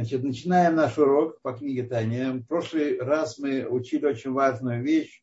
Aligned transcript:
Значит, 0.00 0.22
начинаем 0.22 0.76
наш 0.76 0.96
урок 0.96 1.42
по 1.42 1.52
книге 1.52 1.82
Таня. 1.82 2.32
В 2.32 2.46
прошлый 2.46 2.98
раз 2.98 3.36
мы 3.36 3.66
учили 3.66 4.06
очень 4.06 4.32
важную 4.32 4.82
вещь, 4.82 5.22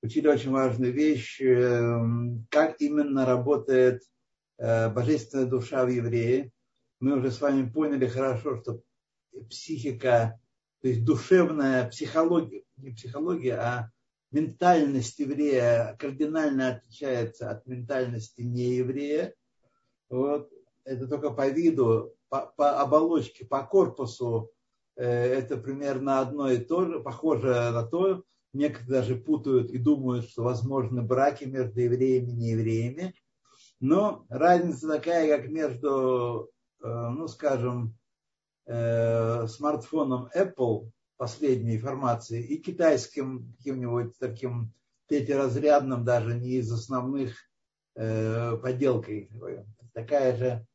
учили 0.00 0.28
очень 0.28 0.50
важную 0.50 0.94
вещь, 0.94 1.38
эм, 1.42 2.46
как 2.48 2.80
именно 2.80 3.26
работает 3.26 4.00
э, 4.56 4.88
божественная 4.88 5.44
душа 5.44 5.84
в 5.84 5.88
еврее. 5.88 6.52
Мы 7.00 7.18
уже 7.18 7.30
с 7.30 7.38
вами 7.42 7.68
поняли 7.68 8.06
хорошо, 8.06 8.58
что 8.62 8.80
психика, 9.50 10.40
то 10.80 10.88
есть 10.88 11.04
душевная 11.04 11.86
психология, 11.90 12.62
не 12.78 12.92
психология, 12.92 13.58
а 13.58 13.90
ментальность 14.30 15.18
еврея 15.18 15.96
кардинально 15.98 16.76
отличается 16.76 17.50
от 17.50 17.66
ментальности 17.66 18.40
нееврея. 18.40 19.34
Вот. 20.08 20.50
Это 20.84 21.06
только 21.06 21.28
по 21.28 21.46
виду 21.50 22.16
по, 22.32 22.50
по 22.56 22.80
оболочке, 22.80 23.44
по 23.44 23.62
корпусу 23.62 24.50
э, 24.96 25.04
это 25.04 25.58
примерно 25.58 26.20
одно 26.20 26.50
и 26.50 26.56
то 26.56 26.86
же, 26.86 26.98
похоже 26.98 27.48
на 27.48 27.82
то. 27.82 28.24
Некоторые 28.54 29.00
даже 29.00 29.16
путают 29.16 29.70
и 29.70 29.76
думают, 29.76 30.30
что 30.30 30.42
возможны 30.42 31.02
браки 31.02 31.44
между 31.44 31.80
евреями 31.80 32.30
и 32.30 32.36
неевреями. 32.36 33.14
Но 33.80 34.24
разница 34.30 34.88
такая, 34.88 35.36
как 35.36 35.50
между, 35.50 36.50
э, 36.82 36.88
ну 36.88 37.28
скажем, 37.28 37.98
э, 38.64 39.46
смартфоном 39.46 40.30
Apple 40.34 40.90
последней 41.18 41.76
информации 41.76 42.42
и 42.42 42.56
китайским 42.56 43.54
каким-нибудь 43.58 44.16
таким 44.18 44.72
третьеразрядным, 45.06 46.02
даже 46.02 46.34
не 46.34 46.52
из 46.52 46.72
основных 46.72 47.36
поделкой. 47.94 49.28
Такая 49.92 50.34
же 50.34 50.66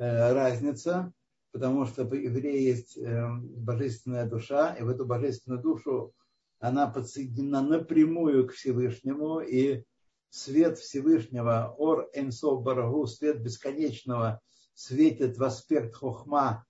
разница, 0.00 1.12
потому 1.52 1.84
что 1.86 2.04
в 2.04 2.14
евреи 2.14 2.62
есть 2.62 2.96
э, 2.96 3.28
божественная 3.28 4.26
душа, 4.26 4.74
и 4.74 4.82
в 4.82 4.88
эту 4.88 5.04
божественную 5.04 5.62
душу 5.62 6.14
она 6.58 6.86
подсоединена 6.86 7.60
напрямую 7.60 8.46
к 8.46 8.52
Всевышнему, 8.52 9.40
и 9.40 9.84
свет 10.30 10.78
Всевышнего, 10.78 11.74
Ор 11.76 12.08
Энсов 12.14 12.62
Барагу, 12.62 13.06
свет 13.06 13.42
бесконечного, 13.42 14.40
светит 14.74 15.36
в 15.36 15.44
аспект 15.44 15.94
Хохма, 15.96 16.64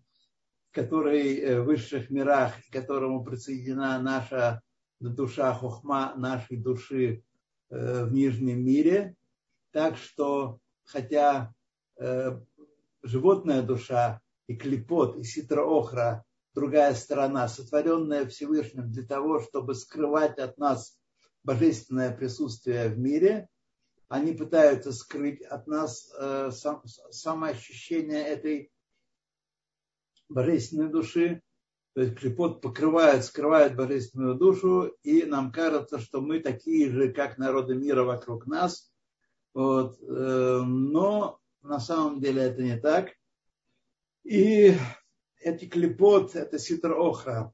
который 0.72 1.38
э, 1.38 1.62
в 1.62 1.66
высших 1.66 2.10
мирах, 2.10 2.54
к 2.68 2.74
которому 2.74 3.24
присоединена 3.24 4.00
наша 4.00 4.62
душа 5.00 5.54
Хохма 5.54 6.16
нашей 6.16 6.58
души 6.58 7.24
в 7.70 8.12
нижнем 8.12 8.64
мире, 8.64 9.16
так 9.74 9.98
что, 9.98 10.60
хотя 10.86 11.52
э, 11.98 12.40
животная 13.02 13.64
душа 13.64 14.22
и 14.48 14.56
клепот, 14.56 15.18
и 15.18 15.24
ситроохра, 15.24 16.24
другая 16.54 16.94
сторона, 16.94 17.48
сотворенная 17.48 18.28
Всевышним 18.28 18.92
для 18.92 19.04
того, 19.04 19.42
чтобы 19.42 19.74
скрывать 19.74 20.38
от 20.38 20.60
нас 20.60 21.00
божественное 21.44 22.16
присутствие 22.16 22.88
в 22.90 23.00
мире, 23.00 23.50
они 24.10 24.34
пытаются 24.34 24.94
скрыть 24.94 25.42
от 25.42 25.66
нас 25.66 26.14
э, 26.20 26.52
сам, 26.52 26.84
самоощущение 26.86 28.24
этой 28.28 28.72
божественной 30.30 30.90
души. 30.90 31.42
То 31.96 32.02
есть 32.02 32.16
клепот 32.16 32.62
покрывает, 32.62 33.26
скрывает 33.26 33.76
божественную 33.76 34.36
душу, 34.36 34.96
и 35.02 35.24
нам 35.24 35.52
кажется, 35.52 35.98
что 35.98 36.22
мы 36.22 36.42
такие 36.42 36.92
же, 36.92 37.12
как 37.12 37.40
народы 37.40 37.74
мира 37.74 38.04
вокруг 38.04 38.46
нас– 38.46 38.92
вот. 39.54 40.00
Э, 40.02 40.62
но 40.66 41.40
на 41.62 41.80
самом 41.80 42.20
деле 42.20 42.44
это 42.44 42.62
не 42.62 42.78
так. 42.78 43.12
И 44.24 44.76
эти 45.40 45.66
клепот, 45.66 46.36
это 46.36 46.58
ситр 46.58 46.94
охра, 46.94 47.54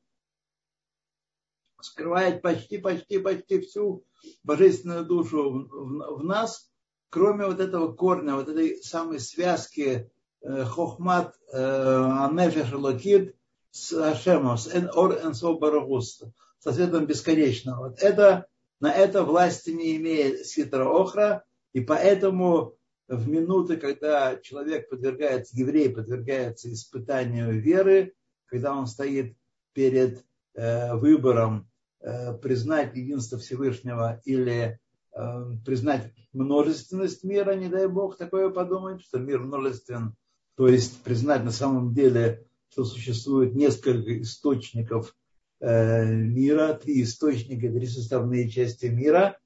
скрывает 1.81 2.41
почти, 2.41 2.77
почти, 2.77 3.19
почти 3.19 3.61
всю 3.61 4.05
божественную 4.43 5.05
душу 5.05 5.67
в, 5.69 6.23
нас, 6.23 6.69
кроме 7.09 7.45
вот 7.45 7.59
этого 7.59 7.93
корня, 7.93 8.35
вот 8.35 8.49
этой 8.49 8.81
самой 8.83 9.19
связки 9.19 10.11
э, 10.41 10.63
хохмат 10.65 11.35
э, 11.51 11.57
анефеш 11.57 12.71
локид 12.73 13.35
с 13.71 13.93
Ашемом, 13.93 14.57
с 14.57 14.67
ор 14.95 15.13
энсо 15.23 15.53
барагус, 15.53 16.23
со 16.59 16.73
светом 16.73 17.05
бесконечного. 17.05 17.89
Вот 17.89 17.99
это, 17.99 18.47
на 18.79 18.93
это 18.93 19.23
власти 19.23 19.71
не 19.71 19.95
имеет 19.97 20.45
ситра 20.45 20.85
охра, 20.85 21.45
и 21.73 21.81
поэтому 21.81 22.75
в 23.07 23.27
минуты, 23.27 23.77
когда 23.77 24.37
человек 24.37 24.89
подвергается, 24.89 25.57
еврей 25.57 25.89
подвергается 25.89 26.71
испытанию 26.71 27.59
веры, 27.59 28.13
когда 28.45 28.75
он 28.75 28.87
стоит 28.87 29.35
перед 29.73 30.23
э, 30.53 30.95
выбором 30.95 31.67
э, 32.01 32.33
признать 32.35 32.95
единство 32.95 33.39
Всевышнего 33.39 34.21
или 34.25 34.79
э, 35.11 35.51
признать 35.65 36.13
множественность 36.33 37.23
мира, 37.23 37.53
не 37.53 37.67
дай 37.67 37.87
Бог 37.87 38.17
такое 38.17 38.49
подумать, 38.49 39.01
что 39.01 39.17
мир 39.17 39.39
множествен, 39.39 40.15
то 40.55 40.67
есть 40.67 41.01
признать 41.01 41.43
на 41.43 41.51
самом 41.51 41.93
деле, 41.93 42.45
что 42.69 42.85
существует 42.85 43.55
несколько 43.55 44.21
источников 44.21 45.15
мира, 45.61 46.73
три 46.73 47.03
источника, 47.03 47.67
три 47.67 47.85
составные 47.85 48.49
части 48.49 48.85
мира 48.85 49.37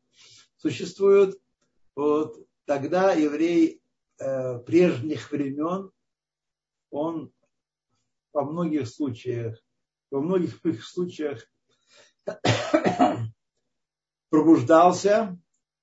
существуют, 0.57 1.39
вот 1.95 2.45
тогда 2.65 3.13
еврей 3.13 3.81
э, 4.19 4.59
прежних 4.59 5.31
времен, 5.31 5.91
он 6.89 7.31
во 8.31 8.43
многих 8.45 8.87
случаях, 8.87 9.57
во 10.11 10.21
многих 10.21 10.59
случаях 10.83 11.45
пробуждался, 14.29 15.37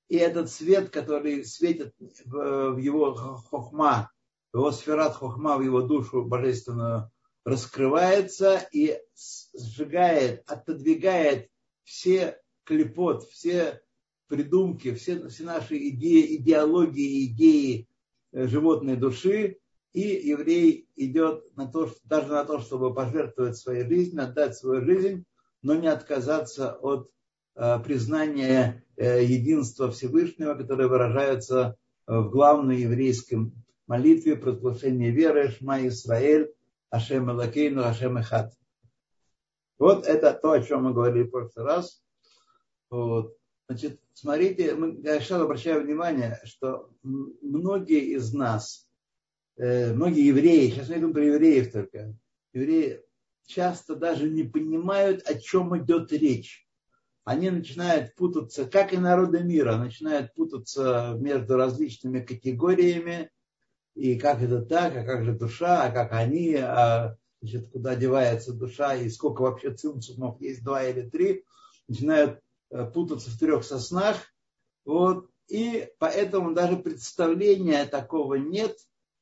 и 0.09 0.17
этот 0.17 0.51
свет, 0.51 0.91
который 0.91 1.45
светит 1.45 1.95
в, 2.25 2.73
в 2.73 2.79
его 2.79 3.15
хохма, 3.15 4.11
в 4.53 4.59
его 4.59 4.73
сферат 4.73 5.15
хохма, 5.15 5.57
в 5.57 5.63
его 5.63 5.83
душу 5.83 6.25
божественную, 6.25 7.11
раскрывается 7.45 8.69
и 8.73 9.01
сжигает, 9.55 10.43
отодвигает 10.51 11.49
все 11.85 12.41
клепот, 12.65 13.25
все 13.25 13.81
придумки, 14.31 14.95
все, 14.95 15.29
все 15.29 15.43
наши 15.43 15.77
идеи, 15.89 16.37
идеологии, 16.37 17.27
идеи 17.27 17.89
э, 18.33 18.47
животной 18.47 18.97
души, 18.97 19.59
и 19.93 20.01
еврей 20.01 20.89
идет 20.95 21.45
на 21.57 21.67
то, 21.67 21.93
даже 22.05 22.29
на 22.29 22.45
то, 22.45 22.61
чтобы 22.61 22.95
пожертвовать 22.95 23.57
своей 23.57 23.85
жизнью, 23.85 24.23
отдать 24.23 24.57
свою 24.57 24.85
жизнь, 24.85 25.25
но 25.63 25.75
не 25.75 25.89
отказаться 25.89 26.75
от 26.75 27.11
э, 27.57 27.79
признания 27.85 28.85
э, 28.97 29.25
единства 29.25 29.91
Всевышнего, 29.91 30.55
которое 30.55 30.87
выражается 30.87 31.77
в 32.07 32.31
главной 32.31 32.83
еврейской 32.83 33.53
молитве 33.87 34.37
провозглашения 34.37 35.11
веры 35.11 35.51
Шма 35.51 35.87
Исраэль, 35.89 36.53
Ашем 36.89 37.31
Элакейну, 37.31 37.83
Ашем 37.83 38.17
Эхат. 38.17 38.53
Вот 39.79 40.07
это 40.07 40.33
то, 40.33 40.53
о 40.53 40.63
чем 40.63 40.85
мы 40.85 40.93
говорили 40.93 41.25
в 41.25 41.31
прошлый 41.31 41.67
раз. 41.67 42.03
Вот. 42.91 43.37
Значит, 43.69 44.01
смотрите, 44.21 44.77
я 45.03 45.21
сейчас 45.21 45.41
обращаю 45.41 45.83
внимание, 45.83 46.39
что 46.45 46.91
многие 47.03 48.15
из 48.15 48.33
нас, 48.35 48.87
э, 49.57 49.93
многие 49.95 50.27
евреи, 50.27 50.71
сейчас 50.71 50.89
мы 50.89 50.97
говорим 50.97 51.13
про 51.15 51.25
евреев 51.25 51.73
только, 51.73 52.15
евреи 52.53 53.01
часто 53.47 53.97
даже 53.97 54.29
не 54.29 54.45
понимают, 54.45 55.23
о 55.27 55.39
чем 55.39 55.77
идет 55.79 56.13
речь. 56.13 56.67
Они 57.25 57.49
начинают 57.51 58.15
путаться, 58.15 58.67
как 58.67 58.93
и 58.93 58.99
народы 58.99 59.43
мира, 59.43 59.77
начинают 59.77 60.35
путаться 60.35 61.17
между 61.19 61.57
различными 61.57 62.21
категориями, 62.21 63.31
и 63.95 64.19
как 64.19 64.43
это 64.43 64.63
так, 64.63 64.97
а 64.97 65.05
как 65.05 65.25
же 65.25 65.33
душа, 65.33 65.85
а 65.85 65.91
как 65.91 66.13
они, 66.13 66.55
а 66.57 67.17
значит, 67.41 67.71
куда 67.71 67.97
девается 67.97 68.53
душа, 68.53 68.95
и 68.95 69.09
сколько 69.09 69.43
вообще 69.43 69.75
цимцумов 69.75 70.41
есть, 70.41 70.63
два 70.63 70.85
или 70.85 71.09
три, 71.09 71.45
начинают 71.89 72.41
путаться 72.93 73.31
в 73.31 73.39
трех 73.39 73.65
соснах. 73.65 74.17
Вот. 74.85 75.29
И 75.49 75.89
поэтому 75.99 76.55
даже 76.55 76.77
представления 76.77 77.85
такого 77.85 78.35
нет 78.37 78.77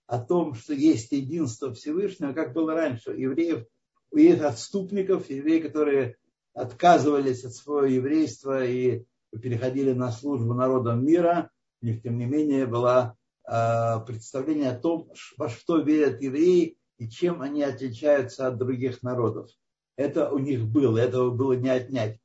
о 0.06 0.18
том, 0.18 0.54
что 0.54 0.74
есть 0.74 1.12
единство 1.12 1.72
Всевышнего, 1.72 2.32
как 2.32 2.52
было 2.52 2.74
раньше. 2.74 3.12
Евреев, 3.12 3.66
у 4.10 4.16
евреев 4.16 4.42
отступников, 4.42 5.30
евреи, 5.30 5.60
которые 5.60 6.16
отказывались 6.54 7.44
от 7.44 7.54
своего 7.54 7.86
еврейства 7.86 8.64
и 8.64 9.04
переходили 9.30 9.92
на 9.92 10.10
службу 10.10 10.54
народам 10.54 11.04
мира, 11.04 11.50
у 11.80 11.86
них, 11.86 12.02
тем 12.02 12.18
не 12.18 12.26
менее, 12.26 12.66
было 12.66 13.16
э, 13.46 14.00
представление 14.06 14.70
о 14.70 14.78
том, 14.78 15.10
во 15.36 15.48
что 15.48 15.78
верят 15.78 16.20
евреи 16.20 16.76
и 16.98 17.08
чем 17.08 17.42
они 17.42 17.62
отличаются 17.62 18.48
от 18.48 18.58
других 18.58 19.02
народов. 19.02 19.50
Это 19.96 20.30
у 20.30 20.38
них 20.38 20.66
было, 20.66 20.98
этого 20.98 21.30
было 21.30 21.52
не 21.52 21.68
отнять. 21.68 22.18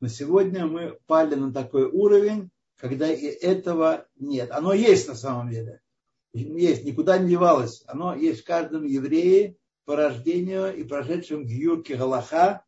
Но 0.00 0.08
сегодня 0.08 0.66
мы 0.66 0.98
пали 1.06 1.34
на 1.34 1.52
такой 1.52 1.84
уровень, 1.84 2.50
когда 2.76 3.10
и 3.10 3.26
этого 3.26 4.06
нет. 4.16 4.50
Оно 4.50 4.72
есть 4.72 5.08
на 5.08 5.14
самом 5.14 5.50
деле. 5.50 5.80
есть, 6.32 6.84
никуда 6.84 7.18
не 7.18 7.30
девалось. 7.30 7.82
Оно 7.86 8.14
есть 8.14 8.42
в 8.42 8.46
каждом 8.46 8.84
еврее 8.84 9.56
по 9.86 9.96
рождению 9.96 10.76
и 10.76 10.84
прошедшем 10.84 11.44
в 11.44 11.48
Юрке 11.48 11.96
Галаха. 11.96 12.64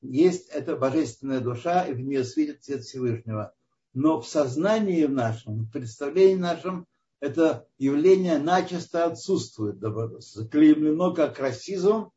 Есть 0.00 0.48
эта 0.48 0.76
божественная 0.76 1.40
душа, 1.40 1.84
и 1.84 1.94
в 1.94 2.00
нее 2.00 2.24
светит 2.24 2.64
свет 2.64 2.82
Всевышнего. 2.82 3.54
Но 3.94 4.20
в 4.20 4.26
сознании 4.26 5.04
в 5.04 5.12
нашем, 5.12 5.64
в 5.64 5.70
представлении 5.70 6.34
нашем, 6.34 6.86
это 7.20 7.66
явление 7.78 8.38
начисто 8.38 9.06
отсутствует. 9.06 9.78
Заклеймлено 10.18 11.14
как 11.14 11.38
расизм, 11.38 12.10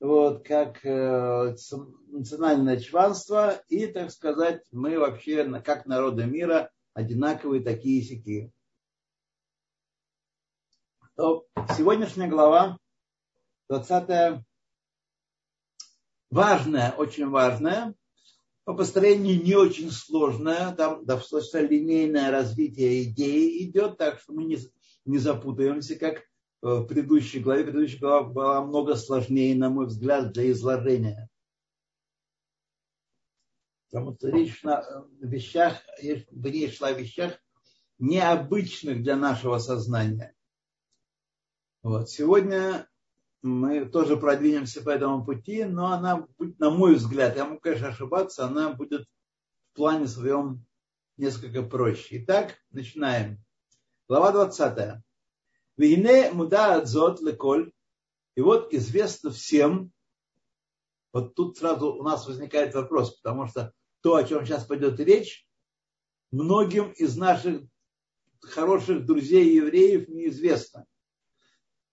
вот, 0.00 0.46
как 0.46 0.84
э, 0.84 1.54
национальное 2.08 2.80
чванство, 2.80 3.62
и, 3.68 3.86
так 3.86 4.10
сказать, 4.10 4.64
мы 4.72 4.98
вообще, 4.98 5.44
как 5.60 5.86
народы 5.86 6.24
мира, 6.24 6.70
одинаковые 6.94 7.62
такие 7.62 8.02
сики. 8.02 8.50
Сегодняшняя 11.76 12.28
глава, 12.28 12.78
20 13.68 14.42
важная, 16.30 16.92
очень 16.92 17.28
важная, 17.28 17.94
по 18.64 18.74
построению 18.74 19.42
не 19.42 19.54
очень 19.54 19.90
сложная, 19.90 20.74
там 20.74 21.04
достаточно 21.04 21.58
линейное 21.58 22.30
развитие 22.30 23.02
идеи 23.02 23.64
идет, 23.64 23.98
так 23.98 24.18
что 24.20 24.32
мы 24.32 24.44
не, 24.44 24.58
не 25.04 25.18
запутаемся, 25.18 25.96
как 25.96 26.22
в 26.62 26.84
предыдущей 26.84 27.40
главе. 27.40 27.64
Предыдущая 27.64 28.00
глава 28.00 28.22
была 28.22 28.64
много 28.64 28.96
сложнее, 28.96 29.56
на 29.56 29.70
мой 29.70 29.86
взгляд, 29.86 30.32
для 30.32 30.50
изложения. 30.50 31.28
Потому 33.90 34.14
что 34.14 34.28
речь 34.28 34.64
о 34.64 35.04
вещах, 35.20 35.82
речь 36.00 36.76
шла 36.76 36.88
о 36.88 36.92
вещах 36.92 37.38
необычных 37.98 39.02
для 39.02 39.16
нашего 39.16 39.58
сознания. 39.58 40.34
Вот. 41.82 42.08
Сегодня 42.08 42.88
мы 43.42 43.86
тоже 43.86 44.16
продвинемся 44.16 44.82
по 44.82 44.90
этому 44.90 45.24
пути, 45.24 45.64
но 45.64 45.92
она 45.92 46.26
на 46.38 46.70
мой 46.70 46.94
взгляд, 46.96 47.36
я 47.36 47.46
могу, 47.46 47.58
конечно, 47.58 47.88
ошибаться, 47.88 48.44
она 48.44 48.72
будет 48.72 49.06
в 49.72 49.76
плане 49.76 50.06
своем 50.06 50.64
несколько 51.16 51.62
проще. 51.62 52.22
Итак, 52.22 52.58
начинаем. 52.70 53.42
Глава 54.08 54.32
20. 54.32 55.02
Вине 55.80 56.30
муда 56.32 56.74
адзот 56.74 57.22
леколь. 57.22 57.72
И 58.36 58.42
вот 58.42 58.72
известно 58.74 59.30
всем, 59.30 59.92
вот 61.12 61.34
тут 61.34 61.56
сразу 61.56 61.94
у 61.94 62.02
нас 62.02 62.26
возникает 62.26 62.74
вопрос, 62.74 63.16
потому 63.16 63.46
что 63.46 63.72
то, 64.02 64.16
о 64.16 64.24
чем 64.24 64.44
сейчас 64.44 64.64
пойдет 64.64 65.00
речь, 65.00 65.46
многим 66.30 66.90
из 66.92 67.16
наших 67.16 67.62
хороших 68.42 69.06
друзей 69.06 69.56
евреев 69.56 70.08
неизвестно. 70.08 70.84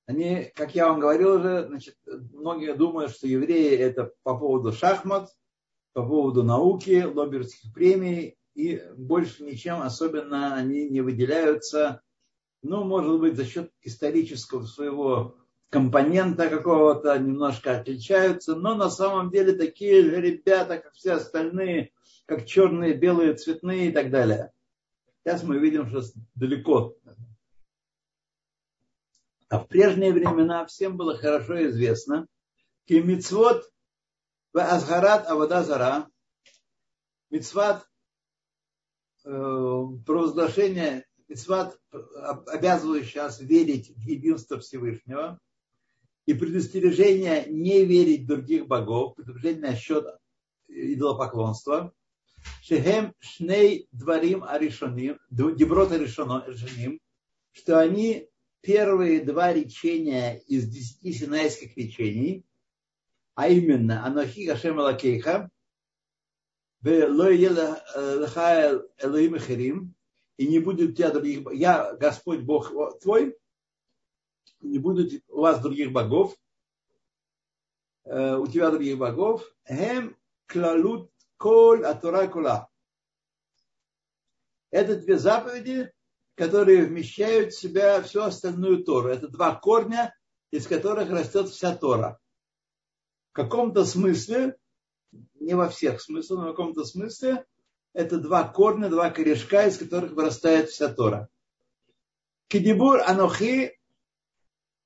Они, 0.05 0.51
как 0.55 0.75
я 0.75 0.89
вам 0.89 0.99
говорил 0.99 1.35
уже, 1.35 1.67
значит, 1.67 1.95
многие 2.05 2.75
думают, 2.75 3.11
что 3.11 3.25
евреи 3.27 3.75
это 3.77 4.13
по 4.23 4.37
поводу 4.37 4.71
шахмат, 4.73 5.29
по 5.93 6.05
поводу 6.05 6.43
науки, 6.43 7.03
Лоберских 7.03 7.73
премий, 7.73 8.37
и 8.53 8.81
больше 8.97 9.43
ничем 9.43 9.81
особенно 9.81 10.55
они 10.55 10.89
не 10.89 11.01
выделяются, 11.01 12.01
ну, 12.67 12.83
может 12.83 13.19
быть, 13.19 13.35
за 13.35 13.45
счет 13.45 13.71
исторического 13.81 14.65
своего 14.65 15.37
компонента 15.69 16.49
какого-то 16.49 17.17
немножко 17.17 17.79
отличаются, 17.79 18.55
но 18.55 18.75
на 18.75 18.89
самом 18.89 19.31
деле 19.31 19.53
такие 19.53 20.03
же 20.03 20.21
ребята, 20.21 20.77
как 20.77 20.93
все 20.93 21.13
остальные, 21.13 21.91
как 22.25 22.45
черные, 22.45 22.93
белые, 22.93 23.35
цветные 23.35 23.89
и 23.89 23.91
так 23.91 24.11
далее. 24.11 24.51
Сейчас 25.23 25.43
мы 25.43 25.59
видим, 25.59 25.87
что 25.87 26.03
далеко. 26.35 26.97
А 29.49 29.59
в 29.59 29.67
прежние 29.67 30.11
времена 30.11 30.65
всем 30.65 30.97
было 30.97 31.17
хорошо 31.17 31.65
известно, 31.67 32.27
кимицвот 32.85 33.63
в 34.51 34.59
Азгарат 34.59 35.27
Авада 35.27 35.63
Зара, 35.63 36.09
мицват 37.29 37.87
э, 39.23 39.29
провозглашение, 40.05 41.06
мицват, 41.27 41.79
обязывающий 42.47 43.19
нас 43.19 43.39
верить 43.39 43.91
в 43.95 43.99
единство 43.99 44.59
Всевышнего, 44.59 45.39
и 46.25 46.33
предостережение 46.33 47.45
не 47.47 47.85
верить 47.85 48.23
в 48.23 48.27
других 48.27 48.67
богов, 48.67 49.15
предупреждение 49.15 49.71
насчет 49.71 50.05
идолопоклонства, 50.67 51.93
Шехем 52.61 53.13
Шней 53.19 53.87
Дварим 53.91 54.43
Аришоним, 54.43 55.19
Деброт 55.29 55.91
Аришоним, 55.91 56.99
что 57.51 57.79
они 57.79 58.29
первые 58.61 59.23
два 59.23 59.53
речения 59.53 60.39
из 60.47 60.67
десяти 60.67 61.13
синайских 61.13 61.77
речений, 61.77 62.45
а 63.33 63.47
именно 63.47 64.05
Анохи 64.05 64.45
Гашем 64.45 64.79
Алакейха, 64.79 65.49
Элоим 66.83 67.55
Херим, 69.39 69.95
и 70.37 70.47
не 70.47 70.59
будет 70.59 70.91
у 70.91 70.93
тебя 70.93 71.11
других, 71.11 71.51
я 71.51 71.93
Господь 71.95 72.41
Бог 72.41 72.71
твой, 73.01 73.37
не 74.61 74.79
будет 74.79 75.23
у 75.27 75.41
вас 75.41 75.61
других 75.61 75.91
богов, 75.91 76.35
у 78.05 78.47
тебя 78.47 78.71
других 78.71 78.97
богов, 78.97 79.43
Хем 79.67 80.15
Клалут 80.45 81.11
Коль 81.37 81.85
Атура 81.85 82.27
Кула. 82.27 82.69
Это 84.71 84.95
две 84.95 85.17
заповеди, 85.17 85.91
которые 86.35 86.85
вмещают 86.85 87.53
в 87.53 87.59
себя 87.59 88.01
всю 88.01 88.21
остальную 88.21 88.83
Тору. 88.83 89.09
Это 89.09 89.27
два 89.27 89.55
корня, 89.55 90.15
из 90.51 90.67
которых 90.67 91.09
растет 91.09 91.49
вся 91.49 91.75
Тора. 91.75 92.19
В 93.31 93.33
каком-то 93.33 93.85
смысле, 93.85 94.57
не 95.35 95.55
во 95.55 95.69
всех 95.69 96.01
смыслах, 96.01 96.39
но 96.39 96.45
в 96.47 96.49
каком-то 96.51 96.85
смысле, 96.85 97.45
это 97.97 98.19
два 98.19 98.47
корня, 98.47 98.89
два 98.89 99.09
корешка, 99.09 99.65
из 99.65 99.79
которых 99.79 100.11
вырастает 100.11 100.69
вся 100.69 100.87
Тора. 100.87 101.29
Кидибур 102.47 103.01
Анохи, 103.01 103.75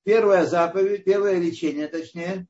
первая 0.03 0.45
заповедь, 0.45 1.03
первое 1.03 1.37
речение, 1.37 1.89
точнее, 1.89 2.47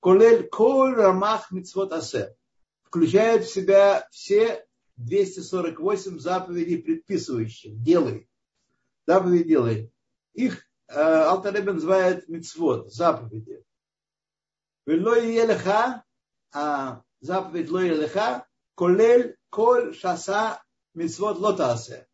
Колель 0.00 0.48
Кол 0.48 0.94
Рамах 0.94 1.50
Мицвот 1.50 1.92
Асе, 1.92 2.34
включает 2.84 3.44
в 3.44 3.52
себя 3.52 4.08
все 4.10 4.66
248 4.96 6.18
заповедей 6.18 6.78
предписывающих. 6.78 7.78
Делай. 7.82 8.26
Заповеди 9.06 9.48
делай. 9.48 9.92
Их 10.32 10.64
э, 10.86 10.94
Алтаребен 10.98 11.74
называет 11.74 12.26
мицвод, 12.26 12.90
заповеди. 12.90 13.62
Велой 14.86 15.34
елеха, 15.34 16.04
а 16.54 17.02
заповедь 17.20 17.68
лой 17.68 17.88
елеха, 17.88 18.46
колель 18.74 19.37
коль 19.50 19.94
шаса 19.94 20.62
мицвод 20.94 21.38
лотасе. 21.38 22.06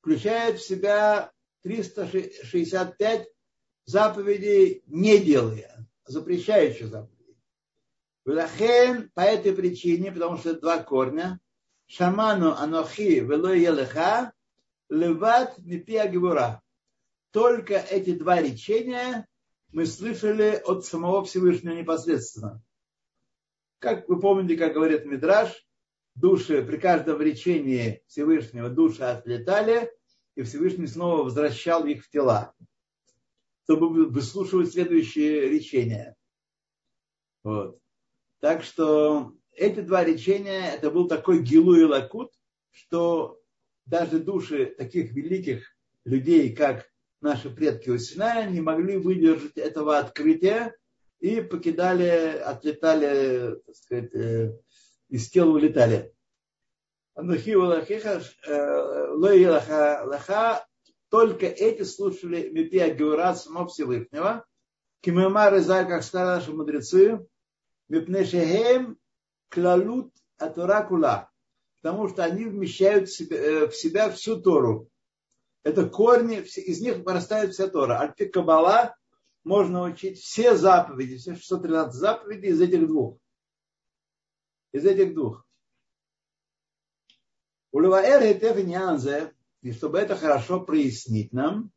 Включает 0.00 0.58
в 0.58 0.66
себя 0.66 1.32
365 1.62 3.28
заповедей 3.84 4.82
не 4.86 5.18
делая, 5.18 5.86
запрещающих 6.06 6.88
заповедей. 6.88 7.36
Велахен 8.24 9.10
по 9.14 9.20
этой 9.20 9.54
причине, 9.54 10.12
потому 10.12 10.36
что 10.36 10.50
это 10.50 10.60
два 10.60 10.82
корня, 10.82 11.40
Шаману 11.86 12.52
Анохи 12.52 13.20
Вело 13.20 13.52
Елеха 13.52 14.32
Леват 14.90 15.58
Мипия 15.58 16.06
Гевура. 16.06 16.62
Только 17.30 17.74
эти 17.74 18.12
два 18.12 18.40
речения 18.42 19.26
мы 19.72 19.86
слышали 19.86 20.62
от 20.64 20.84
самого 20.84 21.24
Всевышнего 21.24 21.74
непосредственно. 21.74 22.62
Как 23.78 24.08
вы 24.08 24.20
помните, 24.20 24.56
как 24.56 24.74
говорит 24.74 25.06
Мидраш, 25.06 25.66
души 26.18 26.62
при 26.62 26.76
каждом 26.76 27.20
речении 27.20 28.02
Всевышнего 28.06 28.68
души 28.68 29.02
отлетали, 29.02 29.90
и 30.34 30.42
Всевышний 30.42 30.86
снова 30.86 31.24
возвращал 31.24 31.86
их 31.86 32.04
в 32.04 32.10
тела, 32.10 32.54
чтобы 33.64 34.06
выслушивать 34.06 34.72
следующее 34.72 35.48
речение. 35.48 36.16
Вот. 37.44 37.78
Так 38.40 38.62
что 38.62 39.34
эти 39.52 39.80
два 39.80 40.04
речения, 40.04 40.72
это 40.72 40.90
был 40.90 41.08
такой 41.08 41.42
гилу 41.42 41.74
и 41.74 41.84
лакут, 41.84 42.32
что 42.70 43.40
даже 43.86 44.18
души 44.18 44.66
таких 44.66 45.12
великих 45.12 45.64
людей, 46.04 46.54
как 46.54 46.88
наши 47.20 47.50
предки 47.50 47.90
у 47.90 47.98
Синая, 47.98 48.48
не 48.48 48.60
могли 48.60 48.96
выдержать 48.96 49.56
этого 49.56 49.98
открытия 49.98 50.74
и 51.20 51.40
покидали, 51.40 52.38
отлетали, 52.38 53.60
так 53.66 53.76
сказать, 53.76 54.14
э, 54.14 54.58
из 55.08 55.28
тела 55.30 55.50
улетали. 55.50 56.14
Только 61.08 61.46
эти 61.46 61.82
слушали 61.82 62.48
Мипия 62.50 62.94
Геура 62.94 63.34
самого 63.34 63.68
Всевышнего. 63.68 64.44
Кимемар 65.00 65.56
и 65.56 65.64
как 65.64 66.02
сказали 66.02 66.38
наши 66.38 66.52
мудрецы, 66.52 67.26
Мипнешехем 67.88 68.98
клалут 69.48 70.12
атора 70.38 70.82
кула, 70.82 71.30
потому 71.80 72.08
что 72.08 72.24
они 72.24 72.44
вмещают 72.44 73.08
в 73.08 73.16
себя, 73.16 73.36
э, 73.36 73.66
в 73.68 73.74
себя 73.74 74.10
всю 74.10 74.40
Тору. 74.40 74.90
Это 75.62 75.88
корни, 75.88 76.40
из 76.40 76.80
них 76.80 76.98
вырастает 76.98 77.52
вся 77.52 77.68
Тора. 77.68 78.00
Альпи 78.00 78.26
Кабала 78.26 78.96
можно 79.44 79.82
учить 79.82 80.18
все 80.18 80.56
заповеди, 80.56 81.16
все 81.16 81.34
613 81.34 81.94
заповедей 81.94 82.50
из 82.50 82.60
этих 82.60 82.86
двух. 82.86 83.18
Из 84.78 84.86
этих 84.86 85.12
двух. 85.12 85.44
И 89.60 89.72
чтобы 89.72 89.98
это 89.98 90.14
хорошо 90.14 90.60
прояснить 90.60 91.32
нам, 91.32 91.72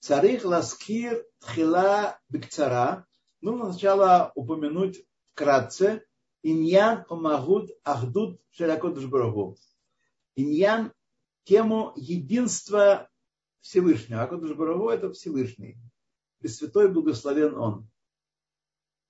царих 0.00 0.46
ласкир 0.46 1.22
тхила 1.40 2.18
бикцара, 2.30 3.06
нужно 3.42 3.72
сначала 3.72 4.32
упомянуть 4.34 5.04
вкратце 5.32 6.06
иньян 6.42 7.04
омагуд 7.10 7.70
ахдуд 7.84 8.40
шелякот 8.52 8.98
жбарагу. 8.98 9.58
Иньян 10.34 10.94
тему 11.44 11.92
единства 11.96 13.10
Всевышнего. 13.60 14.22
Акодыш 14.22 14.56
Барагу 14.56 14.88
это 14.88 15.12
Всевышний. 15.12 15.76
Пресвятой 16.38 16.90
благословен 16.90 17.54
Он. 17.54 17.86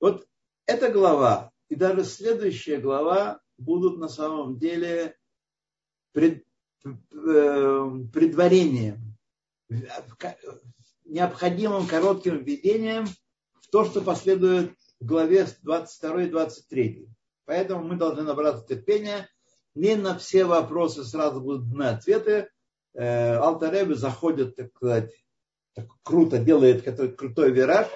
Вот 0.00 0.26
эта 0.66 0.90
глава 0.90 1.51
и 1.72 1.74
даже 1.74 2.04
следующая 2.04 2.76
глава 2.76 3.40
будут 3.56 3.96
на 3.96 4.10
самом 4.10 4.58
деле 4.58 5.16
пред, 6.12 6.44
э, 6.84 7.90
предварением, 8.12 9.16
необходимым 11.06 11.86
коротким 11.86 12.44
введением 12.44 13.06
в 13.54 13.68
то, 13.70 13.86
что 13.86 14.02
последует 14.02 14.74
в 15.00 15.06
главе 15.06 15.46
22 15.62 16.24
и 16.24 16.28
23. 16.28 17.08
Поэтому 17.46 17.84
мы 17.84 17.96
должны 17.96 18.22
набраться 18.22 18.66
терпения. 18.66 19.30
Не 19.74 19.96
на 19.96 20.18
все 20.18 20.44
вопросы 20.44 21.04
сразу 21.04 21.40
будут 21.40 21.70
даны 21.70 21.84
ответы. 21.84 22.50
Э, 22.92 23.36
Алтареби 23.36 23.94
заходит, 23.94 24.56
так 24.56 24.68
сказать, 24.76 25.10
так 25.72 25.86
круто 26.02 26.38
делает 26.38 26.84
крутой 27.16 27.50
вираж, 27.50 27.88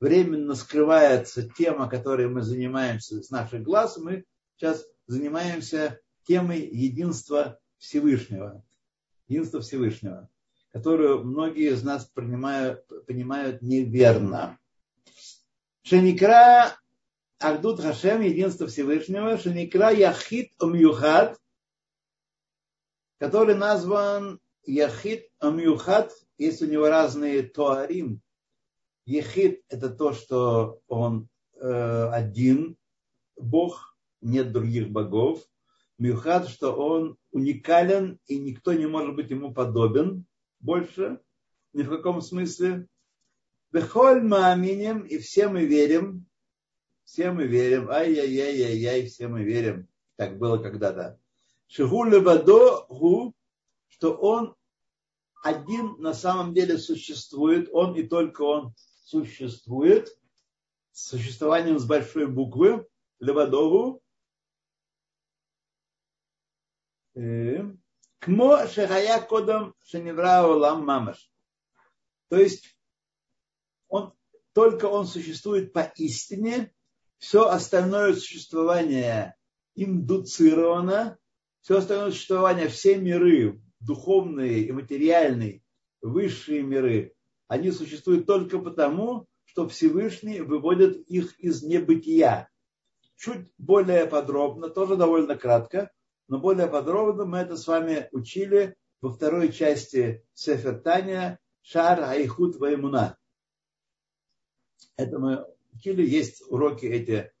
временно 0.00 0.54
скрывается 0.54 1.48
тема, 1.48 1.88
которой 1.88 2.28
мы 2.28 2.42
занимаемся 2.42 3.22
с 3.22 3.30
наших 3.30 3.62
глаз. 3.62 3.98
Мы 3.98 4.24
сейчас 4.56 4.84
занимаемся 5.06 6.00
темой 6.26 6.60
единства 6.60 7.60
Всевышнего. 7.78 8.64
Единства 9.28 9.60
Всевышнего, 9.60 10.28
которую 10.72 11.24
многие 11.24 11.72
из 11.72 11.82
нас 11.82 12.06
понимают, 12.06 12.84
понимают 13.06 13.62
неверно. 13.62 14.58
Шеникра 15.82 16.76
Ахдут 17.38 17.80
Хашем, 17.80 18.22
единство 18.22 18.66
Всевышнего, 18.66 19.38
Шеникра 19.38 19.92
Яхид 19.92 20.52
Омюхад, 20.58 21.38
который 23.18 23.54
назван 23.54 24.40
Яхид 24.64 25.28
Омюхад, 25.38 26.12
есть 26.38 26.62
у 26.62 26.66
него 26.66 26.88
разные 26.88 27.42
туарим. 27.42 28.22
Ехид– 29.10 29.64
это 29.68 29.90
то, 29.90 30.12
что 30.12 30.80
он 30.86 31.28
э, 31.56 32.08
один 32.12 32.76
Бог, 33.36 33.96
нет 34.20 34.52
других 34.52 34.90
богов. 34.90 35.42
Мюхад, 35.98 36.48
что 36.48 36.72
он 36.72 37.16
уникален, 37.32 38.20
и 38.26 38.38
никто 38.38 38.72
не 38.72 38.86
может 38.86 39.16
быть 39.16 39.30
ему 39.30 39.52
подобен 39.52 40.26
больше, 40.60 41.20
ни 41.72 41.82
в 41.82 41.90
каком 41.90 42.22
смысле. 42.22 42.86
Бехоль 43.72 44.22
мааминем, 44.22 45.00
и 45.00 45.18
все 45.18 45.48
мы 45.48 45.64
верим, 45.64 46.26
все 47.04 47.32
мы 47.32 47.48
верим, 47.48 47.90
ай-яй-яй-яй-яй, 47.90 49.06
все 49.06 49.26
мы 49.26 49.42
верим, 49.42 49.88
так 50.14 50.38
было 50.38 50.58
когда-то. 50.58 51.18
Шигу 51.66 52.04
левадо 52.04 52.86
гу, 52.88 53.34
что 53.88 54.14
он 54.14 54.54
один 55.42 55.96
на 55.98 56.14
самом 56.14 56.54
деле 56.54 56.78
существует, 56.78 57.68
он 57.72 57.96
и 57.96 58.04
только 58.04 58.42
он 58.42 58.74
существует, 59.10 60.16
существованием 60.92 61.78
с 61.78 61.84
большой 61.84 62.26
буквы, 62.26 62.86
левадогу, 63.18 64.02
э, 67.14 67.64
кмо 68.20 68.66
шехая 68.68 69.20
кодом 69.20 69.74
шеневра 69.84 70.46
олам 70.46 70.86
мамаш. 70.86 71.30
То 72.28 72.36
есть 72.36 72.78
он, 73.88 74.14
только 74.52 74.84
он 74.86 75.06
существует 75.06 75.72
поистине, 75.72 76.72
все 77.18 77.48
остальное 77.48 78.14
существование 78.14 79.36
индуцировано, 79.74 81.18
все 81.62 81.78
остальное 81.78 82.12
существование, 82.12 82.68
все 82.68 82.96
миры, 82.96 83.60
духовные 83.80 84.60
и 84.60 84.72
материальные, 84.72 85.62
высшие 86.00 86.62
миры, 86.62 87.14
они 87.50 87.72
существуют 87.72 88.26
только 88.26 88.60
потому, 88.60 89.26
что 89.44 89.68
Всевышний 89.68 90.40
выводит 90.40 90.98
их 91.08 91.36
из 91.40 91.64
небытия. 91.64 92.48
Чуть 93.16 93.52
более 93.58 94.06
подробно, 94.06 94.68
тоже 94.68 94.94
довольно 94.94 95.34
кратко, 95.34 95.90
но 96.28 96.38
более 96.38 96.68
подробно 96.68 97.24
мы 97.24 97.38
это 97.38 97.56
с 97.56 97.66
вами 97.66 98.08
учили 98.12 98.76
во 99.00 99.10
второй 99.10 99.52
части 99.52 100.24
Сефер 100.32 100.78
Таня 100.78 101.40
Шар 101.62 102.00
Айхут 102.04 102.54
Ваймуна. 102.54 103.18
Это 104.96 105.18
мы 105.18 105.44
учили, 105.74 106.08
есть 106.08 106.44
уроки 106.46 106.86
эти 106.86 107.32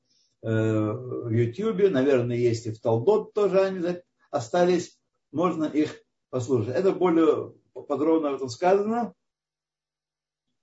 э, 0.42 0.50
в 0.50 1.30
Ютьюбе, 1.30 1.88
наверное, 1.88 2.36
есть 2.36 2.66
и 2.66 2.72
в 2.72 2.80
Талдот 2.80 3.32
тоже 3.32 3.60
они 3.60 3.98
остались, 4.32 4.98
можно 5.30 5.66
их 5.66 6.02
послушать. 6.30 6.74
Это 6.74 6.90
более 6.90 7.54
подробно 7.86 8.30
об 8.30 8.34
этом 8.34 8.48
сказано. 8.48 9.14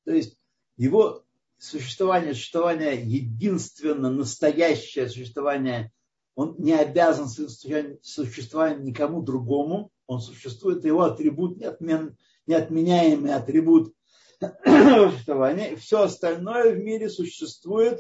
То 0.07 0.13
есть 0.13 0.37
его 0.77 1.25
существование, 1.57 2.33
существование 2.33 3.03
единственно 3.03 4.09
настоящее 4.09 5.09
существование, 5.09 5.91
он 6.33 6.55
не 6.59 6.71
обязан 6.71 7.27
существовать 7.27 8.79
никому 8.79 9.21
другому, 9.21 9.91
он 10.05 10.21
существует, 10.21 10.85
его 10.85 11.01
атрибут, 11.03 11.57
неотмен, 11.57 12.15
неотменяемый 12.45 13.33
атрибут 13.33 13.93
существования. 14.39 15.75
Все 15.75 16.03
остальное 16.03 16.73
в 16.73 16.79
мире 16.79 17.09
существует 17.09 17.99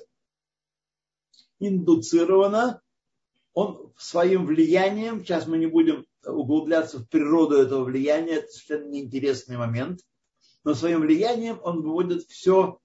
индуцировано, 1.59 2.81
он 3.53 3.91
своим 3.97 4.45
влиянием, 4.45 5.25
сейчас 5.25 5.45
мы 5.45 5.57
не 5.57 5.67
будем 5.67 6.05
углубляться 6.25 6.99
в 6.99 7.09
природу 7.09 7.57
этого 7.57 7.83
влияния, 7.83 8.35
это 8.35 8.47
совершенно 8.47 8.91
неинтересный 8.91 9.57
момент, 9.57 9.99
но 10.67 10.73
своим 10.73 10.99
влиянием 10.99 11.61
он 11.63 11.81
выводит 11.81 12.23
все 12.23 12.81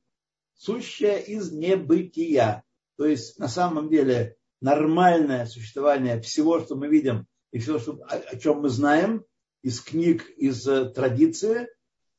сущее 0.54 1.20
из 1.20 1.50
небытия. 1.50 2.62
То 2.96 3.06
есть 3.06 3.40
на 3.40 3.48
самом 3.48 3.90
деле 3.90 4.36
нормальное 4.60 5.46
существование 5.46 6.20
всего, 6.20 6.60
что 6.60 6.76
мы 6.76 6.86
видим, 6.86 7.26
и 7.50 7.58
все, 7.58 7.80
что, 7.80 7.98
о, 8.06 8.36
чем 8.36 8.60
мы 8.60 8.68
знаем, 8.68 9.24
из 9.62 9.80
книг, 9.80 10.30
из 10.36 10.64
э, 10.68 10.90
традиции, 10.90 11.66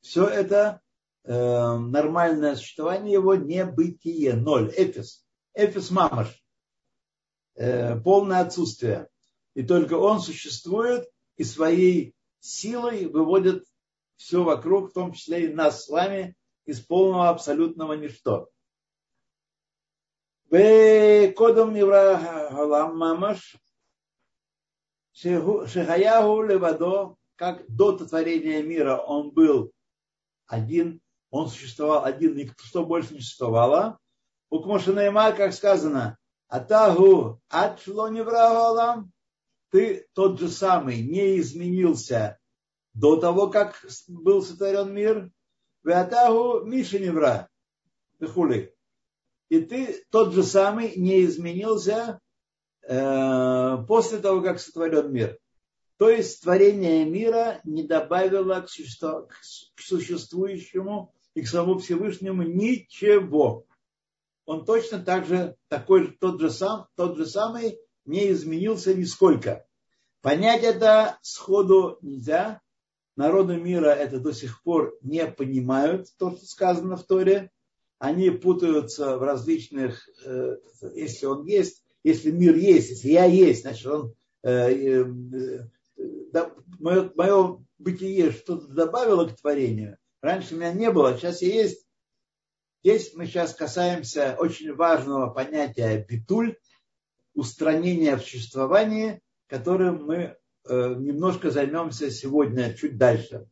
все 0.02 0.26
это 0.26 0.82
э, 1.24 1.32
нормальное 1.32 2.56
существование 2.56 3.14
его 3.14 3.34
небытие, 3.34 4.34
ноль, 4.34 4.70
эфис, 4.76 5.24
эфис 5.54 5.90
мамаш, 5.90 6.44
э, 7.54 7.98
полное 8.00 8.40
отсутствие. 8.40 9.08
И 9.54 9.62
только 9.62 9.94
он 9.94 10.20
существует 10.20 11.08
и 11.38 11.42
своей 11.42 12.14
силой 12.40 13.06
выводит 13.06 13.64
все 14.16 14.42
вокруг, 14.42 14.90
в 14.90 14.92
том 14.94 15.12
числе 15.12 15.46
и 15.46 15.54
нас 15.54 15.84
с 15.84 15.88
вами, 15.88 16.36
из 16.64 16.80
полного 16.80 17.28
абсолютного 17.28 17.94
ничто. 17.94 18.48
Кодом 20.50 21.74
Неврагалам 21.74 22.96
Мамаш 22.96 23.56
Шехаяху 25.12 26.42
Левадо, 26.42 27.16
как 27.36 27.64
до 27.68 27.96
творения 27.98 28.62
мира 28.62 28.96
он 28.96 29.30
был 29.30 29.72
один, 30.46 31.00
он 31.30 31.48
существовал 31.48 32.04
один, 32.04 32.36
никто 32.36 32.84
больше 32.84 33.14
не 33.14 33.20
существовало. 33.20 33.98
У 34.50 34.60
Кмошинайма, 34.60 35.32
как 35.32 35.52
сказано, 35.52 36.18
Атагу 36.48 37.40
Ачло 37.48 38.08
Неврагалам, 38.08 39.12
ты 39.70 40.06
тот 40.12 40.38
же 40.38 40.48
самый, 40.48 41.02
не 41.02 41.40
изменился 41.40 42.38
до 42.94 43.16
того, 43.16 43.48
как 43.48 43.84
был 44.08 44.42
сотворен 44.42 44.94
мир. 44.94 45.30
Вятагу 45.82 46.64
Мишеневра. 46.64 47.48
И 49.50 49.60
ты 49.60 50.04
тот 50.10 50.32
же 50.32 50.42
самый 50.42 50.96
не 50.96 51.24
изменился 51.24 52.20
э, 52.82 53.76
после 53.86 54.18
того, 54.18 54.40
как 54.40 54.60
сотворен 54.60 55.12
мир. 55.12 55.38
То 55.98 56.08
есть 56.08 56.42
творение 56.42 57.04
мира 57.04 57.60
не 57.64 57.82
добавило 57.82 58.62
к, 58.62 58.70
существу, 58.70 59.28
к 59.28 59.80
существующему 59.80 61.14
и 61.34 61.42
к 61.42 61.48
самому 61.48 61.78
Всевышнему 61.78 62.42
ничего. 62.42 63.66
Он 64.46 64.64
точно 64.64 65.00
так 65.00 65.26
же, 65.26 65.56
такой, 65.68 66.16
тот, 66.18 66.40
же 66.40 66.50
сам, 66.50 66.88
тот 66.96 67.16
же 67.16 67.26
самый, 67.26 67.78
не 68.04 68.30
изменился 68.30 68.94
нисколько. 68.94 69.66
Понять 70.20 70.62
это 70.62 71.18
сходу 71.22 71.98
нельзя, 72.02 72.60
народы 73.16 73.56
мира 73.56 73.88
это 73.88 74.18
до 74.18 74.32
сих 74.32 74.62
пор 74.62 74.96
не 75.02 75.26
понимают, 75.26 76.08
то, 76.18 76.30
что 76.30 76.46
сказано 76.46 76.96
в 76.96 77.04
Торе. 77.04 77.50
Они 77.98 78.30
путаются 78.30 79.16
в 79.16 79.22
различных, 79.22 80.08
э, 80.24 80.56
если 80.94 81.26
он 81.26 81.46
есть, 81.46 81.84
если 82.02 82.30
мир 82.30 82.56
есть, 82.56 82.90
если 82.90 83.08
я 83.08 83.24
есть, 83.24 83.62
значит, 83.62 83.86
он, 83.86 84.14
э, 84.42 85.04
мое, 86.78 87.12
мое 87.14 87.64
бытие 87.78 88.32
что-то 88.32 88.66
добавило 88.66 89.26
к 89.26 89.36
творению. 89.36 89.96
Раньше 90.20 90.54
меня 90.54 90.72
не 90.72 90.90
было, 90.90 91.16
сейчас 91.16 91.40
я 91.40 91.48
есть. 91.48 91.86
Здесь 92.82 93.14
мы 93.14 93.26
сейчас 93.26 93.54
касаемся 93.54 94.36
очень 94.38 94.74
важного 94.74 95.30
понятия 95.30 96.04
битуль, 96.06 96.56
устранения 97.32 98.16
в 98.16 98.22
существовании, 98.22 99.20
которым 99.46 100.04
мы 100.04 100.14
Э, 100.26 100.43
немножко 100.68 101.50
займемся 101.50 102.10
сегодня 102.10 102.74
чуть 102.74 102.96
дальше. 102.96 103.46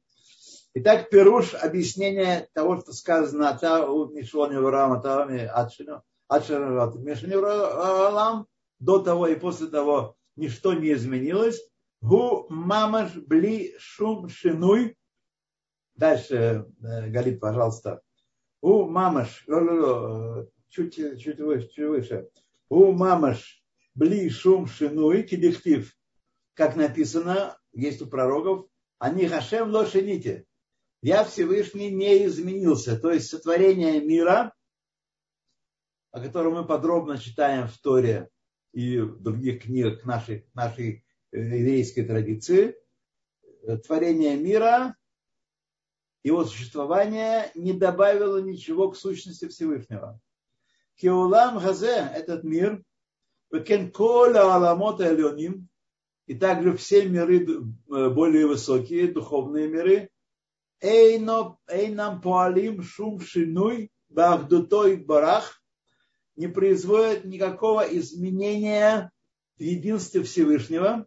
Итак, 0.74 1.10
Перуш 1.10 1.54
объяснение 1.54 2.48
того, 2.54 2.80
что 2.80 2.92
сказано 2.92 3.50
Ата 3.50 3.86
у 3.86 4.08
Мишони 4.08 4.56
Варам, 4.56 4.92
Атами 4.92 5.44
Адшину, 5.44 6.02
Мишони 6.30 7.34
Варам, 7.34 8.46
до 8.78 8.98
того 9.00 9.26
и 9.28 9.34
после 9.34 9.66
того 9.66 10.16
ничто 10.36 10.72
не 10.72 10.92
изменилось. 10.94 11.60
Гу 12.00 12.46
мамаш 12.48 13.14
бли 13.14 13.74
шум 13.78 14.28
шинуй. 14.28 14.96
Дальше, 15.94 16.66
э, 16.82 17.10
Галит, 17.10 17.38
пожалуйста. 17.38 18.00
У 18.60 18.84
мамаш, 18.86 19.46
чуть, 20.70 20.94
чуть 20.94 21.38
выше, 21.38 21.68
чуть 21.68 21.86
выше. 21.86 22.28
У 22.68 22.92
мамаш 22.92 23.62
бли 23.94 24.30
шум 24.30 24.66
шинуй 24.66 25.22
кидихтив 25.22 25.94
как 26.54 26.76
написано, 26.76 27.58
есть 27.72 28.02
у 28.02 28.06
пророков, 28.06 28.66
они 28.98 29.26
Хашем 29.26 29.70
лошените. 29.70 30.46
Я 31.02 31.24
Всевышний 31.24 31.90
не 31.90 32.26
изменился. 32.26 32.96
То 32.96 33.10
есть 33.10 33.28
сотворение 33.28 34.00
мира, 34.00 34.54
о 36.12 36.20
котором 36.20 36.54
мы 36.54 36.66
подробно 36.66 37.18
читаем 37.18 37.66
в 37.66 37.76
Торе 37.78 38.28
и 38.72 38.98
в 38.98 39.20
других 39.20 39.64
книгах 39.64 40.04
нашей, 40.04 40.46
нашей 40.54 41.04
еврейской 41.32 42.02
традиции, 42.02 42.76
творение 43.84 44.36
мира, 44.36 44.96
его 46.22 46.44
существование 46.44 47.50
не 47.54 47.72
добавило 47.72 48.38
ничего 48.38 48.90
к 48.90 48.96
сущности 48.96 49.48
Всевышнего. 49.48 50.20
Кеулам 50.94 51.58
Газе, 51.58 52.10
этот 52.14 52.44
мир, 52.44 52.82
Векен 53.50 53.90
Кола 53.90 54.54
Аламот 54.54 55.00
Эльоним, 55.00 55.68
и 56.32 56.34
также 56.34 56.74
все 56.78 57.06
миры 57.06 57.46
э, 57.46 58.08
более 58.08 58.46
высокие, 58.46 59.12
духовные 59.12 59.68
миры, 59.68 60.08
Эйнам 60.80 62.22
Пуалим 62.22 62.82
Шум 62.82 63.20
Шинуй 63.20 63.90
Бахдутой 64.08 64.96
Барах 64.96 65.62
не 66.36 66.48
производят 66.48 67.26
никакого 67.26 67.82
изменения 67.82 69.12
в 69.58 69.60
единстве 69.60 70.22
Всевышнего. 70.22 71.06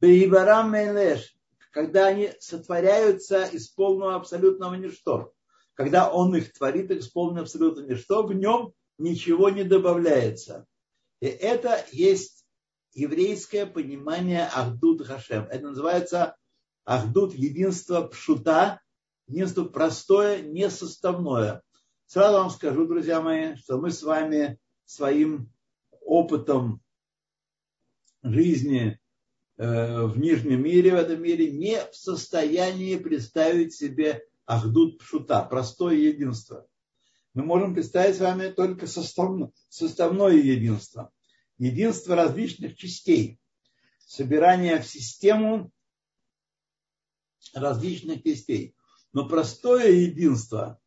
Бейбарам 0.00 0.72
Мелеш, 0.72 1.36
когда 1.72 2.06
они 2.06 2.30
сотворяются 2.38 3.46
из 3.46 3.68
полного 3.68 4.14
абсолютного 4.14 4.76
ничто. 4.76 5.32
Когда 5.74 6.08
он 6.08 6.36
их 6.36 6.52
творит 6.52 6.92
из 6.92 7.08
полного 7.08 7.40
абсолютного 7.40 7.84
ничто, 7.84 8.22
в 8.22 8.32
нем 8.32 8.72
ничего 8.96 9.50
не 9.50 9.64
добавляется. 9.64 10.66
И 11.20 11.26
это 11.26 11.84
есть 11.90 12.41
еврейское 12.94 13.66
понимание 13.66 14.46
Ахдут 14.46 15.06
Хашем. 15.06 15.44
Это 15.44 15.68
называется 15.68 16.36
Ахдут 16.84 17.34
единство 17.34 18.02
пшута, 18.02 18.80
единство 19.26 19.64
простое, 19.64 20.42
несоставное. 20.42 21.62
Сразу 22.06 22.38
вам 22.38 22.50
скажу, 22.50 22.86
друзья 22.86 23.20
мои, 23.20 23.56
что 23.56 23.78
мы 23.78 23.90
с 23.90 24.02
вами 24.02 24.58
своим 24.84 25.50
опытом 26.02 26.82
жизни 28.22 29.00
э, 29.56 30.04
в 30.04 30.18
Нижнем 30.18 30.62
мире, 30.62 30.92
в 30.92 30.96
этом 30.96 31.22
мире, 31.22 31.50
не 31.50 31.80
в 31.80 31.94
состоянии 31.94 32.96
представить 32.96 33.74
себе 33.74 34.22
Ахдут 34.44 34.98
Пшута, 34.98 35.42
простое 35.42 35.94
единство. 35.94 36.66
Мы 37.32 37.44
можем 37.44 37.74
представить 37.74 38.16
с 38.16 38.20
вами 38.20 38.48
только 38.48 38.86
составное, 38.86 39.50
составное 39.70 40.32
единство 40.32 41.10
единство 41.58 42.16
различных 42.16 42.76
частей, 42.76 43.38
собирание 43.98 44.80
в 44.80 44.86
систему 44.86 45.72
различных 47.54 48.22
частей. 48.22 48.74
Но 49.12 49.28
простое 49.28 49.90
единство, 49.90 50.80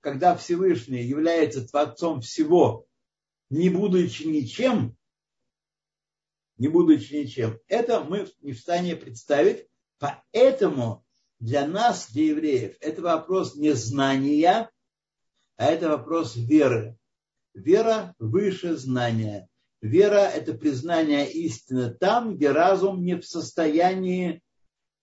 когда 0.00 0.36
Всевышний 0.36 1.02
является 1.02 1.66
Творцом 1.66 2.20
всего, 2.20 2.86
не 3.50 3.68
будучи 3.68 4.24
ничем, 4.24 4.96
не 6.56 6.68
будучи 6.68 7.14
ничем, 7.14 7.58
это 7.68 8.02
мы 8.04 8.28
не 8.40 8.52
в 8.52 8.56
состоянии 8.56 8.94
представить. 8.94 9.66
Поэтому 9.98 11.04
для 11.40 11.66
нас, 11.66 12.10
для 12.12 12.26
евреев, 12.26 12.76
это 12.80 13.02
вопрос 13.02 13.56
не 13.56 13.72
знания, 13.72 14.70
а 15.56 15.64
это 15.66 15.88
вопрос 15.88 16.36
веры. 16.36 16.96
Вера 17.54 18.14
выше 18.18 18.76
знания. 18.76 19.48
Вера– 19.80 20.26
это 20.34 20.54
признание 20.54 21.30
истины 21.30 21.94
там, 21.94 22.36
где 22.36 22.50
разум 22.50 23.04
не 23.04 23.14
в 23.14 23.24
состоянии 23.24 24.42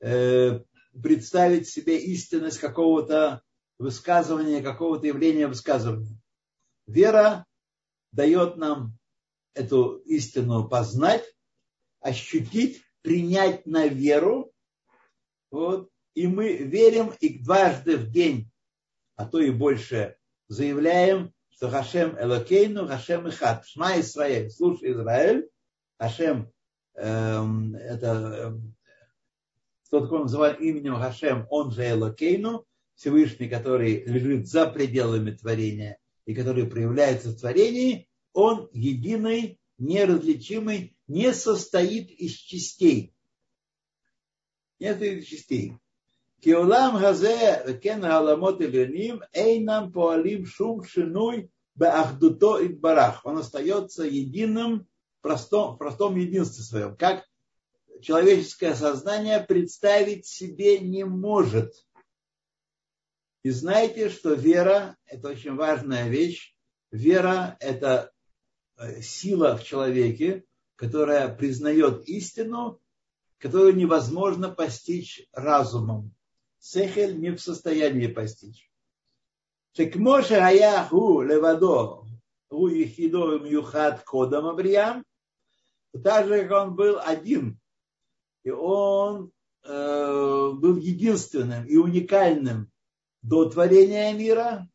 э, 0.01 0.59
представить 1.01 1.69
себе 1.69 1.97
истинность 1.97 2.59
какого-то 2.59 3.41
высказывания, 3.77 4.61
какого-то 4.61 5.07
явления 5.07 5.47
высказывания. 5.47 6.19
Вера 6.87 7.45
дает 8.11 8.57
нам 8.57 8.97
эту 9.53 9.97
истину 10.05 10.67
познать, 10.67 11.23
ощутить, 12.01 12.83
принять 13.01 13.65
на 13.65 13.87
веру. 13.87 14.51
Вот, 15.51 15.89
и 16.15 16.27
мы 16.27 16.57
верим 16.57 17.13
и 17.19 17.39
дважды 17.39 17.97
в 17.97 18.11
день, 18.11 18.49
а 19.15 19.25
то 19.25 19.39
и 19.39 19.51
больше, 19.51 20.17
заявляем, 20.47 21.33
что 21.55 21.69
Хашем 21.69 22.17
Элокейну, 22.19 22.87
Хашем 22.87 23.29
Ихат. 23.29 23.65
Шма 23.65 23.99
Исраэль, 23.99 24.51
слушай 24.51 24.91
Израиль, 24.91 25.49
Хашем, 25.97 26.51
эм, 26.95 27.75
это 27.75 28.07
эм, 28.07 28.75
тот, 29.89 30.09
кого 30.09 30.23
называют 30.23 30.59
именем 30.59 30.95
Хашем, 30.95 31.47
он 31.49 31.71
же 31.71 31.89
Элокейну, 31.89 32.65
Всевышний, 32.95 33.47
который 33.47 34.03
лежит 34.03 34.47
за 34.47 34.67
пределами 34.67 35.31
творения 35.31 35.97
и 36.25 36.33
который 36.33 36.65
проявляется 36.65 37.29
в 37.29 37.39
творении, 37.39 38.09
он 38.33 38.69
единый, 38.73 39.59
неразличимый, 39.77 40.97
не 41.07 41.33
состоит 41.33 42.09
из 42.09 42.33
частей. 42.33 43.13
Не 44.79 44.89
состоит 44.89 45.23
из 45.23 45.25
частей. 45.25 45.77
Киулам 46.45 46.99
хазе 46.99 47.79
кен 47.81 48.01
галамот 48.01 48.61
эй 48.61 49.63
нам 49.63 49.91
поалим 49.91 50.45
шум 50.45 50.83
шинуй 50.83 51.49
беахдуто 51.73 52.59
и 52.59 52.67
барах. 52.67 53.25
Он 53.25 53.39
остается 53.39 54.03
единым 54.03 54.87
в 55.17 55.21
простом, 55.23 55.73
в 55.73 55.77
простом 55.79 56.15
единстве 56.15 56.63
своем. 56.63 56.95
Как 56.97 57.25
человеческое 57.99 58.75
сознание 58.75 59.39
представить 59.39 60.27
себе 60.27 60.77
не 60.77 61.03
может. 61.03 61.73
И 63.41 63.49
знаете, 63.49 64.09
что 64.09 64.33
вера– 64.33 64.97
это 65.07 65.29
очень 65.29 65.55
важная 65.55 66.09
вещь. 66.09 66.55
Вера– 66.91 67.57
это 67.59 68.11
э, 68.77 69.01
сила 69.01 69.57
в 69.57 69.63
человеке, 69.63 70.45
которая 70.75 71.27
признает 71.35 72.07
истину, 72.07 72.79
которую 73.39 73.75
невозможно 73.75 74.49
постичь 74.51 75.27
разумом. 75.33 76.14
Сехель 76.65 77.19
не 77.19 77.29
в 77.29 77.39
состоянии 77.39 78.07
постичь. 78.07 78.71
Так 79.75 79.95
Моше 79.97 80.37
Аяху 80.37 81.21
Левадо 81.21 82.05
у 82.49 82.67
Ехидовым 82.67 83.45
Юхат 83.45 84.03
Кодом 84.03 84.47
Абриям, 84.47 85.05
так 86.03 86.27
же, 86.27 86.41
как 86.47 86.69
он 86.69 86.75
был 86.75 86.97
один, 86.99 87.59
и 88.43 88.49
он 88.49 89.31
э, 89.63 90.51
был 90.55 90.77
единственным 90.77 91.67
и 91.67 91.77
уникальным 91.77 92.71
до 93.21 93.47
творения 93.47 94.11
мира, 94.13 94.67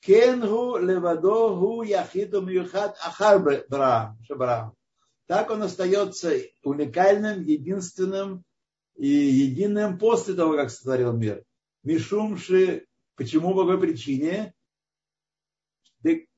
Кенгу 0.00 0.78
Левадогу 0.78 1.84
Яхидом 1.84 2.48
Юхат 2.48 2.98
Ахар 3.06 3.40
Шабрам. 4.26 4.74
Так 5.26 5.50
он 5.50 5.62
остается 5.62 6.32
уникальным, 6.64 7.42
единственным 7.42 8.44
и 9.00 9.08
единым 9.08 9.98
после 9.98 10.34
того, 10.34 10.56
как 10.56 10.70
сотворил 10.70 11.14
мир. 11.14 11.42
Мишумши, 11.84 12.86
почему, 13.16 13.54
по 13.54 13.62
какой 13.62 13.80
причине? 13.80 14.52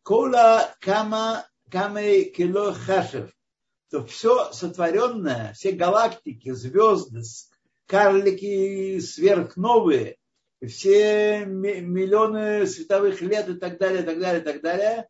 Кола 0.05 0.75
кама 0.81 1.47
камей 1.71 2.31
кило 2.31 2.73
хашев. 2.73 3.33
То 3.91 4.05
все 4.05 4.53
сотворенное, 4.53 5.53
все 5.55 5.73
галактики, 5.73 6.53
звезды, 6.53 7.23
карлики 7.87 9.01
сверхновые, 9.01 10.17
все 10.65 11.45
миллионы 11.45 12.67
световых 12.67 13.21
лет 13.23 13.49
и 13.49 13.55
так 13.55 13.79
далее, 13.79 14.03
и 14.03 14.05
так 14.05 14.21
далее, 14.21 14.41
и 14.41 14.45
так 14.45 14.61
далее. 14.61 15.09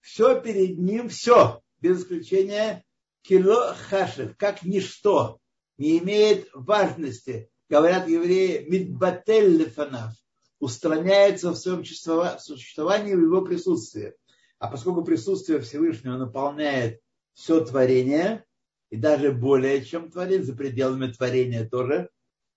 Все 0.00 0.40
перед 0.40 0.78
ним, 0.78 1.10
все, 1.10 1.60
без 1.80 2.00
исключения, 2.00 2.84
кило 3.22 3.74
хашев, 3.88 4.36
как 4.38 4.62
ничто, 4.64 5.40
не 5.78 5.98
имеет 5.98 6.48
важности. 6.52 7.50
Говорят 7.68 8.08
евреи, 8.08 8.66
мидбатель 8.68 9.56
лефанав, 9.56 10.12
устраняется 10.58 11.50
в 11.50 11.56
своем 11.56 11.84
существовании 11.84 13.14
в 13.14 13.20
его 13.20 13.42
присутствии. 13.42 14.14
А 14.58 14.68
поскольку 14.68 15.02
присутствие 15.02 15.60
Всевышнего 15.60 16.16
наполняет 16.16 17.00
все 17.32 17.64
творение, 17.64 18.44
и 18.90 18.96
даже 18.96 19.32
более 19.32 19.84
чем 19.84 20.10
творение, 20.10 20.44
за 20.44 20.54
пределами 20.54 21.10
творения 21.10 21.68
тоже 21.68 22.10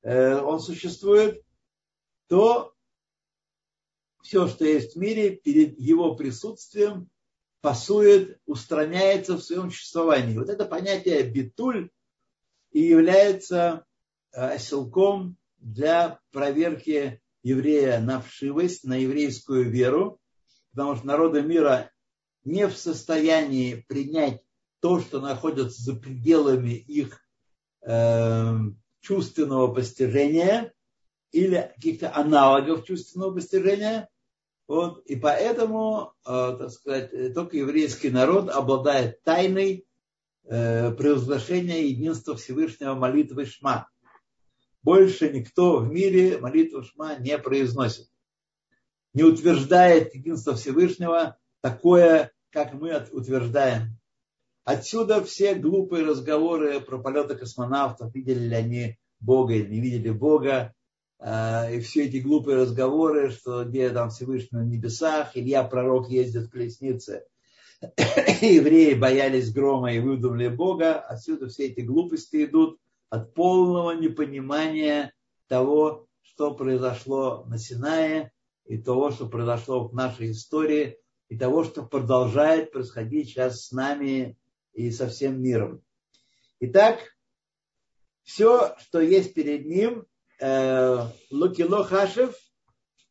э, 0.04 0.36
он 0.36 0.60
существует, 0.60 1.42
то 2.28 2.74
все, 4.22 4.48
что 4.48 4.66
есть 4.66 4.96
в 4.96 5.00
мире, 5.00 5.32
перед 5.32 5.80
его 5.80 6.16
присутствием 6.16 7.10
пасует, 7.62 8.40
устраняется 8.46 9.36
в 9.36 9.42
своем 9.42 9.72
существовании. 9.72 10.38
Вот 10.38 10.50
это 10.50 10.66
понятие 10.66 11.24
битуль 11.24 11.90
и 12.78 12.82
является 12.82 13.88
э, 14.32 14.54
оселком 14.54 15.36
для 15.58 16.20
проверки 16.32 17.20
еврея 17.42 18.00
на 18.00 18.22
вшивость, 18.22 18.84
на 18.84 18.94
еврейскую 18.98 19.68
веру, 19.68 20.22
потому 20.70 20.96
что 20.96 21.08
народы 21.08 21.42
мира 21.42 21.90
не 22.44 22.68
в 22.68 22.78
состоянии 22.78 23.84
принять 23.88 24.44
то, 24.80 25.00
что 25.00 25.20
находится 25.20 25.82
за 25.82 25.96
пределами 25.96 26.74
их 26.74 27.20
э, 27.82 28.54
чувственного 29.02 29.74
постижения 29.74 30.72
или 31.32 31.72
каких-то 31.74 32.16
аналогов 32.16 32.86
чувственного 32.86 33.34
постижения. 33.34 34.08
Вот, 34.68 35.04
и 35.08 35.16
поэтому, 35.16 36.14
э, 36.28 36.58
так 36.60 36.70
сказать, 36.70 37.34
только 37.34 37.58
еврейский 37.58 38.12
народ 38.12 38.50
обладает 38.52 39.24
тайной 39.24 39.87
э, 40.48 40.92
провозглашения 40.92 41.82
единства 41.84 42.36
Всевышнего 42.36 42.96
молитвы 42.96 43.46
Шма. 43.46 43.90
Больше 44.84 45.30
никто 45.30 45.78
в 45.78 45.92
мире 45.92 46.38
молитву 46.40 46.84
Шма 46.84 47.18
не 47.18 47.38
произносит. 47.38 48.10
Не 49.14 49.24
утверждает 49.24 50.16
единство 50.16 50.56
Всевышнего 50.56 51.38
такое 51.62 52.32
как 52.52 52.74
мы 52.74 53.06
утверждаем. 53.12 54.00
Отсюда 54.64 55.24
все 55.24 55.56
глупые 55.56 56.06
разговоры 56.06 56.82
про 56.82 56.98
полеты 56.98 57.36
космонавтов, 57.36 58.14
видели 58.14 58.48
ли 58.48 58.56
они 58.56 58.98
Бога 59.20 59.54
или 59.54 59.68
не 59.70 59.80
видели 59.80 60.10
Бога, 60.10 60.74
а, 61.20 61.70
и 61.72 61.80
все 61.80 62.06
эти 62.06 62.18
глупые 62.18 62.58
разговоры, 62.58 63.30
что 63.30 63.64
где 63.64 63.90
там 63.90 64.10
Всевышний 64.10 64.60
на 64.60 64.66
небесах, 64.66 65.36
Илья 65.36 65.64
пророк 65.64 66.10
ездит 66.10 66.48
в 66.48 66.50
колеснице, 66.50 67.26
евреи 68.42 68.94
боялись 68.96 69.54
грома 69.54 69.94
и 69.94 70.00
выдумали 70.00 70.48
Бога, 70.48 71.00
отсюда 71.00 71.48
все 71.48 71.68
эти 71.68 71.82
глупости 71.82 72.46
идут 72.46 72.80
от 73.10 73.34
полного 73.34 73.92
непонимания 73.92 75.14
того, 75.48 76.08
что 76.22 76.54
произошло 76.54 77.46
на 77.46 77.58
Синае 77.58 78.32
и 78.66 78.78
того, 78.78 79.12
что 79.12 79.28
произошло 79.30 79.88
в 79.88 79.94
нашей 79.94 80.32
истории, 80.32 80.98
и 81.30 81.38
того, 81.38 81.64
что 81.64 81.84
продолжает 81.84 82.72
происходить 82.72 83.30
сейчас 83.30 83.66
с 83.66 83.72
нами 83.72 84.38
и 84.74 84.92
со 84.92 85.08
всем 85.08 85.42
миром. 85.42 85.82
Итак, 86.60 87.00
все, 88.24 88.76
что 88.80 89.02
есть 89.02 89.34
перед 89.34 89.66
ним, 89.66 90.06
э, 90.40 91.00
лукило 91.30 91.84
хашев, 91.84 92.36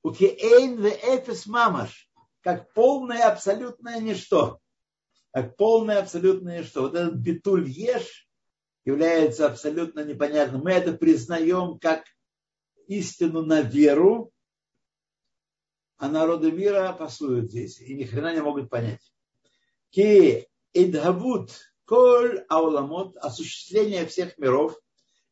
укиэйн 0.02 0.81
ве 0.81 0.90
эфес 0.90 1.46
мамаш, 1.46 2.06
как 2.46 2.72
полное 2.74 3.24
абсолютное 3.24 4.00
ничто. 4.00 4.61
Как 5.32 5.56
полное 5.56 5.98
абсолютное 5.98 6.61
ничто. 6.61 6.82
Вот 6.82 6.94
этот 6.94 7.16
битуль 7.16 7.68
еш 7.68 8.28
является 8.85 9.46
абсолютно 9.46 10.04
непонятным. 10.04 10.62
Мы 10.62 10.70
это 10.70 10.92
признаем 10.92 11.80
как 11.80 12.04
истину 12.87 13.44
на 13.44 13.62
веру, 13.62 14.30
а 15.96 16.09
народы 16.09 16.52
мира 16.52 16.92
пасуют 16.96 17.50
здесь 17.50 17.80
и 17.80 17.96
ни 17.96 18.04
хрена 18.04 18.32
не 18.32 18.42
могут 18.42 18.70
понять. 18.70 19.12
Ки 19.90 20.46
идхавут 20.72 21.50
коль 21.85 22.44
ауламот, 22.48 23.16
осуществление 23.16 24.06
всех 24.06 24.38
миров, 24.38 24.78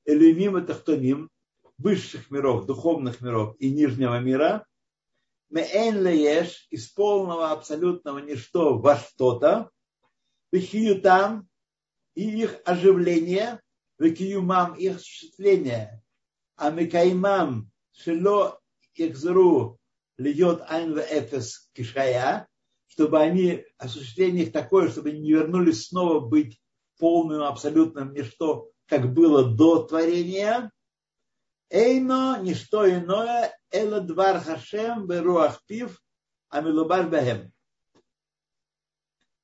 элюмим 0.05 0.59
и 0.59 0.67
тахтоним, 0.67 1.31
высших 1.79 2.33
миров, 2.33 2.67
духовных 2.67 3.21
миров 3.21 3.55
и 3.61 3.71
нижнего 3.71 4.19
мира, 4.19 4.67
меэн 5.55 6.03
лееш, 6.03 6.67
из 6.71 6.89
полного 6.89 7.53
абсолютного 7.53 8.19
ничто 8.19 8.77
во 8.79 8.97
что-то, 8.97 9.71
там 11.03 11.49
и 12.15 12.43
их 12.43 12.61
оживление, 12.65 13.61
векиюмам 13.99 14.75
их 14.75 14.97
осуществление, 14.97 16.03
а 16.57 16.71
мекаймам 16.71 17.71
шело 17.93 18.61
ихзру 18.95 19.79
льет 20.19 20.61
айн 20.69 20.95
в 20.95 20.99
эфес 20.99 21.71
кишая, 21.73 22.49
чтобы 22.87 23.21
они, 23.21 23.65
осуществление 23.79 24.45
их 24.47 24.53
такое, 24.53 24.89
чтобы 24.91 25.11
они 25.11 25.21
не 25.21 25.33
вернулись 25.33 25.87
снова 25.87 26.21
быть 26.21 26.61
полным, 26.99 27.43
абсолютным 27.43 28.13
ничто, 28.13 28.71
как 28.87 29.13
было 29.13 29.45
до 29.45 29.85
творения. 29.85 30.71
Эйно, 31.71 32.39
ничто 32.41 32.89
иное, 32.89 33.57
эла 33.71 34.01
двар 34.01 34.41
хашем, 34.41 35.07
беруах 35.07 35.65
пив, 35.67 36.01
амилубар 36.49 37.09
бахем. 37.09 37.53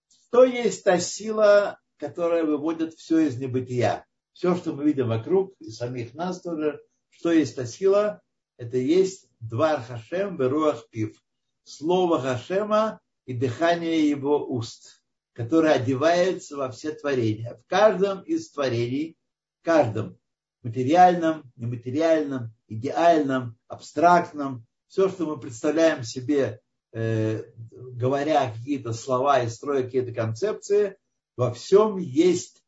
Что 0.09 0.44
есть 0.44 0.85
та 0.85 0.98
сила, 0.98 1.80
которая 1.96 2.44
выводит 2.44 2.94
все 2.94 3.18
из 3.20 3.37
небытия? 3.38 4.06
Все, 4.33 4.54
что 4.54 4.72
мы 4.72 4.85
видим 4.85 5.09
вокруг, 5.09 5.54
и 5.59 5.70
самих 5.70 6.14
нас 6.14 6.40
тоже, 6.40 6.80
что 7.09 7.33
есть 7.33 7.56
та 7.56 7.66
сила, 7.66 8.22
это 8.56 8.76
есть 8.76 9.28
Двар 9.40 9.83
Хашем 9.83 10.37
Беруах 10.37 10.88
Пив. 10.90 11.18
Слово 11.64 12.20
Хашема 12.20 13.00
и 13.24 13.33
дыхание 13.33 14.09
его 14.09 14.46
уст, 14.46 15.02
которое 15.33 15.74
одевается 15.74 16.56
во 16.56 16.70
все 16.70 16.92
творения. 16.92 17.54
В 17.54 17.66
каждом 17.66 18.22
из 18.22 18.50
творений, 18.50 19.16
в 19.61 19.64
каждом 19.64 20.19
материальном, 20.62 21.51
нематериальном, 21.57 22.55
идеальном, 22.68 23.57
абстрактном, 23.68 24.66
все, 24.88 25.09
что 25.09 25.27
мы 25.27 25.38
представляем 25.38 26.03
себе, 26.03 26.61
э, 26.92 27.44
говоря 27.70 28.53
какие-то 28.53 28.92
слова 28.92 29.40
и 29.40 29.49
строя 29.49 29.85
какие-то 29.85 30.12
концепции, 30.12 30.96
во 31.37 31.53
всем 31.55 31.96
есть 31.96 32.62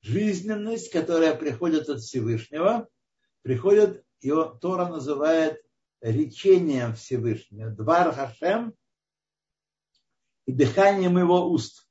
жизненность, 0.00 0.90
которая 0.90 1.34
приходит 1.34 1.88
от 1.88 2.00
Всевышнего, 2.00 2.88
приходит, 3.42 4.04
его 4.20 4.44
Тора 4.44 4.86
называет 4.86 5.60
речением 6.00 6.94
Всевышнего, 6.94 7.70
Двар 7.70 8.12
Хашем 8.14 8.74
и 10.46 10.52
дыханием 10.52 11.18
его 11.18 11.50
уст. 11.50 11.86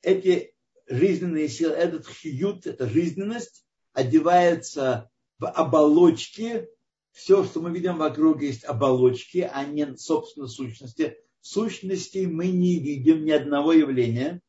Эти 0.00 0.54
жизненные 0.86 1.48
силы, 1.48 1.74
этот 1.74 2.06
хьют, 2.06 2.66
эта 2.66 2.88
жизненность 2.88 3.63
одевается 3.94 5.10
в 5.38 5.48
оболочки. 5.48 6.68
Все, 7.12 7.44
что 7.44 7.62
мы 7.62 7.70
видим 7.70 7.96
вокруг, 7.96 8.42
есть 8.42 8.64
оболочки, 8.64 9.48
а 9.50 9.64
не, 9.64 9.96
собственно, 9.96 10.48
сущности. 10.48 11.16
В 11.40 11.46
сущности 11.46 12.26
мы 12.26 12.48
не 12.48 12.78
видим 12.80 13.24
ни 13.24 13.30
одного 13.30 13.72
явления. 13.72 14.42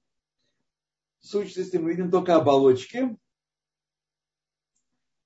В 1.19 1.27
сущности 1.27 1.77
мы 1.77 1.91
видим 1.91 2.11
только 2.11 2.35
оболочки. 2.35 3.15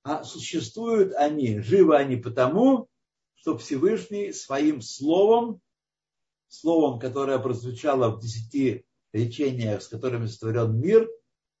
А 0.02 0.24
существуют 0.24 1.14
они, 1.14 1.60
живы 1.60 1.96
они 1.96 2.16
потому, 2.16 2.88
что 3.34 3.56
Всевышний 3.58 4.32
своим 4.32 4.80
словом, 4.80 5.60
словом, 6.48 6.98
которое 6.98 7.38
прозвучало 7.38 8.10
в 8.10 8.20
десяти 8.20 8.84
речениях, 9.12 9.82
с 9.82 9.88
которыми 9.88 10.26
сотворен 10.26 10.78
мир, 10.78 11.08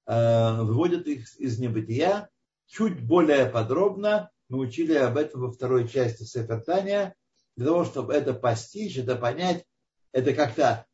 э, 0.06 0.62
выводит 0.62 1.06
их 1.06 1.38
из 1.38 1.58
небытия. 1.58 2.30
Чуть 2.70 3.00
более 3.06 3.46
подробно 3.46 4.30
мы 4.48 4.58
учили 4.60 4.94
об 4.94 5.16
этом 5.16 5.42
во 5.42 5.52
второй 5.52 5.88
части 5.88 6.22
Сефертания. 6.22 7.14
Для 7.56 7.66
того, 7.66 7.84
чтобы 7.84 8.14
это 8.14 8.32
постичь, 8.32 8.96
это 8.96 9.16
понять, 9.16 9.64
это 10.12 10.32
как-то 10.32 10.86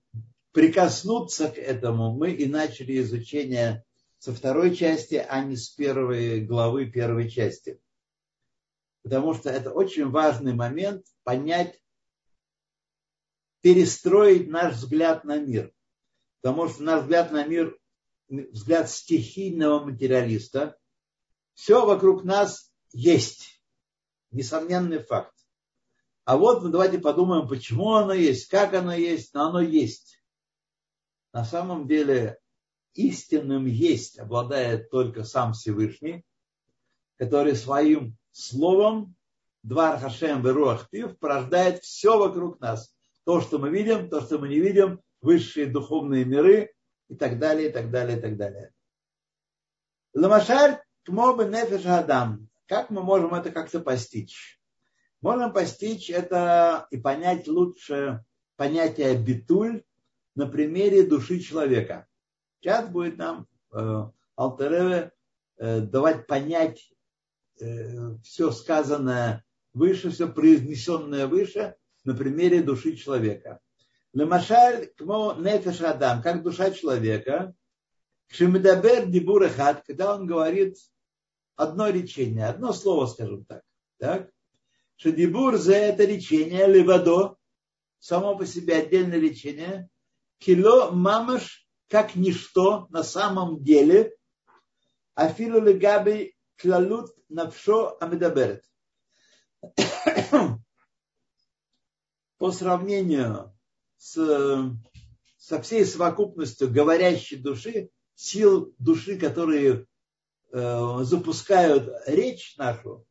прикоснуться 0.52 1.48
к 1.50 1.58
этому, 1.58 2.16
мы 2.16 2.32
и 2.32 2.46
начали 2.46 3.00
изучение 3.00 3.84
со 4.18 4.32
второй 4.32 4.74
части, 4.74 5.14
а 5.16 5.44
не 5.44 5.56
с 5.56 5.68
первой 5.68 6.40
главы 6.40 6.86
первой 6.86 7.30
части 7.30 7.78
потому 9.06 9.34
что 9.34 9.50
это 9.50 9.70
очень 9.70 10.10
важный 10.10 10.52
момент 10.52 11.06
понять, 11.22 11.80
перестроить 13.60 14.48
наш 14.48 14.74
взгляд 14.74 15.22
на 15.22 15.38
мир. 15.38 15.72
Потому 16.40 16.68
что 16.68 16.82
наш 16.82 17.02
взгляд 17.02 17.30
на 17.30 17.46
мир, 17.46 17.78
взгляд 18.28 18.90
стихийного 18.90 19.84
материалиста, 19.84 20.76
все 21.56 21.84
вокруг 21.84 22.22
нас 22.22 22.70
есть. 22.92 23.60
Несомненный 24.30 25.02
факт. 25.02 25.34
А 26.24 26.36
вот 26.36 26.62
ну, 26.62 26.68
давайте 26.68 26.98
подумаем, 26.98 27.48
почему 27.48 27.94
оно 27.94 28.12
есть, 28.12 28.48
как 28.48 28.74
оно 28.74 28.94
есть, 28.94 29.32
но 29.32 29.48
оно 29.48 29.60
есть. 29.60 30.22
На 31.32 31.44
самом 31.44 31.88
деле 31.88 32.38
истинным 32.94 33.66
есть 33.66 34.18
обладает 34.18 34.90
только 34.90 35.24
сам 35.24 35.54
Всевышний, 35.54 36.24
который 37.16 37.56
своим 37.56 38.16
словом, 38.32 39.14
Двар 39.62 39.98
Хашем 39.98 40.42
Веруахтив, 40.42 41.18
порождает 41.18 41.82
все 41.82 42.18
вокруг 42.18 42.60
нас. 42.60 42.94
То, 43.24 43.40
что 43.40 43.58
мы 43.58 43.70
видим, 43.70 44.10
то, 44.10 44.20
что 44.20 44.38
мы 44.38 44.48
не 44.48 44.60
видим, 44.60 45.00
высшие 45.20 45.66
духовные 45.66 46.24
миры 46.24 46.74
и 47.08 47.16
так 47.16 47.38
далее, 47.38 47.70
и 47.70 47.72
так 47.72 47.90
далее, 47.90 48.18
и 48.18 48.20
так 48.20 48.36
далее. 48.36 48.72
Ламашаль 50.12 50.80
кмобы 51.06 51.44
нефеш 51.44 51.86
адам. 51.86 52.48
Как 52.66 52.90
мы 52.90 53.02
можем 53.02 53.32
это 53.32 53.52
как-то 53.52 53.78
постичь? 53.80 54.60
Можем 55.20 55.52
постичь 55.52 56.10
это 56.10 56.88
и 56.90 56.98
понять 56.98 57.46
лучше 57.46 58.24
понятие 58.56 59.16
битуль 59.16 59.84
на 60.34 60.46
примере 60.46 61.06
души 61.06 61.38
человека. 61.38 62.06
Сейчас 62.60 62.88
будет 62.88 63.18
нам 63.18 63.46
э, 63.72 64.04
Алтереве 64.34 65.12
э, 65.58 65.80
давать 65.80 66.26
понять 66.26 66.90
э, 67.60 68.16
все 68.24 68.50
сказанное 68.50 69.44
выше, 69.74 70.10
все 70.10 70.26
произнесенное 70.26 71.28
выше 71.28 71.76
на 72.04 72.14
примере 72.14 72.62
души 72.62 72.96
человека. 72.96 73.60
Лемашаль 74.12 74.88
кмо 74.96 75.36
нефеш 75.38 75.82
адам, 75.82 76.20
как 76.20 76.42
душа 76.42 76.72
человека, 76.72 77.54
Шемедабер 78.28 79.06
дибурахат, 79.06 79.84
когда 79.86 80.12
он 80.14 80.26
говорит 80.26 80.76
одно 81.56 81.88
речение, 81.88 82.46
одно 82.46 82.72
слово, 82.72 83.06
скажем 83.06 83.44
так. 83.44 83.62
так? 83.98 84.30
Шедибур 84.96 85.56
за 85.56 85.74
это 85.74 86.04
речение, 86.04 86.66
левадо, 86.66 87.36
само 87.98 88.36
по 88.36 88.46
себе 88.46 88.76
отдельное 88.76 89.18
речение, 89.18 89.88
кило 90.38 90.90
мамаш, 90.92 91.66
как 91.88 92.14
ничто 92.14 92.86
на 92.90 93.02
самом 93.02 93.62
деле, 93.62 94.14
афилу 95.14 95.60
легаби 95.60 96.34
клалут 96.56 97.10
навшо 97.28 97.96
амедаберет. 98.00 98.64
По 102.38 102.52
сравнению 102.52 103.54
с, 103.96 104.72
со 105.38 105.62
всей 105.62 105.84
совокупностью 105.86 106.70
говорящей 106.70 107.38
души, 107.38 107.90
сил 108.14 108.74
души, 108.78 109.18
которые 109.18 109.86
запускают 110.56 111.92
речь 112.06 112.56
нашу, 112.56 113.06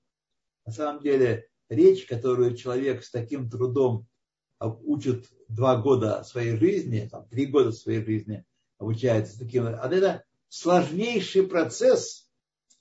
на 0.66 0.72
самом 0.72 1.04
деле 1.04 1.48
речь, 1.70 2.06
которую 2.08 2.56
человек 2.56 3.04
с 3.04 3.12
таким 3.12 3.50
трудом 3.50 4.08
учит 4.60 5.30
два 5.48 5.80
года 5.80 6.24
своей 6.24 6.58
жизни, 6.58 7.08
там, 7.12 7.28
три 7.30 7.46
года 7.46 7.72
своей 7.72 8.04
жизни 8.04 8.46
обучается 8.78 9.38
таким, 9.38 9.68
а 9.68 9.88
это 9.92 10.24
сложнейший 10.50 11.48
процесс, 11.48 12.30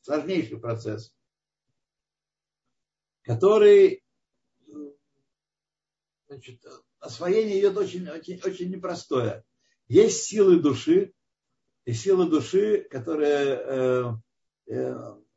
сложнейший 0.00 0.58
процесс, 0.58 1.14
который 3.22 4.02
значит, 6.28 6.64
освоение 7.00 7.60
идет 7.60 7.76
очень, 7.76 8.08
очень, 8.08 8.40
очень 8.42 8.70
непростое. 8.70 9.44
Есть 9.88 10.24
силы 10.24 10.58
души, 10.58 11.12
и 11.84 11.92
силы 11.92 12.28
души, 12.28 12.86
которые 12.90 13.32
э, 13.32 13.62
э, 13.66 14.12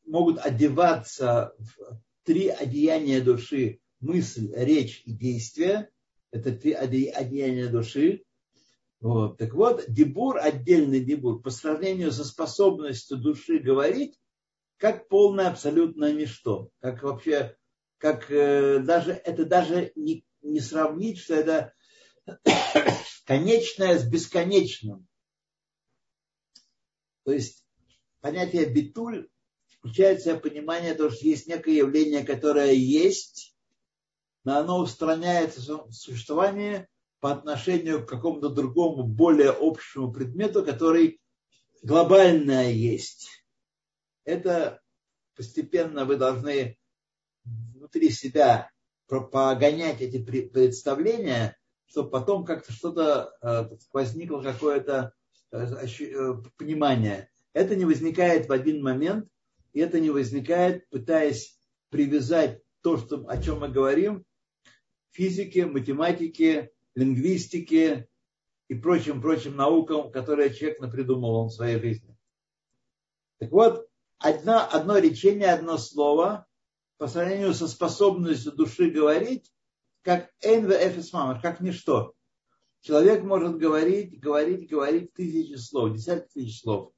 могут 0.06 0.40
одеваться 0.40 1.54
в 1.58 2.00
три 2.24 2.50
одеяния 2.50 3.22
души, 3.22 3.80
мысль, 4.00 4.52
речь 4.54 5.02
и 5.06 5.12
действие. 5.12 5.90
Это 6.32 6.52
три 6.52 6.74
одеяния 6.74 7.70
души. 7.70 8.24
Вот. 9.00 9.38
Так 9.38 9.54
вот, 9.54 9.86
дебур, 9.88 10.38
отдельный 10.38 11.00
дебур, 11.00 11.42
по 11.42 11.50
сравнению 11.52 12.12
со 12.12 12.26
способностью 12.26 13.18
души 13.18 13.60
говорить, 13.60 14.20
как 14.78 15.08
полное 15.08 15.50
абсолютное 15.50 16.14
ничто. 16.14 16.70
Как 16.80 17.04
вообще, 17.04 17.56
как 17.98 18.32
э, 18.32 18.80
даже, 18.80 19.12
это 19.12 19.46
даже 19.46 19.92
не, 19.96 20.26
не 20.42 20.60
сравнить, 20.60 21.20
что 21.20 21.36
это 21.36 21.74
конечное 23.26 23.98
с 23.98 24.08
бесконечным. 24.08 25.08
То 27.24 27.34
есть 27.34 27.67
понятие 28.28 28.66
битуль 28.66 29.30
включает 29.70 30.20
в 30.20 30.24
себя 30.26 30.36
понимание 30.36 30.94
того, 30.94 31.10
что 31.10 31.26
есть 31.26 31.48
некое 31.48 31.76
явление, 31.76 32.26
которое 32.26 32.74
есть, 32.74 33.56
но 34.44 34.58
оно 34.58 34.80
устраняется 34.80 35.62
в 35.62 35.94
существовании 35.94 36.88
по 37.22 37.32
отношению 37.32 38.06
к 38.06 38.10
какому-то 38.10 38.50
другому, 38.50 39.04
более 39.04 39.52
общему 39.52 40.12
предмету, 40.12 40.66
который 40.66 41.22
глобальное 41.84 42.70
есть. 42.72 43.30
Это 44.26 44.82
постепенно 45.38 46.04
вы 46.04 46.18
должны 46.18 46.78
внутри 47.46 48.10
себя 48.10 48.70
погонять 49.08 50.02
эти 50.02 50.22
представления, 50.22 51.58
чтобы 51.86 52.10
потом 52.10 52.44
как-то 52.44 52.74
что-то 52.74 53.38
э, 53.42 53.70
возникло 53.94 54.42
какое-то 54.42 55.14
э, 55.54 55.60
э, 55.60 56.34
понимание. 56.58 57.30
Это 57.58 57.76
не 57.76 57.86
возникает 57.86 58.48
в 58.48 58.52
один 58.52 58.84
момент, 58.84 59.28
и 59.74 59.80
это 59.80 60.00
не 60.00 60.12
возникает, 60.12 60.88
пытаясь 60.90 61.60
привязать 61.90 62.62
то, 62.82 62.98
что, 62.98 63.26
о 63.28 63.42
чем 63.42 63.62
мы 63.62 63.70
говорим, 63.70 64.24
физике, 65.10 65.66
математике, 65.66 66.72
лингвистике 66.94 68.10
и 68.68 68.76
прочим-прочим 68.76 69.56
наукам, 69.56 70.12
которые 70.12 70.54
человек 70.54 70.80
напридумывал 70.82 71.48
в 71.48 71.52
своей 71.52 71.80
жизни. 71.80 72.16
Так 73.40 73.52
вот, 73.52 73.88
одно, 74.20 74.70
одно 74.72 75.00
речение, 75.00 75.52
одно 75.52 75.80
слово 75.80 76.46
по 77.00 77.08
сравнению 77.08 77.56
со 77.56 77.68
способностью 77.68 78.52
души 78.52 78.92
говорить, 78.92 79.52
как 80.04 80.32
НВФС 80.44 81.10
как 81.42 81.60
ничто. 81.62 82.14
Человек 82.82 83.24
может 83.24 83.58
говорить, 83.58 84.20
говорить, 84.20 84.70
говорить 84.70 85.12
тысячи 85.14 85.56
слов, 85.56 85.96
десятки 85.96 86.34
тысяч 86.34 86.62
слов. 86.62 86.94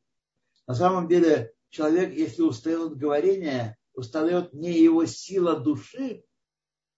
На 0.70 0.76
самом 0.76 1.08
деле 1.08 1.52
человек, 1.72 2.14
если 2.14 2.44
устает 2.44 2.92
от 2.92 2.98
говорения, 3.00 3.76
устает 3.96 4.54
не 4.54 4.72
его 4.80 5.04
сила 5.08 5.60
души, 5.60 6.24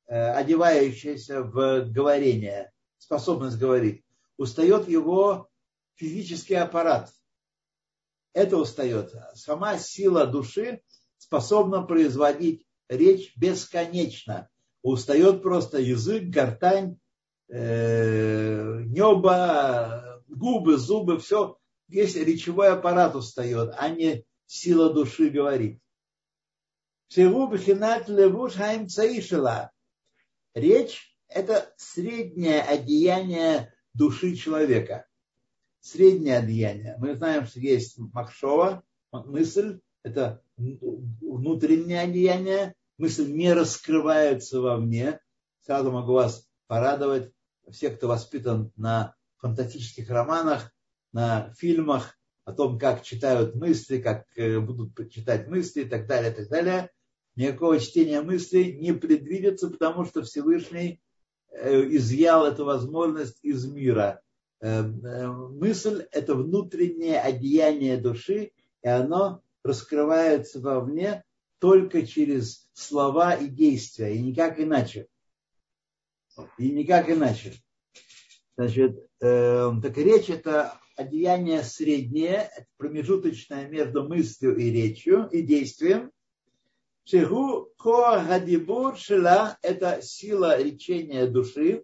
э, 0.08 0.32
одевающаяся 0.34 1.42
в 1.42 1.86
говорение, 1.86 2.74
способность 2.98 3.58
говорить, 3.58 4.04
устает 4.36 4.90
его 4.90 5.48
физический 5.96 6.56
аппарат. 6.56 7.14
Это 8.34 8.58
устает. 8.58 9.16
Сама 9.36 9.78
сила 9.78 10.28
души 10.28 10.82
способна 11.18 11.82
производить 11.82 12.68
речь 12.90 13.32
бесконечно. 13.38 14.50
Устает 14.82 15.42
просто 15.42 15.80
язык, 15.80 16.26
гортань, 16.26 17.00
э, 17.48 18.82
небо, 18.84 20.22
губы, 20.28 20.76
зубы, 20.76 21.20
все. 21.20 21.58
Весь 21.92 22.16
речевой 22.16 22.70
аппарат 22.70 23.16
устает, 23.16 23.74
а 23.78 23.90
не 23.90 24.24
сила 24.46 24.94
души 24.94 25.30
говорить. 25.30 25.82
Речь– 30.54 31.18
это 31.28 31.74
среднее 31.76 32.62
одеяние 32.62 33.74
души 33.94 34.38
человека. 34.38 35.06
Среднее 35.82 36.38
одеяние. 36.38 36.96
Мы 36.98 37.16
знаем, 37.16 37.46
что 37.46 37.60
есть 37.60 37.98
махшова, 37.98 38.84
мысль, 39.12 39.82
это 40.02 40.42
внутреннее 40.56 42.00
одеяние, 42.00 42.74
мысль 42.98 43.30
не 43.34 43.52
раскрывается 43.52 44.62
вовне. 44.62 45.20
Сразу 45.66 45.92
могу 45.92 46.14
вас 46.14 46.48
порадовать. 46.68 47.34
Все, 47.70 47.90
кто 47.90 48.08
воспитан 48.08 48.72
на 48.78 49.14
фантастических 49.40 50.10
романах, 50.10 50.72
на 51.14 51.54
фильмах 51.54 52.18
о 52.46 52.54
том, 52.54 52.80
как 52.80 53.04
читают 53.04 53.56
мысли, 53.56 54.00
как 54.00 54.26
э, 54.36 54.60
будут 54.60 55.12
читать 55.12 55.48
мысли 55.48 55.82
и 55.82 55.86
так 55.86 56.08
далее, 56.08 56.32
и 56.32 56.36
так 56.36 56.50
далее. 56.50 56.90
Никакого 57.36 57.80
чтения 57.80 58.22
мыслей 58.22 58.74
не 58.78 58.94
предвидится, 58.94 59.70
потому 59.70 60.06
что 60.06 60.24
Всевышний 60.24 61.02
э, 61.50 61.82
изъял 61.96 62.46
эту 62.46 62.66
возможность 62.66 63.40
из 63.42 63.66
мира. 63.66 64.22
Э, 64.60 64.84
мысль– 64.84 66.08
это 66.12 66.36
внутреннее 66.36 67.20
одеяние 67.20 67.98
души, 67.98 68.52
и 68.84 68.88
оно 68.88 69.42
раскрывается 69.64 70.60
вовне 70.60 71.24
только 71.60 72.06
через 72.06 72.68
слова 72.74 73.36
и 73.36 73.48
действия, 73.48 74.16
и 74.16 74.22
никак 74.22 74.60
иначе. 74.60 75.08
И 76.58 76.72
никак 76.72 77.10
иначе. 77.10 77.54
Значит, 78.58 79.08
э, 79.22 79.72
так 79.82 79.98
речь 79.98 80.30
это 80.30 80.78
Одеяние 80.98 81.64
среднее, 81.64 82.50
промежуточное 82.78 83.68
между 83.68 84.08
мыслью 84.08 84.56
и 84.56 84.70
речью 84.70 85.30
и 85.32 85.42
действием. 85.42 86.12
Шигу 87.06 87.74
коагадибур 87.78 88.98
шила– 88.98 89.58
это 89.62 90.02
сила 90.02 90.62
речения 90.62 91.26
души. 91.28 91.84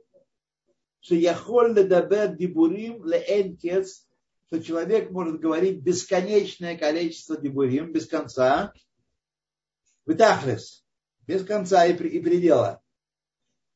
Шияхоль 0.99 1.73
ледабер 1.73 2.35
дибурим 2.35 3.03
леэнкец– 3.05 4.05
что 4.47 4.63
человек 4.63 5.11
может 5.11 5.41
говорить 5.41 5.81
бесконечное 5.81 6.77
количество 6.77 7.37
дибурим, 7.37 7.91
без 7.91 8.07
конца. 8.07 8.73
Витахлес– 10.05 10.85
без 11.27 11.45
конца 11.45 11.85
и, 11.85 11.93
и 11.93 12.19
предела. 12.21 12.81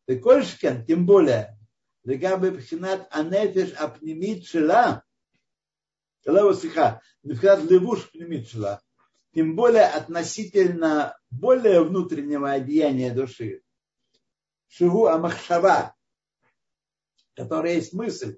Ты 0.06 0.18
кольшкен, 0.20 0.86
тем 0.86 1.06
более, 1.06 1.58
Легабы 2.04 2.52
пхинат 2.52 3.08
анефиш 3.12 3.74
апнемит 3.74 4.46
шила– 4.46 5.04
левуш 6.26 8.10
пнемит 8.12 8.50
шла. 8.50 8.82
Тем 9.34 9.56
более 9.56 9.86
относительно 9.86 11.18
более 11.30 11.84
внутреннего 11.84 12.52
одеяния 12.52 13.14
души. 13.14 13.62
Шигу 14.68 15.08
амахшава, 15.08 15.96
которая 17.36 17.76
есть 17.76 17.94
мысль. 17.94 18.38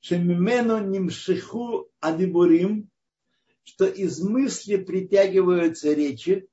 Шемимену 0.00 0.78
нимшиху 0.78 1.90
адибурим, 2.00 2.90
что 3.64 3.86
из 3.86 4.20
мысли 4.20 4.76
притягиваются 4.76 5.92
речи. 5.92 6.48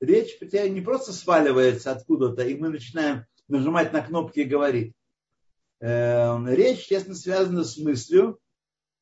Речь 0.00 0.40
не 0.40 0.80
просто 0.80 1.12
сваливается 1.12 1.92
откуда-то, 1.92 2.42
и 2.42 2.56
мы 2.56 2.70
начинаем 2.70 3.26
нажимать 3.48 3.92
на 3.92 4.00
кнопки 4.00 4.40
и 4.40 4.44
говорить. 4.44 4.94
Эм, 5.80 6.48
речь, 6.48 6.86
честно, 6.86 7.14
связана 7.14 7.64
с 7.64 7.76
мыслью, 7.76 8.40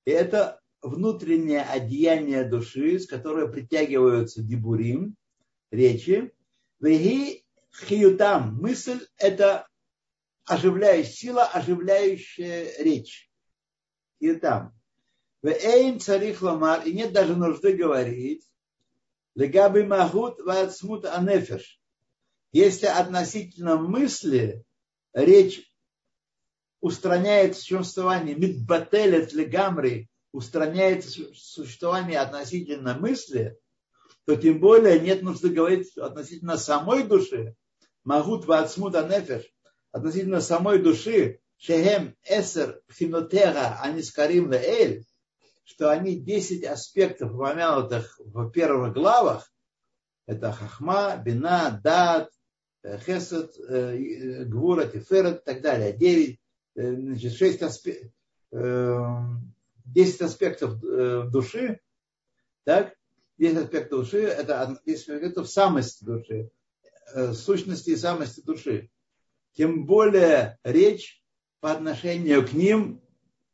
и 0.05 0.11
это 0.11 0.61
внутреннее 0.83 1.63
одеяние 1.63 2.45
души, 2.45 2.99
с 2.99 3.07
которой 3.07 3.51
притягиваются 3.51 4.43
дибурим, 4.43 5.17
речи. 5.71 6.33
Веги 6.81 7.45
хиютам. 7.75 8.57
Мысль– 8.57 9.07
это 9.17 9.69
оживляющая 10.45 11.13
сила, 11.13 11.45
оживляющая 11.45 12.83
речь. 12.83 13.31
Хиютам. 14.19 14.73
Веэйн 15.43 16.01
царих 16.01 16.43
ламар, 16.43 16.87
и 16.87 16.93
нет 16.93 17.13
даже 17.13 17.35
нужды 17.35 17.75
говорить, 17.75 18.47
легаби 19.35 19.83
магут 19.83 20.41
вацмут 20.41 21.07
анефеш. 21.07 21.81
Если 22.53 22.87
относительно 22.87 23.77
мысли 23.77 24.65
речь 25.15 25.70
устраняет 26.81 27.57
существование, 27.57 28.35
мидбателет 28.35 29.33
легамри, 29.33 30.09
устраняет 30.33 31.05
существование 31.05 32.19
относительно 32.19 32.95
мысли, 32.95 33.59
то 34.25 34.37
тем 34.37 34.61
более 34.61 35.01
нет 35.01 35.23
нужды 35.23 35.51
говорить 35.51 35.97
относительно 35.97 36.57
самой 36.57 37.05
души, 37.05 37.55
магут 38.05 38.47
вацмуда 38.47 39.07
нефеш, 39.07 39.45
относительно 39.93 40.41
самой 40.41 40.81
души, 40.81 41.41
шехем 41.57 42.17
эсер 42.25 42.81
пхинотера 42.89 43.79
анискарим 43.83 44.51
леэль, 44.51 45.05
что 45.65 45.91
они 45.91 46.19
10 46.19 46.65
аспектов, 46.65 47.35
упомянутых 47.35 48.19
в 48.19 48.51
первых 48.51 48.95
главах, 48.95 49.53
это 50.27 50.53
хахма, 50.53 51.17
бина, 51.17 51.79
дат, 51.83 52.31
хесед, 52.85 53.53
э, 53.69 54.45
гвура, 54.45 54.87
тиферет 54.87 55.41
и 55.41 55.45
так 55.45 55.61
далее. 55.61 55.93
9 55.93 56.41
Э, 56.41 56.50
значит, 56.75 57.33
6 57.35 57.63
аспектов, 57.63 58.11
10 59.93 60.21
аспектов 60.23 60.83
э, 60.85 61.25
души, 61.31 61.81
так, 62.65 62.95
10 63.39 63.57
аспектов 63.57 64.01
души, 64.01 64.23
это 64.23 64.81
10 64.85 65.09
аспектов 65.09 65.49
самости 65.49 66.05
души, 66.05 66.51
э, 67.15 67.33
сущности 67.33 67.91
и 67.91 67.97
самости 67.97 68.41
души. 68.41 68.91
Тем 69.53 69.85
более 69.85 70.59
речь 70.63 71.23
по 71.61 71.73
отношению 71.73 72.47
к 72.47 72.53
ним 72.53 73.03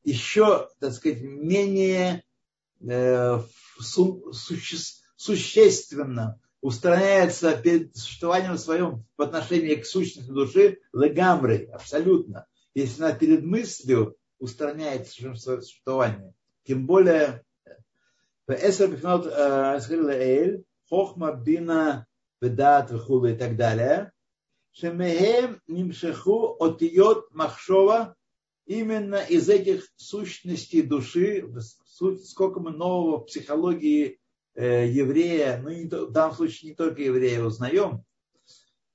еще, 0.05 0.69
так 0.79 0.93
сказать, 0.93 1.23
менее 1.23 2.23
существенно 5.17 6.41
устраняется 6.61 7.57
перед 7.57 7.97
существованием 7.97 8.59
своем 8.59 9.05
в 9.17 9.23
отношении 9.23 9.75
к 9.77 9.87
сущности 9.87 10.31
души 10.31 10.81
легамры, 10.93 11.69
абсолютно 11.73 12.47
если 12.77 13.03
она 13.03 13.15
перед 13.15 13.43
мыслью 13.43 14.17
устраняет 14.39 15.09
существование. 15.09 16.35
Тем 16.65 16.87
более, 16.87 17.43
Эсер 18.47 18.91
Бифнот 18.91 19.27
Эйль, 19.27 20.63
Хохма 20.91 21.33
Бина 21.33 22.07
Ведат 22.43 22.91
Вихула 22.91 23.29
и 23.29 23.35
так 23.35 23.57
далее, 23.57 24.13
Шемехем 24.73 25.63
Нимшеху 25.67 26.63
Отиот 26.63 27.33
Махшова 27.33 28.15
именно 28.67 29.23
из 29.25 29.49
этих 29.49 29.89
сущностей 29.97 30.83
души, 30.83 31.51
сколько 32.25 32.61
мы 32.61 32.73
нового 32.73 33.21
в 33.21 33.25
психологии 33.25 34.21
э, 34.55 34.87
еврея, 34.89 35.63
ну 35.63 35.71
в 36.09 36.13
данном 36.13 36.37
случае 36.37 36.73
не 36.73 36.77
только 36.77 37.01
еврея 37.01 37.43
узнаем, 37.43 38.05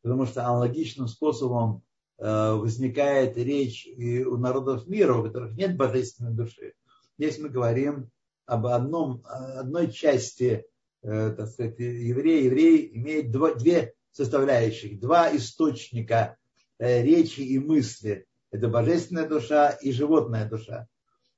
потому 0.03 0.27
что 0.27 0.45
аналогичным 0.45 1.07
способом 1.07 1.81
Э, 1.81 1.90
возникает 2.21 3.35
речь 3.35 3.87
и 3.87 4.23
у 4.23 4.37
народов 4.37 4.87
мира, 4.87 5.15
у 5.15 5.23
которых 5.23 5.55
нет 5.55 5.75
божественной 5.75 6.33
души. 6.33 6.73
Здесь 7.17 7.39
мы 7.39 7.49
говорим 7.49 8.11
об 8.45 8.67
одном, 8.67 9.23
одной 9.25 9.91
части, 9.91 10.65
э, 11.01 11.31
так 11.31 11.47
сказать, 11.47 11.79
евреи. 11.79 12.45
Еврей 12.45 12.91
имеет 12.93 13.31
два, 13.31 13.55
две 13.55 13.95
составляющих, 14.11 14.99
два 14.99 15.35
источника 15.35 16.37
э, 16.77 17.01
речи 17.01 17.41
и 17.41 17.57
мысли. 17.57 18.27
Это 18.51 18.67
божественная 18.67 19.27
душа 19.27 19.69
и 19.69 19.91
животная 19.91 20.47
душа. 20.47 20.87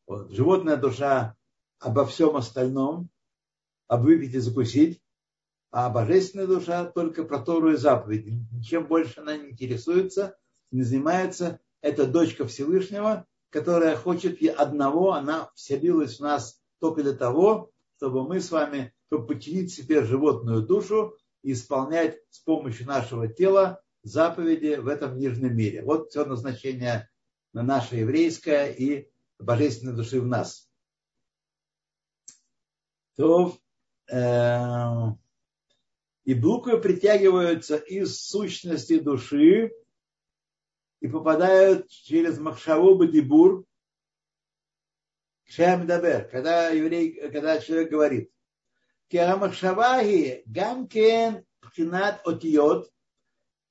Вот. 0.06 0.32
Животная 0.32 0.78
душа 0.78 1.36
обо 1.80 2.06
всем 2.06 2.36
остальном, 2.36 3.10
об 3.88 4.04
выпить 4.04 4.34
и 4.34 4.40
закусить, 4.40 5.02
а 5.72 5.90
божественная 5.90 6.48
душа 6.48 6.86
только 6.86 7.24
про 7.24 7.40
Тору 7.40 7.72
и 7.72 7.78
заповеди. 7.78 8.34
Ничем 8.52 8.86
больше 8.88 9.22
она 9.22 9.38
не 9.38 9.52
интересуется– 9.52 10.36
не 10.74 10.84
занимается, 10.84 11.60
это 11.82 12.06
дочка 12.08 12.46
Всевышнего, 12.48 13.26
которая 13.50 13.96
хочет 13.96 14.42
одного, 14.58 15.14
она 15.14 15.52
вселилась 15.56 16.18
в 16.18 16.22
нас 16.22 16.60
только 16.80 17.04
для 17.04 17.14
того, 17.14 17.72
чтобы 17.98 18.28
мы 18.28 18.42
с 18.42 18.52
вами, 18.52 18.94
подчинить 19.10 19.72
себе 19.72 20.04
животную 20.04 20.64
душу 20.64 21.16
и 21.44 21.52
исполнять 21.52 22.18
с 22.32 22.40
помощью 22.40 22.88
нашего 22.88 23.28
тела 23.28 23.80
заповеди 24.02 24.80
в 24.80 24.88
этом 24.88 25.20
нижнем 25.20 25.56
мире. 25.56 25.84
Вот 25.84 26.10
все 26.10 26.26
назначение 26.26 27.10
на 27.54 27.62
наше 27.62 27.98
еврейское 27.98 28.72
и 28.72 29.08
божественной 29.38 29.96
души 29.96 30.20
в 30.20 30.26
нас. 30.26 30.68
То, 33.16 33.56
э, 34.10 35.14
и 36.26 36.34
буквы 36.34 36.82
притягиваются 36.82 37.76
из 37.76 38.20
сущности 38.20 38.98
души 38.98 39.72
и 41.04 41.08
попадают 41.10 41.90
через 41.90 42.40
Махшаву 42.40 42.96
Бадибур 42.96 43.66
Шамдабер, 45.44 46.30
когда, 46.30 46.70
еврей, 46.70 47.30
когда 47.30 47.60
человек 47.60 47.92
говорит. 47.92 48.32
Керамахшавахи 49.10 50.44
гамкен 50.46 51.44
пхинат 51.60 52.26
отиот, 52.26 52.90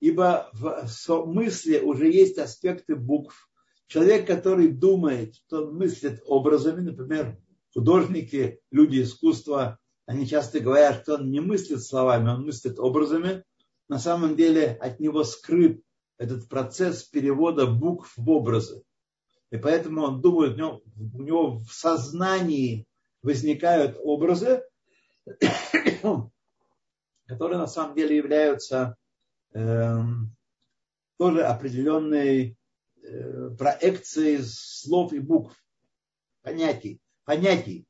ибо 0.01 0.51
в 0.53 1.25
мысли 1.25 1.79
уже 1.79 2.11
есть 2.12 2.37
аспекты 2.37 2.97
букв. 2.97 3.49
Человек, 3.87 4.27
который 4.27 4.68
думает, 4.68 5.35
что 5.35 5.64
он 5.64 5.77
мыслит 5.77 6.23
образами, 6.27 6.83
например, 6.83 7.38
художники, 7.73 8.61
люди 8.71 9.03
искусства, 9.03 9.79
они 10.05 10.27
часто 10.27 10.61
говорят, 10.61 11.03
что 11.03 11.14
он 11.14 11.30
не 11.30 11.41
мыслит 11.41 11.83
словами, 11.83 12.28
он 12.28 12.45
мыслит 12.45 12.78
образами. 12.78 13.43
На 13.89 13.99
самом 13.99 14.37
деле 14.37 14.76
от 14.83 15.01
него 15.01 15.24
скрыт 15.24 15.83
этот 16.18 16.48
процесс 16.48 17.04
перевода 17.04 17.66
букв 17.66 18.12
в 18.16 18.30
образы. 18.30 18.82
И 19.50 19.56
поэтому 19.58 20.02
он 20.02 20.20
думает, 20.20 20.54
у 20.54 20.56
него, 20.56 20.82
у 20.96 21.22
него 21.22 21.58
в 21.60 21.72
сознании 21.72 22.86
возникают 23.22 23.98
образы, 24.02 24.64
которые 27.26 27.58
на 27.58 27.66
самом 27.66 27.94
деле 27.94 28.16
являются 28.16 28.96
э, 29.52 29.98
тоже 31.18 31.44
определенной 31.44 32.56
э, 33.02 33.50
проекцией 33.58 34.42
слов 34.42 35.12
и 35.12 35.18
букв, 35.18 35.54
понятий, 36.42 37.00
понятий. 37.24 37.86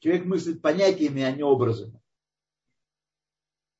Человек 0.00 0.24
мыслит 0.24 0.60
понятиями, 0.60 1.22
а 1.22 1.30
не 1.30 1.44
образами. 1.44 2.02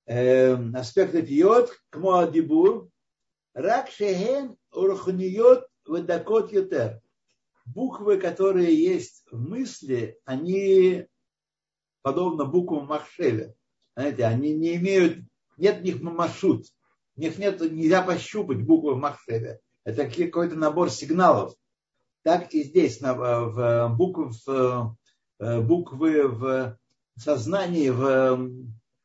Э, 0.07 0.55
аспект 0.75 1.15
йод, 1.29 1.77
кмоадибур, 1.91 2.92
Рак 3.55 3.91
шехен 3.91 4.57
урхниот 4.73 5.69
выдакот 5.85 6.53
ютер. 6.53 7.01
Буквы, 7.67 8.19
которые 8.19 8.75
есть 8.75 9.25
в 9.31 9.39
мысли, 9.39 10.19
они 10.25 11.07
подобно 12.03 12.45
буквам 12.45 12.87
Махшеля. 12.87 13.55
Знаете, 13.95 14.25
они 14.25 14.55
не 14.55 14.77
имеют 14.77 15.19
нет 15.57 15.81
в 15.81 15.83
них 15.83 16.01
мамашут, 16.01 16.67
в 17.15 17.21
них 17.21 17.39
нет, 17.39 17.61
нельзя 17.61 18.03
пощупать 18.03 18.63
буквы 18.63 18.95
в 18.95 18.99
Махшеве. 18.99 19.61
Это 19.85 20.09
какой-то 20.09 20.57
набор 20.57 20.91
сигналов. 20.91 21.55
Так 22.23 22.53
и 22.55 22.63
здесь 22.63 23.01
в, 23.01 23.95
буквы, 23.97 24.31
в, 24.47 24.97
э, 25.41 25.61
буквы 25.61 26.29
в 26.29 26.79
сознании, 27.17 27.91
в 27.91 28.51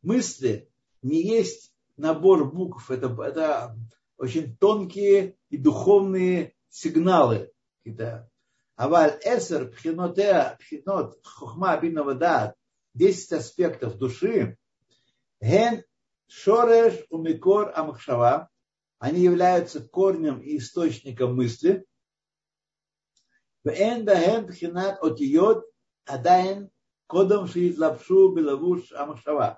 мысли 0.01 0.69
не 1.01 1.21
есть 1.21 1.73
набор 1.97 2.45
букв. 2.51 2.89
Это, 2.91 3.07
это 3.23 3.75
очень 4.16 4.56
тонкие 4.56 5.36
и 5.48 5.56
духовные 5.56 6.54
сигналы. 6.68 7.52
Аваль 8.76 9.18
эсер 9.24 9.70
пхинотеа 9.70 10.56
пхинот 10.58 11.24
хухма 11.24 11.76
бинавадат 11.80 12.56
10 12.94 13.32
аспектов 13.32 13.98
души 13.98 14.56
ген 15.40 15.84
шореш 16.26 16.94
умикор 17.10 17.72
амахшава 17.74 18.50
они 18.98 19.20
являются 19.20 19.80
корнем 19.80 20.40
и 20.40 20.58
источником 20.58 21.36
мысли. 21.36 21.84
ואין 23.64 24.04
בהם 24.04 24.46
בחינת 24.46 24.98
אותיות 25.02 25.64
עדיין 26.06 26.66
קודם 27.06 27.46
שהתלבשו 27.46 28.34
בלבוש 28.34 28.92
המחשבה. 28.92 29.54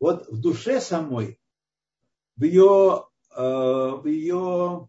Вот 0.00 0.28
в 0.28 0.40
душе 0.40 0.80
самой, 0.80 1.38
в 2.36 2.44
ее, 2.44 3.04
в 3.13 3.13
ее 3.37 4.87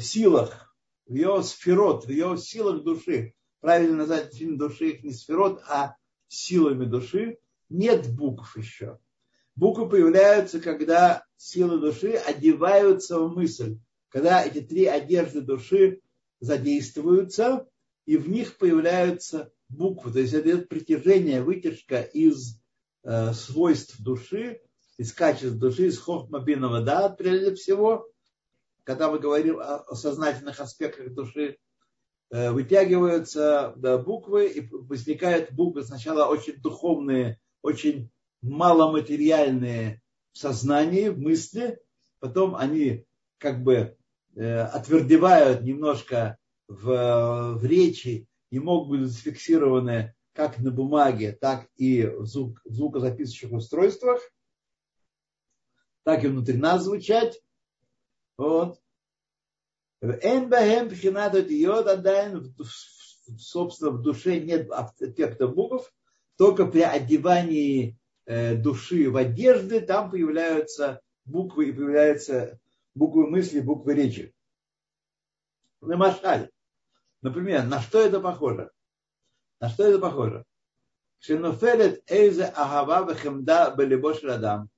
силах, 0.00 0.76
в 1.06 1.14
ее 1.14 1.42
сферот, 1.42 2.04
в 2.04 2.10
ее 2.10 2.36
силах 2.36 2.82
души, 2.84 3.34
правильно 3.60 3.96
назвать 3.96 4.34
фильм 4.34 4.58
души 4.58 4.90
их 4.90 5.02
не 5.02 5.12
сферот, 5.12 5.62
а 5.66 5.96
силами 6.28 6.84
души, 6.84 7.38
нет 7.68 8.14
букв 8.14 8.56
еще. 8.56 8.98
Буквы 9.56 9.88
появляются, 9.88 10.60
когда 10.60 11.24
силы 11.36 11.80
души 11.80 12.12
одеваются 12.12 13.18
в 13.18 13.34
мысль, 13.34 13.78
когда 14.08 14.44
эти 14.44 14.60
три 14.60 14.86
одежды 14.86 15.40
души 15.40 16.00
задействуются, 16.40 17.68
и 18.06 18.16
в 18.16 18.28
них 18.28 18.56
появляются 18.58 19.52
буквы. 19.68 20.12
То 20.12 20.20
есть 20.20 20.32
это 20.34 20.50
идет 20.50 20.68
притяжение, 20.68 21.42
вытяжка 21.42 22.00
из 22.00 22.59
э, 23.04 23.32
свойств 23.32 24.00
души, 24.00 24.60
из 24.96 25.12
качеств 25.12 25.56
души, 25.58 25.86
из 25.86 25.98
хохмабинова 25.98 26.82
да, 26.82 27.08
прежде 27.08 27.54
всего, 27.54 28.06
когда 28.84 29.10
мы 29.10 29.18
говорим 29.18 29.58
о 29.58 29.94
сознательных 29.94 30.60
аспектах 30.60 31.14
души, 31.14 31.56
э, 32.30 32.50
вытягиваются 32.50 33.72
да, 33.76 33.98
буквы 33.98 34.48
и 34.48 34.68
возникают 34.70 35.52
буквы 35.52 35.84
сначала 35.84 36.26
очень 36.26 36.60
духовные, 36.60 37.38
очень 37.62 38.10
маломатериальные 38.42 40.02
в 40.32 40.38
сознании, 40.38 41.08
в 41.08 41.18
мысли, 41.18 41.78
потом 42.20 42.54
они 42.54 43.04
как 43.38 43.62
бы 43.62 43.96
э, 44.36 44.58
отвердевают 44.60 45.62
немножко 45.62 46.36
в, 46.68 47.54
в 47.58 47.64
речи 47.64 48.26
и 48.50 48.58
могут 48.58 49.00
быть 49.00 49.08
зафиксированы 49.08 50.14
как 50.48 50.58
на 50.58 50.70
бумаге, 50.70 51.32
так 51.32 51.68
и 51.76 52.06
в, 52.06 52.26
звук, 52.26 52.60
в 52.64 52.72
звукозаписывающих 52.72 53.52
устройствах, 53.52 54.20
так 56.02 56.24
и 56.24 56.28
внутри 56.28 56.56
нас 56.56 56.84
звучать. 56.84 57.42
Вот. 58.36 58.80
Собственно, 63.38 63.90
в 63.90 64.02
душе 64.02 64.40
нет 64.40 64.68
эффекта 65.00 65.46
букв, 65.46 65.92
только 66.36 66.66
при 66.66 66.80
одевании 66.80 68.00
Э, 68.32 68.54
души 68.54 69.10
в 69.10 69.16
одежды, 69.16 69.80
там 69.80 70.08
появляются 70.08 71.00
буквы 71.24 71.70
и 71.70 71.72
появляются 71.72 72.60
буквы 72.94 73.28
мысли, 73.28 73.58
буквы 73.58 73.94
речи. 73.94 74.32
На 75.80 75.96
Машаль. 75.96 76.48
Например, 77.22 77.66
на 77.66 77.80
что 77.80 78.00
это 78.00 78.20
похоже? 78.20 78.70
На 79.60 79.68
что 79.68 79.84
это 79.84 79.98
похоже? 79.98 80.44
Шенофелет 81.18 82.02
эйзе 82.10 82.44
агава 82.44 83.12
вехемда 83.12 83.74
белебош 83.76 84.22
радам. 84.22 84.70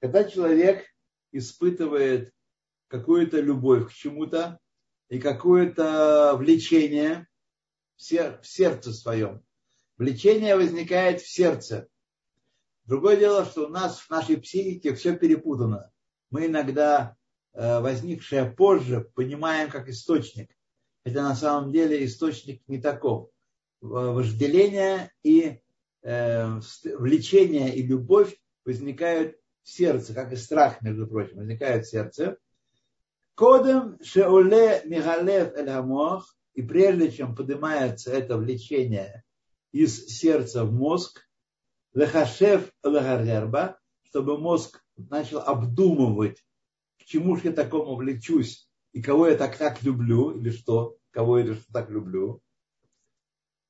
Когда 0.00 0.24
человек 0.24 0.86
испытывает 1.30 2.32
какую-то 2.88 3.38
любовь 3.40 3.88
к 3.88 3.92
чему-то 3.92 4.58
и 5.10 5.18
какое-то 5.18 6.34
влечение 6.36 7.28
в 7.96 8.00
сердце 8.42 8.92
своем. 8.94 9.44
Влечение 9.98 10.56
возникает 10.56 11.20
в 11.20 11.28
сердце. 11.28 11.88
Другое 12.84 13.16
дело, 13.18 13.44
что 13.44 13.66
у 13.66 13.68
нас 13.68 13.98
в 13.98 14.08
нашей 14.08 14.38
психике 14.38 14.94
все 14.94 15.16
перепутано. 15.16 15.90
Мы 16.30 16.46
иногда 16.46 17.16
э, 17.52 17.80
возникшее 17.80 18.50
позже 18.50 19.10
понимаем 19.14 19.70
как 19.70 19.88
источник. 19.88 20.50
Это 21.04 21.22
на 21.22 21.34
самом 21.34 21.72
деле 21.72 22.02
источник 22.04 22.62
не 22.68 22.80
таков. 22.80 23.30
Вожделение 23.80 25.12
и 25.22 25.60
э, 26.02 26.60
влечение 26.98 27.74
и 27.74 27.82
любовь 27.82 28.36
возникают 28.64 29.36
в 29.62 29.68
сердце, 29.68 30.14
как 30.14 30.32
и 30.32 30.36
страх, 30.36 30.82
между 30.82 31.06
прочим, 31.06 31.38
возникает 31.38 31.86
в 31.86 31.90
сердце. 31.90 32.38
Кодем 33.34 33.98
шеуле 34.02 34.82
мигалев 34.84 35.54
эль 35.54 35.70
хамох, 35.70 36.34
и 36.54 36.62
прежде 36.62 37.12
чем 37.12 37.36
поднимается 37.36 38.10
это 38.10 38.36
влечение 38.36 39.22
из 39.70 40.06
сердца 40.08 40.64
в 40.64 40.72
мозг, 40.72 41.20
лехашев 41.94 42.72
лехаргерба, 42.82 43.78
чтобы 44.02 44.38
мозг 44.38 44.82
начал 44.96 45.38
обдумывать, 45.38 46.44
к 46.98 47.04
чему 47.04 47.36
же 47.36 47.48
я 47.48 47.52
такому 47.52 47.94
влечусь, 47.94 48.68
и 48.92 49.00
кого 49.00 49.28
я 49.28 49.36
так 49.36 49.56
так 49.56 49.82
люблю, 49.82 50.30
или 50.30 50.50
что, 50.50 50.96
кого 51.10 51.38
я 51.38 51.56
так 51.72 51.90
люблю. 51.90 52.42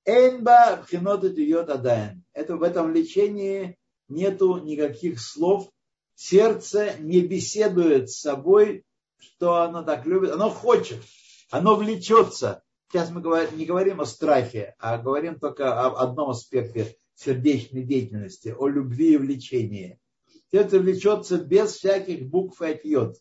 Энба 0.09 0.82
пхинота 0.82 1.28
идет 1.28 1.68
адайн. 1.68 2.24
Это 2.32 2.56
в 2.56 2.62
этом 2.62 2.94
лечении 2.94 3.76
нету 4.09 4.56
никаких 4.56 5.20
слов. 5.20 5.70
Сердце 6.14 6.94
не 6.98 7.20
беседует 7.20 8.09
с 8.09 8.20
собой, 8.20 8.86
что 9.18 9.56
оно 9.56 9.82
так 9.82 10.06
любит. 10.06 10.30
Оно 10.30 10.48
хочет, 10.48 11.02
оно 11.50 11.76
влечется. 11.76 12.62
Сейчас 12.90 13.11
мы 13.11 13.20
не 13.52 13.66
говорим 13.66 14.00
о 14.00 14.06
страхе, 14.06 14.74
а 14.78 14.96
говорим 14.96 15.38
только 15.38 15.78
об 15.78 15.96
одном 15.96 16.30
аспекте 16.30 16.96
сердечной 17.14 17.82
деятельности, 17.82 18.54
о 18.59 18.66
любви 18.66 19.12
и 19.12 19.18
влечении. 19.18 20.00
Это 20.50 20.78
влечется 20.78 21.36
без 21.36 21.74
всяких 21.74 22.26
букв 22.30 22.62
и 22.62 22.72
отъед, 22.72 23.16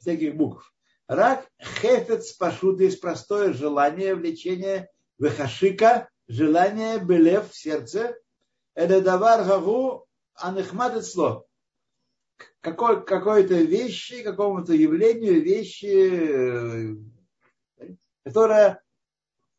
всяких 0.00 0.34
букв. 0.34 0.74
Рак 1.06 1.46
хефец 1.80 2.32
пашут 2.32 2.80
есть 2.80 3.00
простое 3.00 3.52
желание, 3.52 4.16
влечение 4.16 4.90
вехашика, 5.20 6.08
желание 6.28 6.98
белев 6.98 7.50
в 7.50 7.56
сердце. 7.56 8.16
Это 8.74 9.00
давар 9.00 9.44
гаву 9.44 10.06
анехмат 10.34 11.04
сло. 11.04 11.46
Какой, 12.60 13.04
какой-то 13.04 13.54
вещи, 13.54 14.22
какому-то 14.22 14.72
явлению, 14.74 15.42
вещи, 15.42 16.98
которая 18.24 18.82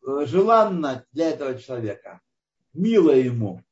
желанна 0.01 1.05
для 1.11 1.29
этого 1.31 1.57
человека, 1.57 2.21
мило 2.73 3.11
ему. 3.11 3.63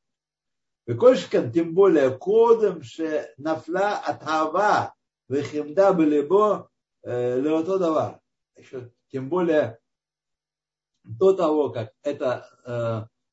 Векольшкан, 0.88 1.52
тем 1.52 1.74
более 1.74 2.18
кодом, 2.18 2.82
что 2.84 3.30
нафла 3.38 3.98
от 3.98 4.24
хава, 4.24 4.96
вехимда 5.28 5.94
белебо 5.94 6.70
леото 7.04 7.78
дава. 7.78 8.22
Еще 8.56 8.92
тем 9.12 9.30
более 9.30 9.80
до 11.06 11.34
того, 11.34 11.70
как 11.70 11.92
это 12.04 12.50
э, 12.66 12.72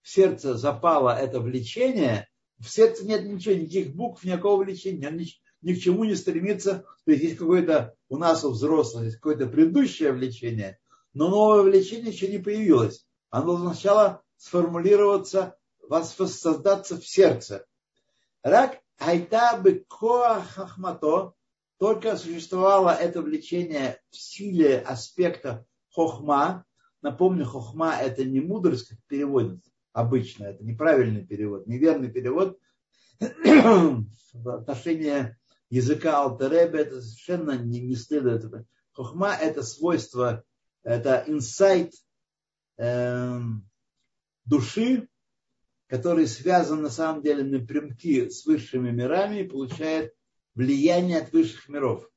в 0.02 0.08
сердце 0.08 0.56
запало 0.56 1.10
это 1.10 1.40
влечение, 1.40 2.28
в 2.58 2.68
сердце 2.68 3.06
нет 3.06 3.24
ничего, 3.24 3.54
никаких 3.54 3.94
букв, 3.94 4.24
никакого 4.24 4.62
влечения, 4.62 5.10
ни, 5.10 5.26
ни 5.62 5.74
к 5.74 5.80
чему 5.80 6.04
не 6.04 6.14
стремится. 6.14 6.84
То 7.04 7.10
есть 7.10 7.22
есть 7.24 7.38
какое-то 7.38 7.94
у 8.08 8.18
нас 8.18 8.44
у 8.44 8.50
взрослых 8.50 9.04
есть 9.04 9.16
какое-то 9.16 9.46
предыдущее 9.46 10.12
влечение, 10.12 10.78
но 11.14 11.28
новое 11.28 11.62
влечение 11.62 12.12
еще 12.12 12.28
не 12.28 12.38
появилось. 12.38 13.06
Оно 13.30 13.52
должно 13.52 13.72
сначала 13.72 14.22
сформулироваться 14.36 15.56
воссоздаться 15.88 16.96
в 16.96 17.06
сердце. 17.06 17.66
Рак 18.42 18.80
айта 18.98 19.56
бы 19.56 19.84
хахмато, 19.88 21.34
только 21.78 22.16
существовало 22.16 22.90
это 22.90 23.22
влечение 23.22 24.00
в 24.10 24.16
силе 24.16 24.78
аспекта 24.78 25.66
хохма. 25.90 26.64
Напомню, 27.02 27.44
хохма 27.44 27.96
это 27.96 28.24
не 28.24 28.40
мудрость, 28.40 28.88
как 28.88 28.98
переводят 29.08 29.60
обычно, 29.92 30.44
это 30.44 30.64
неправильный 30.64 31.26
перевод, 31.26 31.66
неверный 31.66 32.10
перевод. 32.10 32.58
в 33.20 34.48
отношении 34.48 35.36
языка 35.68 36.18
Алтеребе 36.18 36.80
это 36.80 37.00
совершенно 37.00 37.56
не, 37.56 37.80
не 37.80 37.94
следует. 37.94 38.66
Хохма 38.92 39.34
это 39.34 39.62
свойство, 39.62 40.44
это 40.82 41.24
инсайт 41.26 41.92
э, 42.78 43.40
души, 44.44 45.08
который 45.86 46.26
связан 46.26 46.82
на 46.82 46.90
самом 46.90 47.22
деле 47.22 47.44
напрямки 47.44 48.28
с 48.28 48.46
высшими 48.46 48.90
мирами 48.90 49.40
и 49.40 49.48
получает 49.48 50.14
влияние 50.54 51.20
от 51.20 51.32
высших 51.32 51.68
миров. 51.68 52.08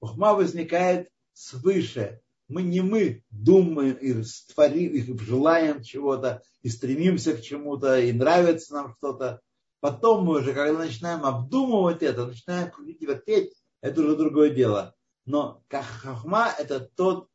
Хохма 0.00 0.34
возникает 0.34 1.10
свыше. 1.32 2.20
Мы 2.48 2.62
не 2.62 2.80
мы 2.80 3.24
думаем 3.30 3.96
и 3.96 4.22
творим, 4.52 4.92
и 4.92 5.18
желаем 5.24 5.82
чего-то, 5.82 6.42
и 6.62 6.68
стремимся 6.68 7.36
к 7.36 7.42
чему-то, 7.42 7.98
и 7.98 8.12
нравится 8.12 8.74
нам 8.74 8.94
что-то. 8.96 9.40
Потом 9.80 10.24
мы 10.24 10.38
уже, 10.38 10.54
когда 10.54 10.78
начинаем 10.78 11.24
обдумывать 11.24 12.02
это, 12.02 12.26
начинаем 12.26 12.70
крутить 12.70 13.02
и 13.02 13.06
вертеть, 13.06 13.52
это 13.80 14.00
уже 14.00 14.16
другое 14.16 14.50
дело. 14.50 14.94
Но 15.24 15.62
как 15.68 15.84
хахма– 15.84 16.52
это 16.58 16.80
тот, 16.80 17.28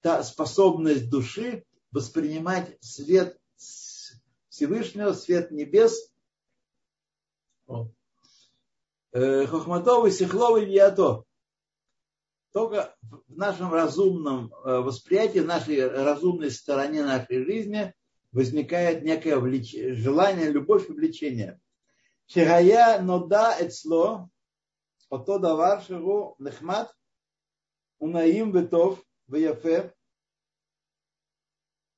та 0.00 0.22
способность 0.22 1.10
души 1.10 1.64
воспринимать 1.90 2.76
свет 2.80 3.38
Всевышнего, 4.48 5.12
свет 5.12 5.50
небес, 5.50 6.12
э, 9.12 9.46
Хохматовый, 9.46 10.12
Сихловый, 10.12 10.64
Виато. 10.64 11.25
Только 12.56 12.96
в 13.02 13.36
нашем 13.36 13.70
разумном 13.70 14.50
э, 14.50 14.78
восприятии, 14.78 15.40
в 15.40 15.46
нашей 15.46 15.86
разумной 15.86 16.50
стороне 16.50 17.04
нашей 17.04 17.44
жизни 17.44 17.92
возникает 18.32 19.02
некое 19.02 19.36
влеч... 19.36 19.76
желание, 19.94 20.50
любовь 20.50 20.88
и 20.88 20.92
влечение. 20.94 21.60
Шигая 22.26 23.02
нода 23.02 23.54
эцло, 23.60 24.30
ото 25.10 25.38
давар 25.38 25.82
шигу 25.82 26.34
нехмат, 26.38 26.90
унаим 27.98 28.52
бетов 28.52 29.04
ваяфе. 29.26 29.92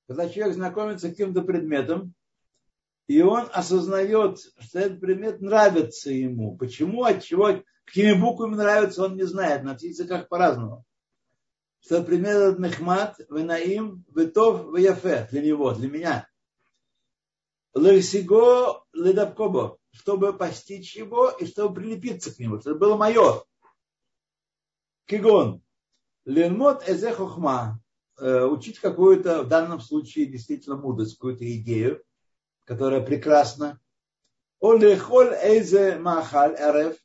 Когда 0.09 0.29
человек 0.29 0.57
знакомится 0.57 1.07
с 1.07 1.11
каким-то 1.11 1.43
предметом, 1.43 2.15
и 3.07 3.23
он 3.23 3.49
осознает, 3.53 4.41
что 4.59 4.81
этот 4.81 4.99
предмет 4.99 5.41
нравится 5.41 6.11
ему. 6.11 6.57
Почему, 6.59 7.05
от 7.05 7.23
чего, 7.23 7.63
какими 7.89 8.13
буквами 8.13 8.55
нравится, 8.55 9.05
он 9.05 9.17
не 9.17 9.25
знает. 9.25 9.65
На 9.65 9.73
языках 9.73 10.29
по-разному. 10.29 10.85
Что 11.81 11.97
этот 11.97 12.59
нехмат, 12.59 13.19
венаим, 13.31 14.05
ветов, 14.15 14.67
ваяфе 14.67 15.27
для 15.31 15.43
него, 15.43 15.73
для 15.73 15.89
меня. 15.89 16.29
Лексиго 17.75 18.85
ледапкобо, 18.93 19.79
чтобы 19.93 20.37
постичь 20.37 20.97
его 20.97 21.31
и 21.31 21.47
чтобы 21.47 21.77
прилепиться 21.77 22.35
к 22.35 22.39
нему, 22.39 22.61
чтобы 22.61 22.79
было 22.79 22.97
мое. 22.97 23.43
Кигон. 25.07 25.63
Ленмот 26.25 26.87
эзе 26.87 27.13
хохма. 27.13 27.81
Э, 28.19 28.45
учить 28.45 28.81
какую-то, 28.81 29.45
в 29.45 29.49
данном 29.49 29.81
случае, 29.81 30.27
действительно 30.27 30.77
мудрость, 30.77 31.15
какую-то 31.15 31.51
идею, 31.57 32.03
которая 32.65 33.01
прекрасна. 33.01 33.81
Олехоль 34.61 35.35
эйзе 35.35 35.99
махаль 35.99 36.55
эреф. 36.59 36.99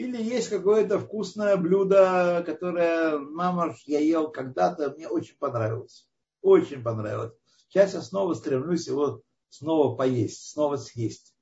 Или 0.00 0.16
есть 0.16 0.48
какое-то 0.48 0.98
вкусное 0.98 1.58
блюдо, 1.58 2.42
которое 2.46 3.18
мама 3.18 3.76
я 3.84 3.98
ел 3.98 4.30
когда-то, 4.30 4.94
мне 4.96 5.06
очень 5.06 5.36
понравилось. 5.36 6.08
Очень 6.40 6.82
понравилось. 6.82 7.34
Сейчас 7.68 7.92
я 7.92 8.00
снова 8.00 8.32
стремлюсь 8.32 8.86
его 8.86 9.20
снова 9.50 9.94
поесть, 9.94 10.52
снова 10.52 10.76
съесть. 10.76 11.34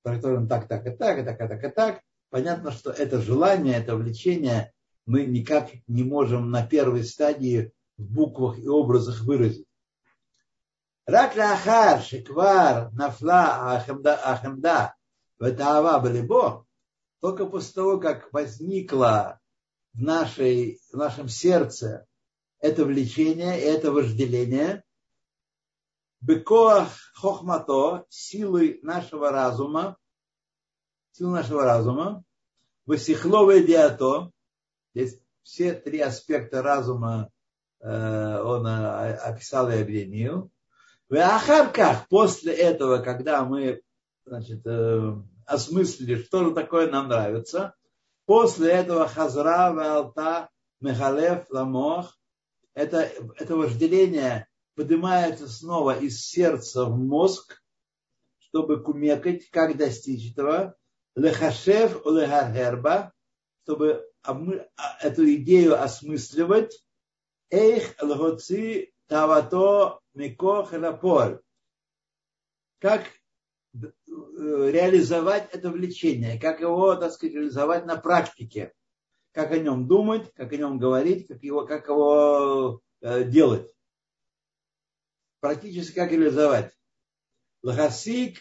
Про 0.00 0.16
которым 0.16 0.48
так, 0.48 0.66
так, 0.66 0.86
и 0.86 0.96
так, 0.96 1.18
и 1.18 1.24
так, 1.24 1.38
и 1.38 1.46
так, 1.46 1.62
и 1.64 1.68
так. 1.68 2.00
Понятно, 2.30 2.70
что 2.72 2.90
это 2.90 3.20
желание, 3.20 3.76
это 3.76 3.96
влечение 3.96 4.72
мы 5.04 5.26
никак 5.26 5.68
не 5.86 6.04
можем 6.04 6.50
на 6.50 6.66
первой 6.66 7.04
стадии 7.04 7.70
в 7.98 8.10
буквах 8.10 8.58
и 8.58 8.66
образах 8.66 9.20
выразить. 9.20 9.68
Рак 11.04 11.36
лахар 11.36 12.00
шиквар 12.00 12.90
нафла 12.92 13.76
ахамда 13.76 14.14
ахамда 14.14 14.94
ватава 15.38 16.00
балибо 16.00 16.64
только 17.24 17.46
после 17.46 17.72
того, 17.72 17.98
как 17.98 18.30
возникло 18.34 19.40
в, 19.94 20.02
нашей, 20.02 20.78
в 20.92 20.96
нашем 20.98 21.30
сердце 21.30 22.06
это 22.58 22.84
влечение 22.84 23.58
это 23.58 23.90
вожделение, 23.90 24.84
бекоах 26.20 26.90
хохмато, 27.14 28.04
силы 28.10 28.78
нашего 28.82 29.30
разума, 29.30 29.96
силы 31.12 31.30
нашего 31.30 31.64
разума, 31.64 32.24
васихловое 32.84 33.64
диато, 33.64 34.30
здесь 34.94 35.18
все 35.42 35.72
три 35.72 36.00
аспекта 36.00 36.60
разума 36.60 37.30
э, 37.80 37.88
он 37.88 38.66
э, 38.66 39.14
описал 39.14 39.70
и 39.70 39.80
объединил, 39.80 40.50
в 41.08 41.14
Ахарках, 41.14 42.06
после 42.08 42.52
этого, 42.52 42.98
когда 42.98 43.46
мы 43.46 43.80
значит, 44.26 44.60
э, 44.66 45.22
осмыслили, 45.46 46.22
что 46.22 46.44
же 46.44 46.54
такое 46.54 46.90
нам 46.90 47.08
нравится, 47.08 47.74
после 48.26 48.72
этого 48.72 49.08
Хазра, 49.08 49.72
Валта, 49.72 50.48
Мехалев, 50.80 51.46
Ламох, 51.50 52.18
это, 52.74 53.10
это 53.36 53.56
вожделение 53.56 54.48
поднимается 54.74 55.48
снова 55.48 55.98
из 55.98 56.20
сердца 56.24 56.84
в 56.84 56.96
мозг, 56.96 57.62
чтобы 58.38 58.82
кумекать, 58.82 59.48
как 59.50 59.76
достичь 59.76 60.32
этого, 60.32 60.76
лехашев 61.14 62.04
лехархерба, 62.04 63.12
чтобы 63.62 64.08
а, 64.22 64.36
эту 65.00 65.32
идею 65.34 65.80
осмысливать, 65.80 66.84
эйх 67.50 67.94
лгоци 68.02 68.92
тавато 69.06 70.00
микох 70.14 70.72
лапор. 70.72 71.42
Как 72.80 73.04
реализовать 74.36 75.48
это 75.52 75.70
влечение, 75.70 76.38
как 76.38 76.60
его, 76.60 76.94
так 76.96 77.12
сказать, 77.12 77.34
реализовать 77.34 77.86
на 77.86 77.96
практике, 77.96 78.72
как 79.32 79.52
о 79.52 79.58
нем 79.58 79.86
думать, 79.86 80.32
как 80.34 80.52
о 80.52 80.56
нем 80.56 80.78
говорить, 80.78 81.26
как 81.26 81.42
его, 81.42 81.66
как 81.66 81.88
его 81.88 82.80
э, 83.00 83.24
делать. 83.24 83.70
Практически 85.40 85.94
как 85.94 86.12
реализовать. 86.12 86.72
Лахасик 87.62 88.38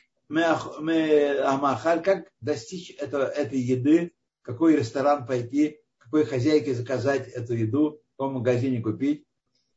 как 2.04 2.32
достичь 2.42 2.92
этого, 2.92 3.24
этой 3.24 3.60
еды, 3.60 4.14
какой 4.42 4.76
ресторан 4.76 5.26
пойти, 5.26 5.80
какой 5.98 6.26
хозяйке 6.26 6.74
заказать 6.74 7.28
эту 7.28 7.54
еду, 7.54 8.02
в 8.14 8.18
каком 8.18 8.36
магазине 8.36 8.82
купить. 8.82 9.26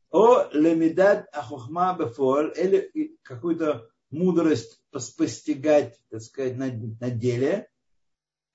О 0.09 0.47
лемидат 0.51 1.27
ахухма 1.33 1.95
бефор, 1.99 2.47
или 2.51 3.17
какую-то 3.23 3.89
мудрость 4.09 4.81
постигать, 4.99 5.97
так 6.09 6.21
сказать, 6.21 6.57
на, 6.57 6.71
на 6.71 7.09
деле. 7.09 7.69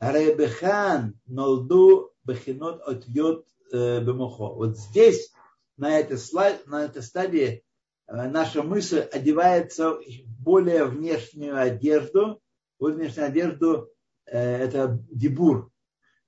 Ребехан 0.00 1.20
нолду 1.26 2.12
бехинот 2.24 2.82
от 2.82 3.06
йод 3.06 3.46
э, 3.72 4.00
бемухо. 4.00 4.54
Вот 4.54 4.76
здесь, 4.76 5.32
на 5.76 5.98
этой, 5.98 6.18
слайд, 6.18 6.66
на 6.66 6.84
этой 6.84 7.02
стадии, 7.02 7.64
э, 8.08 8.28
наша 8.28 8.62
мысль 8.62 8.98
одевается 8.98 9.94
в 9.94 10.02
более 10.40 10.86
внешнюю 10.86 11.60
одежду. 11.60 12.40
Вот 12.78 12.94
внешнюю 12.94 13.28
одежду 13.28 13.90
э, 14.26 14.38
это 14.38 14.98
дебур. 15.10 15.70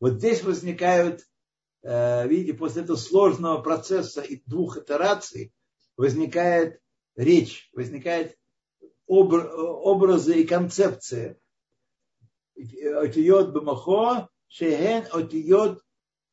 Вот 0.01 0.15
здесь 0.15 0.43
возникают 0.43 1.23
видите, 1.83 2.55
после 2.55 2.83
этого 2.83 2.97
сложного 2.97 3.61
процесса 3.61 4.23
и 4.23 4.43
двух 4.47 4.79
итераций 4.79 5.53
возникает 5.99 6.81
речь, 7.15 7.69
возникает 7.75 8.39
образы 9.07 10.41
и 10.41 10.47
концепции. 10.47 11.39
Отиот 12.57 13.53
бамахо, 13.53 14.29
шехен 14.49 15.05
отиот 15.13 15.83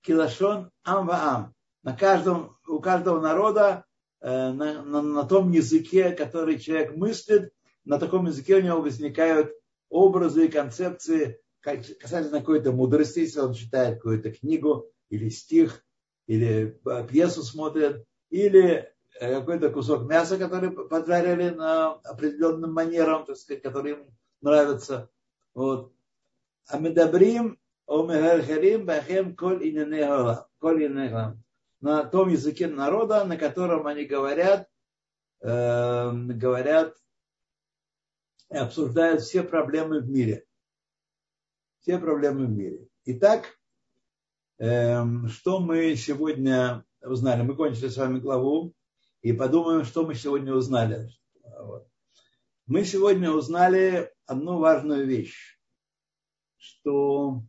килашон 0.02 0.72
ам 0.84 1.54
На 1.84 1.96
каждом, 1.96 2.58
у 2.68 2.80
каждого 2.80 3.20
народа 3.20 3.86
э, 4.22 4.52
на, 4.52 4.84
на, 4.84 5.02
на 5.02 5.24
том 5.24 5.52
языке, 5.52 6.12
который 6.12 6.60
человек 6.60 6.96
мыслит, 6.96 7.54
на 7.86 7.98
таком 7.98 8.28
языке 8.28 8.58
у 8.58 8.62
него 8.62 8.82
возникают 8.82 9.52
образы 9.90 10.46
и 10.46 10.52
концепции 10.52 11.42
касательно 11.62 12.40
какой-то 12.40 12.72
мудрости, 12.72 13.20
если 13.20 13.40
он 13.40 13.54
читает 13.54 13.98
какую-то 13.98 14.32
книгу, 14.32 14.92
или 15.10 15.30
стих, 15.30 15.84
или 16.28 16.80
пьесу 17.10 17.44
смотрят, 17.44 18.04
или 18.30 18.64
э, 18.64 18.92
какой-то 19.20 19.70
кусок 19.70 20.10
мяса, 20.10 20.38
который 20.38 20.72
поджарили 20.72 21.50
на 21.50 21.94
определенным 21.94 22.74
манером, 22.74 23.26
так 23.26 23.38
сказать, 23.38 23.62
который 23.62 23.92
им 23.94 24.18
нравится. 24.42 25.10
Вот. 25.54 25.94
А 26.68 26.80
мы 26.80 26.92
добрим 26.92 27.60
о 27.86 28.06
мегархарим 28.06 28.86
бахем 28.86 29.36
коль 29.36 29.60
коль 30.60 30.90
на 31.82 32.04
том 32.06 32.30
языке 32.30 32.68
народа, 32.68 33.26
на 33.26 33.38
котором 33.38 33.88
они 33.88 34.06
говорят, 34.06 34.70
э, 35.42 36.12
говорят 36.12 36.96
и 38.52 38.58
обсуждают 38.58 39.22
все 39.22 39.44
проблемы 39.44 40.00
в 40.00 40.10
мире. 40.10 40.46
Все 41.80 41.98
проблемы 41.98 42.46
в 42.46 42.52
мире. 42.52 42.88
Итак, 43.06 43.58
Эм, 44.62 45.28
что 45.28 45.60
мы 45.60 45.96
сегодня 45.96 46.86
узнали? 47.02 47.42
Мы 47.42 47.56
кончили 47.56 47.88
с 47.88 47.98
вами 47.98 48.20
главу 48.20 48.76
и 49.22 49.34
подумаем, 49.34 49.86
что 49.86 50.06
мы 50.06 50.16
сегодня 50.16 50.54
узнали. 50.54 51.10
Мы 52.66 52.86
сегодня 52.86 53.32
узнали 53.32 54.12
одну 54.26 54.60
важную 54.60 55.06
вещь, 55.06 55.60
что 56.58 57.44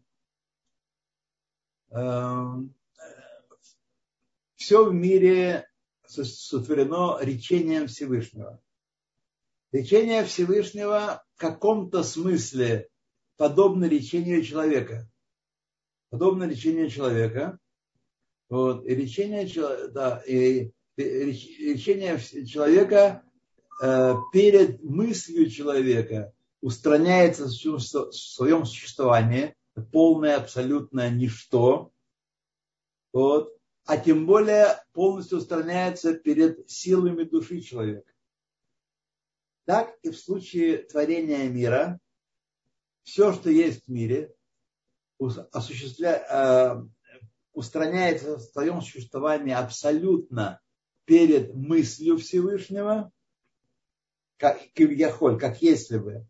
э, 1.91 2.47
все 4.57 4.85
в 4.85 4.93
мире 4.93 5.68
сотворено 6.07 7.18
речением 7.20 7.87
Всевышнего. 7.87 8.61
Речение 9.70 10.25
Всевышнего 10.25 11.25
в 11.35 11.39
каком-то 11.39 12.03
смысле 12.03 12.89
подобно 13.37 13.87
речению 13.87 14.43
человека. 14.43 15.09
Подобно 16.11 16.45
речению 16.45 16.91
человека. 16.91 17.59
Вот, 18.51 18.85
и 18.85 18.95
речение, 18.95 19.49
да, 19.89 20.23
и 20.27 20.73
речение 20.97 22.18
человека 22.47 23.22
э, 23.82 24.14
перед 24.32 24.82
мыслью 24.82 25.51
человека 25.51 26.32
устраняется 26.61 27.47
в 27.47 27.80
своем 27.80 28.64
существовании, 28.64 29.55
полное 29.90 30.36
абсолютное 30.36 31.11
ничто. 31.11 31.93
Вот, 33.12 33.57
а 33.84 33.99
тем 33.99 34.26
более 34.26 34.82
полностью 34.93 35.38
устраняется 35.38 36.14
перед 36.14 36.70
силами 36.70 37.24
души 37.24 37.61
человека. 37.61 38.11
Так 39.64 39.97
и 40.03 40.11
в 40.11 40.18
случае 40.18 40.78
творения 40.78 41.49
мира, 41.49 41.99
все, 43.03 43.32
что 43.32 43.51
есть 43.51 43.86
в 43.86 43.88
мире, 43.88 44.34
осуществля... 45.18 46.24
Э, 46.28 46.82
устраняется 47.53 48.36
в 48.36 48.40
своем 48.40 48.80
существовании 48.80 49.55
абсолютно 49.55 50.61
перед 51.13 51.55
мыслью 51.55 52.17
Всевышнего, 52.17 53.13
как 54.39 54.59
Кивьяхоль, 54.73 55.39
как 55.39 55.61
если 55.61 55.99
бы. 55.99 56.27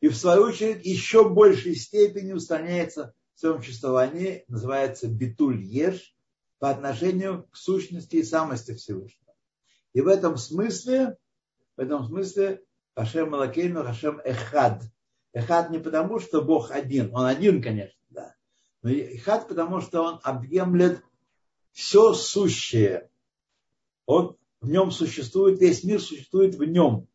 И 0.00 0.08
в 0.08 0.16
свою 0.16 0.42
очередь 0.42 0.84
еще 0.84 1.30
большей 1.30 1.74
степени 1.74 2.34
устраняется 2.34 3.14
в 3.34 3.40
своем 3.40 3.62
существовании, 3.62 4.44
называется 4.48 5.08
битуль 5.08 5.62
еш, 5.62 6.14
по 6.58 6.68
отношению 6.68 7.44
к 7.44 7.56
сущности 7.56 8.16
и 8.16 8.22
самости 8.22 8.74
Всевышнего. 8.74 9.34
И 9.94 10.02
в 10.02 10.08
этом 10.08 10.36
смысле, 10.36 11.16
в 11.78 11.80
этом 11.80 12.04
смысле 12.04 12.62
Хашем 12.94 13.30
Малакейну, 13.30 13.82
Хашем 13.82 14.20
Эхад. 14.22 14.82
Эхад 15.32 15.70
не 15.70 15.78
потому, 15.78 16.20
что 16.20 16.42
Бог 16.42 16.70
один, 16.70 17.14
он 17.14 17.24
один, 17.24 17.62
конечно, 17.62 17.98
да. 18.10 18.34
Но 18.82 18.90
Эхад 18.90 19.48
потому, 19.48 19.80
что 19.80 20.02
он 20.02 20.20
объемлет 20.22 21.02
все 21.72 22.12
сущее. 22.12 23.08
Он 24.06 24.36
в 24.60 24.68
нем 24.68 24.90
существует, 24.90 25.60
весь 25.60 25.84
мир 25.84 26.00
существует 26.00 26.54
в 26.54 26.64
нем, 26.64 27.08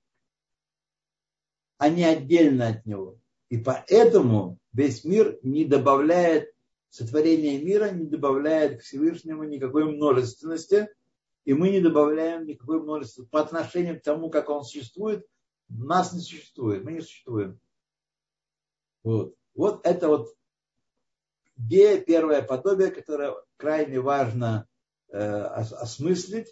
а 1.78 1.90
не 1.90 2.04
отдельно 2.04 2.70
от 2.70 2.86
него. 2.86 3.20
И 3.50 3.58
поэтому 3.58 4.60
весь 4.74 5.04
мир 5.04 5.40
не 5.44 5.66
добавляет 5.66 6.54
сотворение 6.90 7.62
мира 7.62 7.92
не 7.92 8.06
добавляет 8.06 8.80
к 8.80 8.84
Всевышнему 8.84 9.44
никакой 9.44 9.86
множественности, 9.86 10.90
и 11.46 11.54
мы 11.54 11.70
не 11.70 11.80
добавляем 11.80 12.46
никакой 12.46 12.82
множественности 12.82 13.32
по 13.32 13.42
отношению 13.42 14.00
к 14.00 14.04
тому, 14.04 14.30
как 14.30 14.50
он 14.50 14.64
существует, 14.64 15.26
нас 15.70 16.14
не 16.14 16.22
существует, 16.22 16.84
мы 16.84 16.94
не 16.94 17.02
существуем. 17.02 17.60
Вот, 19.04 19.36
вот 19.54 19.86
это 19.86 20.08
вот 20.08 20.36
идея, 21.58 22.02
первое 22.02 22.42
подобие, 22.42 22.92
которое 22.92 23.34
крайне 23.58 24.00
важно 24.00 24.68
э, 25.10 25.18
осмыслить. 25.20 26.48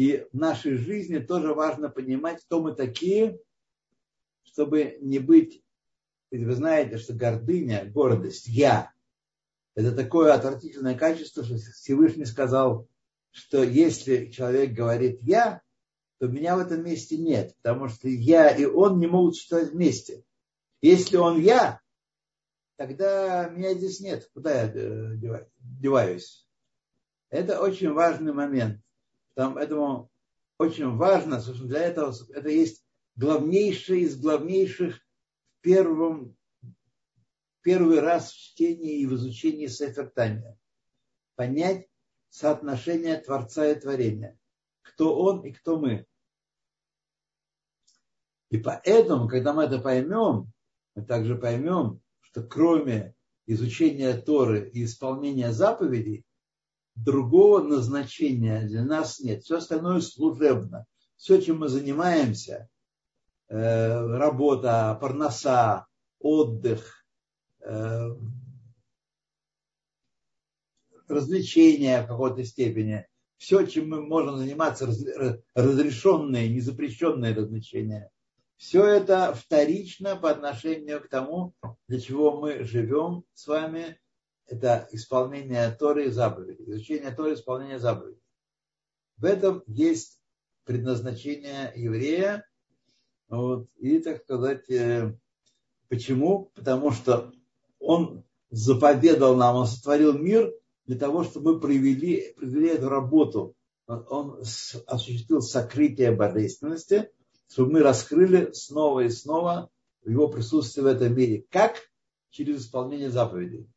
И 0.00 0.26
в 0.32 0.34
нашей 0.38 0.78
жизни 0.78 1.18
тоже 1.18 1.52
важно 1.52 1.90
понимать, 1.90 2.42
кто 2.42 2.62
мы 2.62 2.74
такие, 2.74 3.38
чтобы 4.44 4.96
не 5.02 5.18
быть, 5.18 5.62
ведь 6.30 6.46
вы 6.46 6.54
знаете, 6.54 6.96
что 6.96 7.12
гордыня, 7.12 7.84
гордость, 7.84 8.46
я, 8.46 8.94
это 9.74 9.94
такое 9.94 10.32
отвратительное 10.32 10.96
качество, 10.96 11.44
что 11.44 11.58
Всевышний 11.58 12.24
сказал, 12.24 12.88
что 13.30 13.62
если 13.62 14.30
человек 14.30 14.72
говорит 14.72 15.20
«я», 15.20 15.60
то 16.18 16.28
меня 16.28 16.56
в 16.56 16.60
этом 16.60 16.82
месте 16.82 17.18
нет, 17.18 17.54
потому 17.60 17.90
что 17.90 18.08
я 18.08 18.48
и 18.56 18.64
он 18.64 19.00
не 19.00 19.06
могут 19.06 19.36
существовать 19.36 19.72
вместе. 19.72 20.24
Если 20.80 21.18
он 21.18 21.38
я, 21.38 21.78
тогда 22.76 23.50
меня 23.50 23.74
здесь 23.74 24.00
нет. 24.00 24.30
Куда 24.32 24.62
я 24.62 24.72
э, 24.74 25.44
деваюсь? 25.58 26.48
Это 27.28 27.60
очень 27.60 27.92
важный 27.92 28.32
момент. 28.32 28.80
Поэтому 29.34 30.10
очень 30.58 30.96
важно, 30.96 31.40
собственно, 31.40 31.70
для 31.70 31.82
этого 31.84 32.14
это 32.30 32.48
есть 32.48 32.84
главнейшее 33.16 34.02
из 34.02 34.20
главнейших 34.20 34.96
в 34.96 35.60
первом 35.62 36.36
первый 37.62 38.00
раз 38.00 38.32
в 38.32 38.36
чтении 38.36 39.00
и 39.00 39.06
в 39.06 39.14
изучении 39.14 39.66
Сефертания. 39.66 40.58
Понять 41.36 41.88
соотношение 42.28 43.18
Творца 43.18 43.66
и 43.66 43.78
Творения. 43.78 44.38
Кто 44.82 45.18
Он 45.18 45.44
и 45.44 45.52
кто 45.52 45.78
мы. 45.78 46.06
И 48.50 48.58
поэтому, 48.58 49.28
когда 49.28 49.52
мы 49.52 49.64
это 49.64 49.78
поймем, 49.78 50.52
мы 50.94 51.04
также 51.04 51.36
поймем, 51.36 52.00
что 52.20 52.42
кроме 52.42 53.14
изучения 53.46 54.16
Торы 54.16 54.68
и 54.70 54.84
исполнения 54.84 55.52
заповедей, 55.52 56.24
другого 57.04 57.62
назначения 57.62 58.62
для 58.66 58.84
нас 58.84 59.20
нет. 59.20 59.42
Все 59.42 59.58
остальное 59.58 60.00
служебно. 60.00 60.86
Все, 61.16 61.40
чем 61.40 61.58
мы 61.58 61.68
занимаемся, 61.68 62.68
э, 63.48 64.06
работа, 64.16 64.96
парноса, 65.00 65.86
отдых, 66.18 67.00
Э, 67.62 68.16
развлечения 71.08 72.02
в 72.02 72.06
какой-то 72.06 72.44
степени. 72.44 73.06
Все, 73.36 73.66
чем 73.66 73.88
мы 73.88 74.00
можем 74.00 74.36
заниматься, 74.36 74.86
разрешенные, 75.54 76.48
незапрещенные 76.48 77.34
развлечения. 77.34 78.10
Все 78.56 78.84
это 78.84 79.34
вторично 79.34 80.14
по 80.14 80.30
отношению 80.30 81.00
к 81.00 81.08
тому, 81.08 81.54
для 81.88 82.00
чего 82.00 82.38
мы 82.38 82.62
живем 82.62 83.24
с 83.34 83.46
вами. 83.46 83.98
Это 84.50 84.88
исполнение 84.90 85.70
Торы 85.70 86.06
и 86.06 86.10
заповедей. 86.10 86.64
Изучение 86.72 87.12
Торы 87.12 87.30
и 87.30 87.34
исполнение 87.34 87.78
заповедей. 87.78 88.20
В 89.16 89.24
этом 89.24 89.62
есть 89.68 90.20
предназначение 90.64 91.72
еврея. 91.76 92.44
Вот, 93.28 93.68
и, 93.76 94.00
так 94.00 94.22
сказать, 94.24 94.68
э, 94.68 95.16
почему? 95.88 96.50
Потому 96.56 96.90
что 96.90 97.32
он 97.78 98.24
заповедал 98.50 99.36
нам, 99.36 99.54
он 99.54 99.66
сотворил 99.66 100.18
мир 100.18 100.52
для 100.86 100.98
того, 100.98 101.22
чтобы 101.22 101.54
мы 101.54 101.60
провели, 101.60 102.34
провели 102.36 102.70
эту 102.70 102.88
работу. 102.88 103.54
Он 103.86 104.40
осуществил 104.86 105.42
сокрытие 105.42 106.10
божественности, 106.10 107.08
чтобы 107.48 107.74
мы 107.74 107.80
раскрыли 107.80 108.50
снова 108.52 109.00
и 109.00 109.10
снова 109.10 109.70
его 110.04 110.26
присутствие 110.26 110.82
в 110.82 110.86
этом 110.88 111.14
мире. 111.14 111.44
Как? 111.50 111.76
Через 112.30 112.62
исполнение 112.62 113.10
заповедей. 113.10 113.68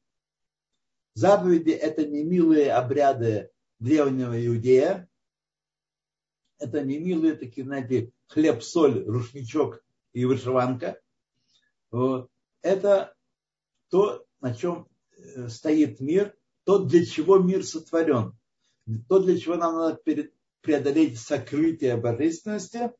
Заповеди– 1.15 1.69
это 1.71 2.05
не 2.05 2.23
милые 2.23 2.73
обряды 2.73 3.51
древнего 3.79 4.45
иудея. 4.45 5.07
Это 6.57 6.83
не 6.83 6.97
милые 6.97 7.35
такие, 7.35 7.65
знаете, 7.65 8.11
хлеб, 8.27 8.63
соль, 8.63 9.03
рушничок 9.05 9.83
и 10.13 10.25
вышиванка. 10.25 10.99
Это 12.61 13.13
то, 13.89 14.25
на 14.39 14.55
чем 14.55 14.87
э, 15.17 15.49
стоит 15.49 15.99
мир, 15.99 16.35
то, 16.63 16.79
для 16.79 17.05
чего 17.05 17.37
мир 17.37 17.63
сотворен, 17.63 18.37
то, 19.07 19.19
для 19.19 19.37
чего 19.37 19.55
нам 19.55 19.75
надо 19.75 20.01
преодолеть 20.61 21.19
сокрытие 21.19 21.97
божественности, 21.97 22.91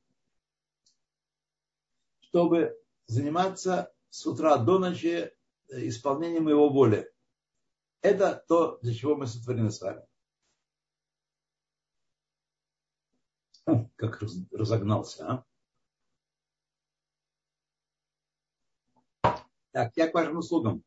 чтобы 2.20 2.78
заниматься 3.08 3.92
с 4.10 4.26
утра 4.28 4.58
до 4.58 4.80
ночи 4.80 5.08
э, 5.08 5.88
исполнением 5.88 6.50
его 6.50 6.70
воли. 6.70 7.13
Это 8.04 8.44
то, 8.50 8.80
для 8.82 8.94
чего 8.94 9.16
мы 9.16 9.26
сотворены 9.28 9.72
с 9.72 9.80
вами. 9.80 10.06
Как 13.96 14.22
разогнался, 14.52 15.46
а? 19.24 19.46
Так, 19.72 19.94
я 19.96 20.10
к 20.10 20.14
вашим 20.14 20.38
услугам. 20.38 20.84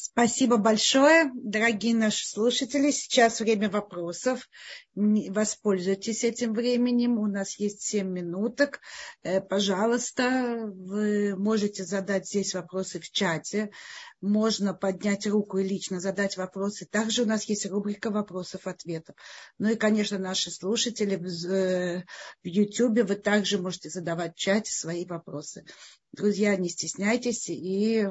Спасибо 0.00 0.58
большое, 0.58 1.32
дорогие 1.34 1.92
наши 1.92 2.24
слушатели. 2.24 2.92
Сейчас 2.92 3.40
время 3.40 3.68
вопросов. 3.68 4.48
Воспользуйтесь 4.94 6.22
этим 6.22 6.54
временем. 6.54 7.18
У 7.18 7.26
нас 7.26 7.58
есть 7.58 7.82
7 7.82 8.06
минуток. 8.06 8.78
Э, 9.24 9.40
пожалуйста, 9.40 10.70
вы 10.72 11.34
можете 11.36 11.84
задать 11.84 12.28
здесь 12.28 12.54
вопросы 12.54 13.00
в 13.00 13.10
чате. 13.10 13.72
Можно 14.20 14.72
поднять 14.72 15.26
руку 15.26 15.58
и 15.58 15.68
лично 15.68 15.98
задать 15.98 16.36
вопросы. 16.36 16.86
Также 16.88 17.24
у 17.24 17.26
нас 17.26 17.42
есть 17.46 17.66
рубрика 17.66 18.10
вопросов-ответов. 18.10 19.16
Ну 19.58 19.70
и, 19.70 19.74
конечно, 19.74 20.16
наши 20.16 20.52
слушатели 20.52 21.16
в 21.16 21.26
э, 21.52 22.04
YouTube, 22.44 23.00
вы 23.00 23.16
также 23.16 23.58
можете 23.58 23.90
задавать 23.90 24.36
в 24.36 24.38
чате 24.38 24.70
свои 24.70 25.04
вопросы. 25.06 25.64
Друзья, 26.12 26.54
не 26.54 26.68
стесняйтесь 26.68 27.48
и 27.48 28.06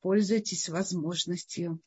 пользуйтесь 0.00 0.68
возможностью. 0.68 1.80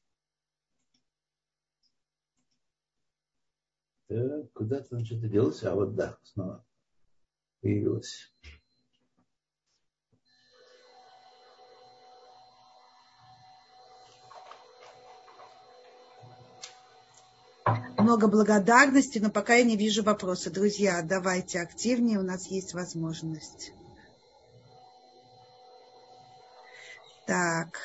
Так, 4.08 4.52
куда-то 4.54 4.96
он 4.96 5.06
что-то 5.06 5.28
делся, 5.28 5.72
а 5.72 5.76
вот 5.76 5.96
да, 5.96 6.18
снова 6.24 6.66
появилось. 7.62 8.34
Много 17.98 18.28
благодарности, 18.28 19.20
но 19.20 19.30
пока 19.30 19.56
я 19.56 19.64
не 19.64 19.78
вижу 19.78 20.02
вопроса. 20.02 20.50
Друзья, 20.50 21.04
давайте 21.04 21.60
активнее, 21.60 22.18
у 22.18 22.24
нас 22.24 22.48
есть 22.48 22.74
возможность. 22.74 23.74
Так. 27.30 27.80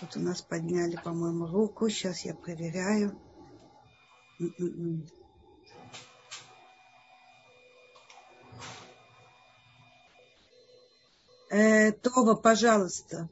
Вот 0.00 0.16
у 0.16 0.20
нас 0.20 0.40
подняли, 0.40 0.96
по-моему, 0.96 1.46
руку. 1.46 1.90
Сейчас 1.90 2.24
я 2.24 2.32
проверяю. 2.32 3.20
Э, 11.50 11.92
Това, 11.92 12.34
пожалуйста. 12.34 13.28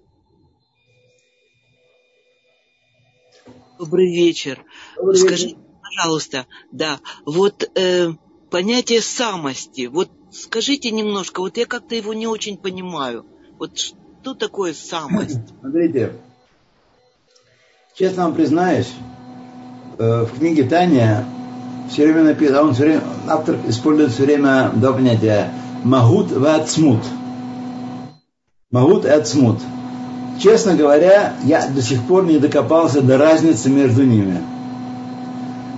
Добрый 3.78 4.14
вечер. 4.14 4.62
Добрый 4.96 5.16
Скажите, 5.16 5.67
пожалуйста, 5.88 6.46
да, 6.72 7.00
вот 7.24 7.70
э, 7.74 8.12
понятие 8.50 9.00
самости. 9.00 9.86
Вот 9.86 10.10
скажите 10.30 10.90
немножко, 10.90 11.40
вот 11.40 11.56
я 11.56 11.66
как-то 11.66 11.94
его 11.94 12.14
не 12.14 12.26
очень 12.26 12.56
понимаю. 12.56 13.26
Вот 13.58 13.78
что 13.78 14.34
такое 14.34 14.74
самость? 14.74 15.40
Смотрите, 15.60 16.12
Честно 17.98 18.26
вам 18.26 18.34
признаюсь, 18.34 18.92
э, 19.98 20.22
в 20.22 20.38
книге 20.38 20.62
Таня 20.62 21.26
все 21.90 22.04
время 22.04 22.22
написано, 22.22 22.62
он 22.62 22.72
все 22.72 22.84
время, 22.84 23.02
автор 23.26 23.56
использует 23.66 24.12
все 24.12 24.22
время 24.22 24.70
два 24.72 24.92
понятия 24.92 25.50
магут 25.82 26.30
и 26.30 26.46
ацмут. 26.46 27.00
Магут 28.70 29.04
и 29.04 29.08
ацмут. 29.08 29.58
Честно 30.40 30.76
говоря, 30.76 31.34
я 31.42 31.66
до 31.66 31.82
сих 31.82 32.06
пор 32.06 32.24
не 32.24 32.38
докопался 32.38 33.00
до 33.00 33.18
разницы 33.18 33.68
между 33.68 34.04
ними. 34.04 34.42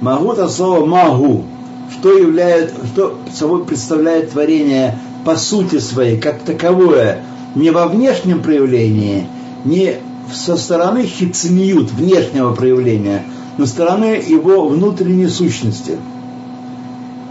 Магут 0.01 0.39
от 0.39 0.51
слова 0.51 0.85
магу, 0.87 1.45
что 1.93 2.17
является, 2.17 2.75
что 2.87 3.19
собой 3.33 3.65
представляет 3.65 4.31
творение 4.31 4.99
по 5.25 5.37
сути 5.37 5.79
своей, 5.79 6.19
как 6.19 6.41
таковое, 6.41 7.23
не 7.55 7.71
во 7.71 7.87
внешнем 7.87 8.43
проявлении, 8.43 9.27
не 9.65 9.97
со 10.33 10.57
стороны 10.57 11.05
хицмиют, 11.05 11.91
внешнего 11.91 12.55
проявления, 12.55 13.25
но 13.59 13.67
стороны 13.67 14.23
его 14.27 14.69
внутренней 14.69 15.29
сущности. 15.29 15.99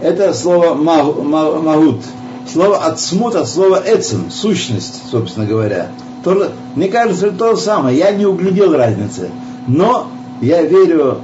Это 0.00 0.32
слово 0.32 0.74
магут. 0.74 2.02
Слово 2.50 2.84
отсмут 2.84 3.34
от 3.34 3.48
слова 3.48 3.82
эцем, 3.84 4.30
сущность, 4.30 5.02
собственно 5.10 5.46
говоря. 5.46 5.88
Тоже, 6.24 6.50
мне 6.74 6.88
кажется, 6.88 7.30
то 7.30 7.54
же 7.54 7.60
самое. 7.60 7.96
Я 7.96 8.10
не 8.12 8.26
углядел 8.26 8.72
разницы. 8.72 9.30
Но 9.66 10.08
я 10.40 10.62
верю, 10.62 11.18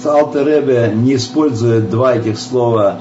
что 0.00 0.18
Алтер 0.18 0.94
не 0.94 1.14
использует 1.14 1.90
два 1.90 2.16
этих 2.16 2.38
слова 2.38 2.98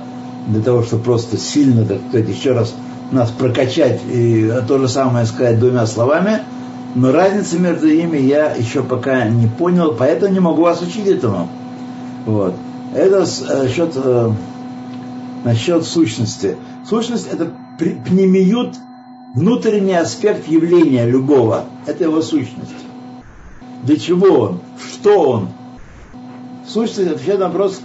для 0.48 0.62
того, 0.62 0.84
чтобы 0.84 1.04
просто 1.04 1.38
сильно, 1.38 1.86
так 1.86 2.00
сказать, 2.10 2.30
еще 2.30 2.52
раз 2.52 2.74
нас 3.12 3.32
прокачать 3.32 4.02
и 4.12 4.52
то 4.68 4.78
же 4.78 4.88
самое 4.88 5.26
сказать 5.26 5.60
двумя 5.60 5.86
словами– 5.86 6.42
но 6.96 7.12
разницы 7.12 7.60
между 7.60 7.88
ними 7.88 8.18
я 8.18 8.54
еще 8.54 8.84
пока 8.84 9.26
не 9.26 9.48
понял, 9.48 9.96
поэтому 9.98 10.34
не 10.34 10.40
могу 10.40 10.64
вас 10.64 10.82
учить 10.82 11.08
этому. 11.08 11.48
Вот. 12.26 12.56
Это 12.96 13.20
насчет, 13.20 13.92
э, 13.96 14.32
насчет 15.44 15.86
сущности. 15.86 16.58
Сущность 16.88 17.28
это 17.32 17.52
пнемиют, 17.78 18.76
внутренний 19.36 19.94
аспект 19.94 20.48
явления 20.48 21.06
любого. 21.06 21.66
Это 21.86 22.06
его 22.06 22.22
сущность. 22.22 22.72
Для 23.84 23.98
чего 23.98 24.40
он? 24.40 24.60
Что 24.80 25.30
он? 25.30 25.50
Сущность 26.70 27.10
отвечает 27.10 27.40
на 27.40 27.48
вопрос, 27.48 27.82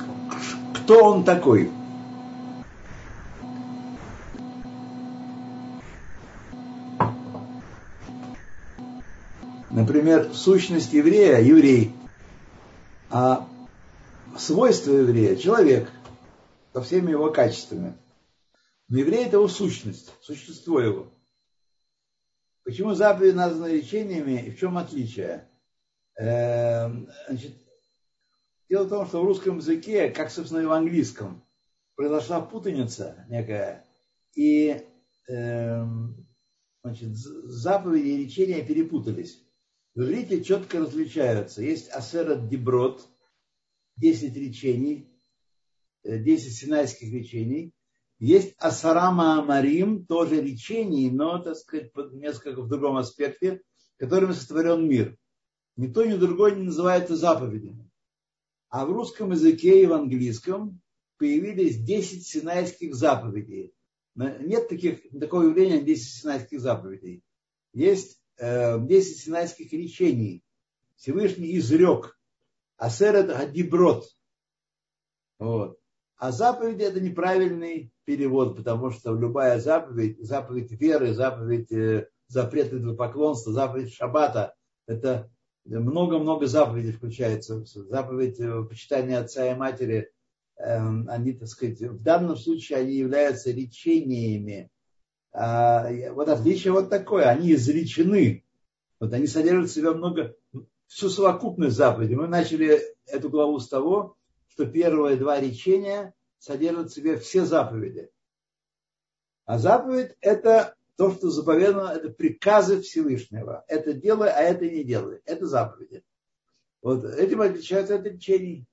кто 0.75 1.03
он 1.05 1.25
такой. 1.25 1.71
Например, 9.71 10.35
сущность 10.35 10.93
еврея– 10.93 11.41
еврей, 11.41 11.95
а 13.09 13.49
свойство 14.37 14.93
еврея– 14.93 15.37
человек 15.39 15.91
со 16.75 16.83
всеми 16.83 17.13
его 17.13 17.31
качествами. 17.31 17.97
Но 18.89 18.99
еврей– 18.99 19.25
это 19.27 19.37
его 19.37 19.49
сущность, 19.49 20.13
существо 20.21 20.79
его. 20.81 21.11
Почему 22.65 22.93
заповеди 22.93 23.35
названы 23.35 23.79
речениями 23.79 24.43
и 24.43 24.51
в 24.51 24.59
чем 24.59 24.77
отличие? 24.77 25.49
Эм, 26.17 27.09
значит, 27.27 27.64
дело 28.69 28.85
в 28.85 28.89
том, 28.89 29.07
что 29.07 29.23
в 29.23 29.27
русском 29.27 29.59
языке, 29.59 30.11
как, 30.11 30.31
собственно, 30.31 30.61
и 30.61 30.67
в 30.67 30.73
английском, 30.73 31.45
произошла 31.97 32.41
путаница 32.41 33.25
некая, 33.29 33.85
и 34.35 34.83
э, 35.29 35.85
значит, 36.83 37.17
заповеди 37.17 38.09
и 38.09 38.25
речения 38.25 38.65
перепутались. 38.65 39.41
В 39.95 40.03
иврите 40.03 40.43
четко 40.43 40.81
различаются. 40.81 41.63
Есть 41.63 41.89
асерат 41.91 42.49
деброд, 42.49 43.07
10 43.97 44.37
речений, 44.37 45.09
10 46.03 46.53
синайских 46.55 47.13
речений. 47.13 47.73
Есть 48.19 48.55
асарама 48.59 49.39
амарим, 49.39 50.07
тоже 50.07 50.41
речений, 50.41 51.11
но, 51.11 51.39
так 51.39 51.57
сказать, 51.57 51.93
несколько 52.13 52.63
в 52.63 52.69
другом 52.69 52.97
аспекте, 52.97 53.63
которыми 53.97 54.33
сотворен 54.33 54.89
мир. 54.89 55.17
Никто 55.77 56.05
ни 56.05 56.15
другой 56.17 56.57
не 56.57 56.63
называется 56.65 57.17
заповедями. 57.17 57.84
А 58.75 58.87
в 58.87 58.91
русском 58.91 59.31
языке 59.31 59.85
и 59.85 59.87
в 59.87 59.93
английском 59.93 60.81
появились 61.17 61.79
10 61.79 62.27
синайских 62.27 62.97
заповедей. 62.97 63.73
Нет 64.17 64.69
таких, 64.69 65.09
такого 65.17 65.45
явления 65.45 65.81
10 65.81 66.23
синайских 66.23 66.59
заповедей. 66.59 67.23
Есть 67.73 68.21
э, 68.37 68.85
10 68.85 69.17
синайских 69.21 69.73
речений 69.73 70.43
Всевышний 70.97 71.57
изрек. 71.57 72.19
Асерет 72.77 73.29
Гадиброд. 73.29 74.09
Вот. 75.39 75.79
А 76.17 76.33
заповедь 76.33 76.81
это 76.81 77.01
неправильный 77.01 77.93
перевод, 78.05 78.57
потому 78.57 78.91
что 78.91 79.15
любая 79.15 79.61
заповедь, 79.61 80.19
заповедь 80.19 80.73
веры, 80.73 81.15
заповедь 81.15 81.71
э, 81.71 82.09
запрета 82.27 82.81
поклонства, 82.95 83.53
заповедь 83.53 83.95
шаббата, 83.95 84.57
это 84.89 85.31
много-много 85.65 86.47
заповедей 86.47 86.93
включается. 86.93 87.65
Заповедь 87.65 88.39
э, 88.41 88.63
почитания 88.65 89.21
отца 89.21 89.51
и 89.51 89.55
матери, 89.55 90.11
э, 90.57 90.79
они, 91.09 91.33
так 91.33 91.49
сказать, 91.49 91.81
в 91.81 92.03
данном 92.03 92.37
случае 92.37 92.79
они 92.79 92.95
являются 92.95 93.51
речениями 93.51 94.71
а, 95.35 95.91
вот 96.13 96.29
отличие 96.29 96.73
вот 96.73 96.89
такое, 96.89 97.25
они 97.25 97.53
изречены. 97.55 98.45
Вот 99.01 99.13
они 99.13 99.27
содержат 99.27 99.69
в 99.69 99.75
себе 99.75 99.91
много, 99.91 100.37
всю 100.87 101.11
совокупность 101.11 101.77
заповедей. 101.77 102.15
Мы 102.15 102.29
начали 102.29 102.81
эту 103.07 103.29
главу 103.29 103.59
с 103.59 103.69
того, 103.69 104.17
что 104.47 104.65
первые 104.65 105.17
два 105.17 105.41
речения 105.41 106.15
содержат 106.39 106.91
в 106.91 106.95
себе 106.95 107.19
все 107.19 107.45
заповеди. 107.45 108.11
А 109.45 109.59
заповедь 109.59 110.17
это 110.21 110.77
то, 110.97 111.13
что 111.13 111.31
заповедано, 111.31 111.93
это 111.93 112.11
приказы 112.11 112.81
Всевышнего. 112.81 113.65
Это 113.69 113.93
делай, 113.93 114.31
а 114.31 114.41
это 114.41 114.69
не 114.69 114.85
делай. 114.85 115.21
Это 115.25 115.47
заповеди. 115.47 116.03
Вот 116.83 117.05
этим 117.05 117.41
отличаются 117.41 117.97
от 117.97 118.07
речений. 118.07 118.67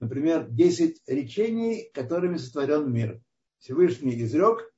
например, 0.00 0.48
10 0.48 1.02
речений, 1.08 1.90
которыми 1.92 2.36
сотворен 2.36 2.92
мир. 2.92 3.20
Всевышний 3.58 4.22
изрек, 4.22 4.72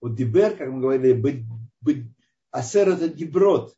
вот 0.00 0.16
Дибер, 0.16 0.56
как 0.56 0.68
мы 0.70 0.80
говорили, 0.80 1.46
Асер 2.50 2.88
это 2.88 3.08
Диброд. 3.08 3.76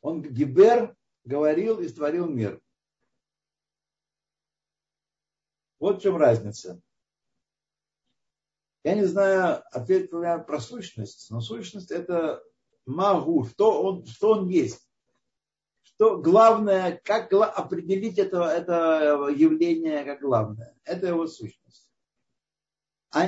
Он 0.00 0.22
Дибер 0.22 0.96
говорил 1.24 1.80
и 1.80 1.88
створил 1.88 2.26
мир. 2.28 2.60
Вот 5.78 5.98
в 5.98 6.02
чем 6.02 6.16
разница. 6.16 6.80
Я 8.82 8.94
не 8.94 9.04
знаю, 9.04 9.62
ответить 9.72 10.10
про 10.10 10.60
сущность, 10.60 11.30
но 11.30 11.40
сущность 11.40 11.90
это 11.90 12.42
могу, 12.86 13.44
что 13.44 13.82
он, 13.82 14.06
что 14.06 14.30
он 14.32 14.48
есть. 14.48 14.88
Что 15.82 16.16
главное, 16.16 17.00
как 17.04 17.32
определить 17.32 18.18
это, 18.18 18.44
это 18.44 19.28
явление 19.28 20.04
как 20.04 20.20
главное. 20.20 20.74
Это 20.84 21.08
его 21.08 21.26
сущность. 21.26 21.90
А, 23.12 23.26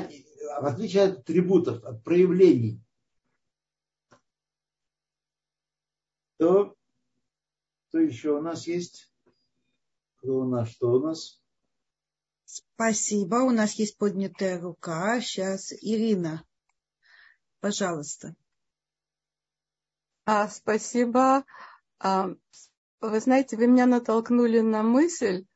в 0.60 0.66
отличие 0.66 1.04
от 1.04 1.18
атрибутов, 1.18 1.84
от 1.84 2.02
проявлений, 2.02 2.80
то, 6.38 6.74
то 7.90 7.98
еще 7.98 8.38
у 8.38 8.40
нас 8.40 8.66
есть? 8.66 9.12
Кто 10.16 10.40
у 10.40 10.44
нас? 10.44 10.70
Что 10.70 10.92
у 10.92 11.00
нас? 11.00 11.41
Спасибо. 12.52 13.36
У 13.36 13.50
нас 13.50 13.72
есть 13.76 13.96
поднятая 13.96 14.60
рука. 14.60 15.22
Сейчас 15.22 15.72
Ирина. 15.72 16.44
Пожалуйста. 17.60 18.34
А, 20.26 20.48
спасибо. 20.48 21.44
А, 21.98 22.28
вы 23.00 23.20
знаете, 23.20 23.56
вы 23.56 23.68
меня 23.68 23.86
натолкнули 23.86 24.60
на 24.60 24.82
мысль 24.82 25.46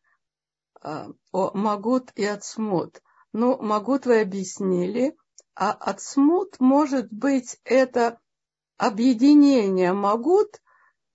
а, 0.80 1.08
о 1.32 1.50
Магут 1.52 2.12
и 2.14 2.24
Ацмут. 2.24 3.02
Ну, 3.34 3.60
Магут 3.60 4.06
вы 4.06 4.22
объяснили, 4.22 5.14
а 5.54 5.72
Ацмут, 5.72 6.60
может 6.60 7.12
быть, 7.12 7.60
это 7.64 8.18
объединение 8.78 9.92
Магут 9.92 10.62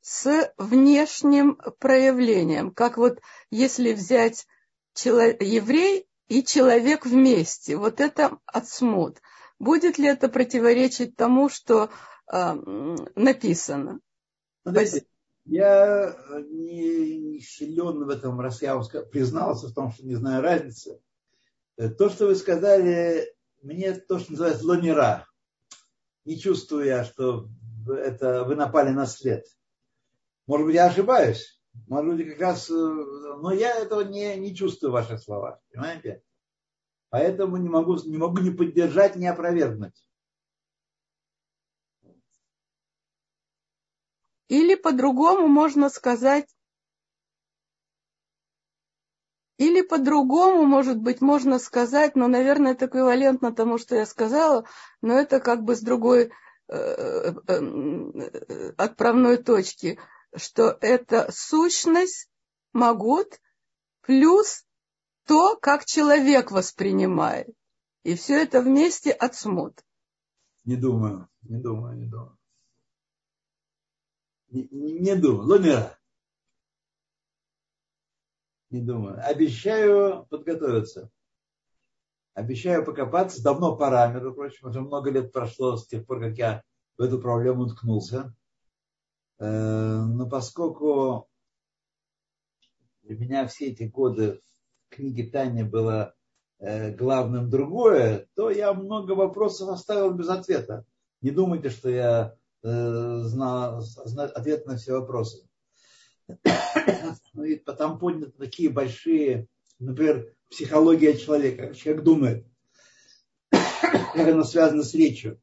с 0.02 0.54
внешним 0.60 1.56
проявлением. 1.80 2.72
Как 2.72 2.98
вот 2.98 3.20
если 3.50 3.94
взять 3.94 4.46
еврей 4.96 6.08
и 6.28 6.44
человек 6.44 7.06
вместе. 7.06 7.76
Вот 7.78 8.00
это 8.00 8.38
отсмут. 8.46 9.18
Будет 9.60 9.98
ли 9.98 10.08
это 10.08 10.28
противоречить 10.30 11.16
тому, 11.16 11.50
что 11.50 11.90
э, 12.32 12.54
написано? 13.16 14.00
Я 15.46 16.16
не, 16.50 17.20
не 17.20 17.40
силен 17.40 18.06
в 18.06 18.10
этом, 18.10 18.40
раз 18.40 18.62
я 18.62 18.76
вам 18.76 18.86
признался 19.12 19.68
в 19.68 19.74
том, 19.74 19.92
что 19.92 20.06
не 20.06 20.16
знаю 20.16 20.42
разницы. 20.42 21.02
Э, 21.78 21.90
то, 21.90 22.10
что 22.10 22.28
вы 22.28 22.36
сказали, 22.36 23.34
мне 23.62 23.94
то, 23.94 24.20
что 24.20 24.32
называется 24.32 24.66
лонера. 24.66 25.28
Не 26.26 26.40
чувствую 26.40 26.86
я, 26.86 27.04
что 27.04 27.48
это 27.88 28.44
вы 28.44 28.56
напали 28.56 28.90
на 28.90 29.06
след. 29.06 29.46
Может 30.48 30.68
быть, 30.68 30.76
я 30.76 30.88
ошибаюсь. 30.88 31.61
Может 31.88 32.16
быть, 32.16 32.30
как 32.30 32.42
раз, 32.42 32.70
э, 32.70 32.74
но 32.74 33.52
я 33.52 33.76
этого 33.78 34.02
не, 34.02 34.36
не 34.38 34.56
чувствую 34.56 34.92
в 34.92 34.94
ваших 34.94 35.22
словах, 35.22 35.60
понимаете? 35.72 36.24
Поэтому 37.10 37.58
не 37.58 37.70
могу, 37.70 37.98
не 38.06 38.18
могу 38.18 38.40
не 38.40 38.52
поддержать, 38.52 39.16
не 39.16 39.28
опровергнуть. 39.28 40.06
Или 44.48 44.76
по-другому 44.76 45.48
можно 45.48 45.90
сказать, 45.90 46.48
или 49.58 49.82
по-другому, 49.82 50.66
может 50.66 50.98
быть, 50.98 51.22
можно 51.22 51.60
сказать, 51.60 52.16
но, 52.16 52.28
наверное, 52.28 52.72
это 52.72 52.88
эквивалентно 52.88 53.54
тому, 53.54 53.78
что 53.78 53.96
я 53.96 54.06
сказала, 54.06 54.66
но 55.02 55.20
это 55.20 55.40
как 55.40 55.64
бы 55.64 55.76
с 55.76 55.82
другой 55.82 56.32
э, 56.68 56.76
э, 56.76 57.34
э, 57.48 58.74
отправной 58.76 59.38
точки 59.38 60.00
что 60.36 60.78
это 60.82 61.32
сущность, 61.32 62.30
могут, 62.74 63.40
плюс 64.02 64.66
то, 65.26 65.58
как 65.58 65.86
человек 65.86 66.52
воспринимает. 66.52 67.50
И 68.04 68.16
все 68.16 68.42
это 68.42 68.62
вместе 68.62 69.12
отсмут. 69.12 69.84
Не 70.64 70.76
думаю, 70.76 71.30
не 71.44 71.60
думаю, 71.60 71.98
не 71.98 72.08
думаю. 72.08 72.38
Не, 74.50 74.68
не 74.72 75.16
думаю. 75.16 75.48
Ломера. 75.48 75.98
Не 78.70 78.82
думаю. 78.82 79.26
Обещаю 79.26 80.26
подготовиться. 80.28 81.10
Обещаю 82.34 82.86
покопаться. 82.86 83.44
Давно 83.44 83.76
пора, 83.76 84.08
между 84.12 84.34
прочим. 84.34 84.68
Уже 84.68 84.82
много 84.82 85.12
лет 85.12 85.32
прошло 85.32 85.78
с 85.78 85.88
тех 85.88 86.06
пор, 86.06 86.22
как 86.22 86.38
я 86.38 86.64
в 86.98 87.02
эту 87.02 87.20
проблему 87.20 87.64
уткнулся. 87.64 88.34
Э, 89.42 90.04
но 90.04 90.30
поскольку 90.30 91.28
для 93.02 93.18
меня 93.18 93.48
все 93.48 93.70
эти 93.70 93.84
годы 93.84 94.40
в 94.86 94.96
книге 94.96 95.32
Таня 95.32 95.66
было 95.66 96.14
э, 96.60 96.94
главным 96.94 97.50
другое, 97.50 98.28
то 98.36 98.52
я 98.52 98.72
много 98.74 99.14
вопросов 99.14 99.70
оставил 99.70 100.14
без 100.14 100.30
ответа. 100.30 100.86
Не 101.22 101.32
думайте, 101.32 101.72
что 101.72 101.90
я 101.90 102.36
э, 102.62 103.22
знал, 103.24 103.82
знал 103.82 104.28
ответ 104.28 104.68
на 104.68 104.78
все 104.78 105.00
вопросы. 105.00 105.48
Ну 107.34 107.44
и 107.44 107.56
потом 107.56 107.98
подняты 107.98 108.34
такие 108.38 108.70
большие, 108.70 109.48
например, 109.80 110.36
психология 110.50 111.18
человека, 111.18 111.74
человек 111.74 112.04
думает, 112.04 112.48
как 113.50 114.28
она 114.28 114.44
связана 114.44 114.84
с 114.84 114.94
речью. 114.94 115.42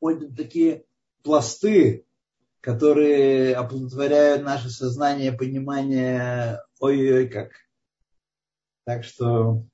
Подняты 0.00 0.34
такие 0.34 0.84
пласты 1.22 2.04
которые 2.62 3.56
оплодотворяют 3.56 4.44
наше 4.44 4.70
сознание, 4.70 5.32
понимание 5.32 6.62
ой-ой-ой 6.78 7.28
как. 7.28 7.50
Так 8.84 9.02
что, 9.04 9.64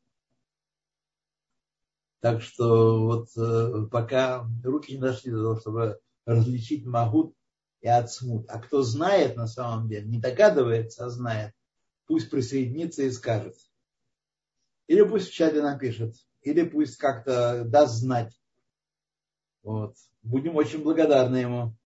так 2.20 2.40
что 2.40 3.04
вот 3.04 3.28
э, 3.36 3.86
пока 3.90 4.46
руки 4.64 4.94
не 4.94 5.00
дошли 5.00 5.30
до 5.30 5.42
того, 5.42 5.60
чтобы 5.60 6.00
различить 6.24 6.86
магут 6.86 7.34
и 7.82 7.88
ацмут. 7.88 8.48
А 8.48 8.58
кто 8.58 8.82
знает 8.82 9.36
на 9.36 9.46
самом 9.46 9.88
деле, 9.88 10.06
не 10.06 10.18
догадывается, 10.18 11.04
а 11.04 11.10
знает, 11.10 11.52
пусть 12.06 12.30
присоединится 12.30 13.02
и 13.02 13.10
скажет. 13.10 13.54
Или 14.86 15.02
пусть 15.02 15.28
в 15.28 15.34
чате 15.34 15.60
напишет, 15.60 16.14
или 16.40 16.62
пусть 16.62 16.96
как-то 16.96 17.64
даст 17.66 17.96
знать. 17.96 18.32
Вот. 19.62 19.94
Будем 20.22 20.56
очень 20.56 20.82
благодарны 20.82 21.36
ему. 21.36 21.74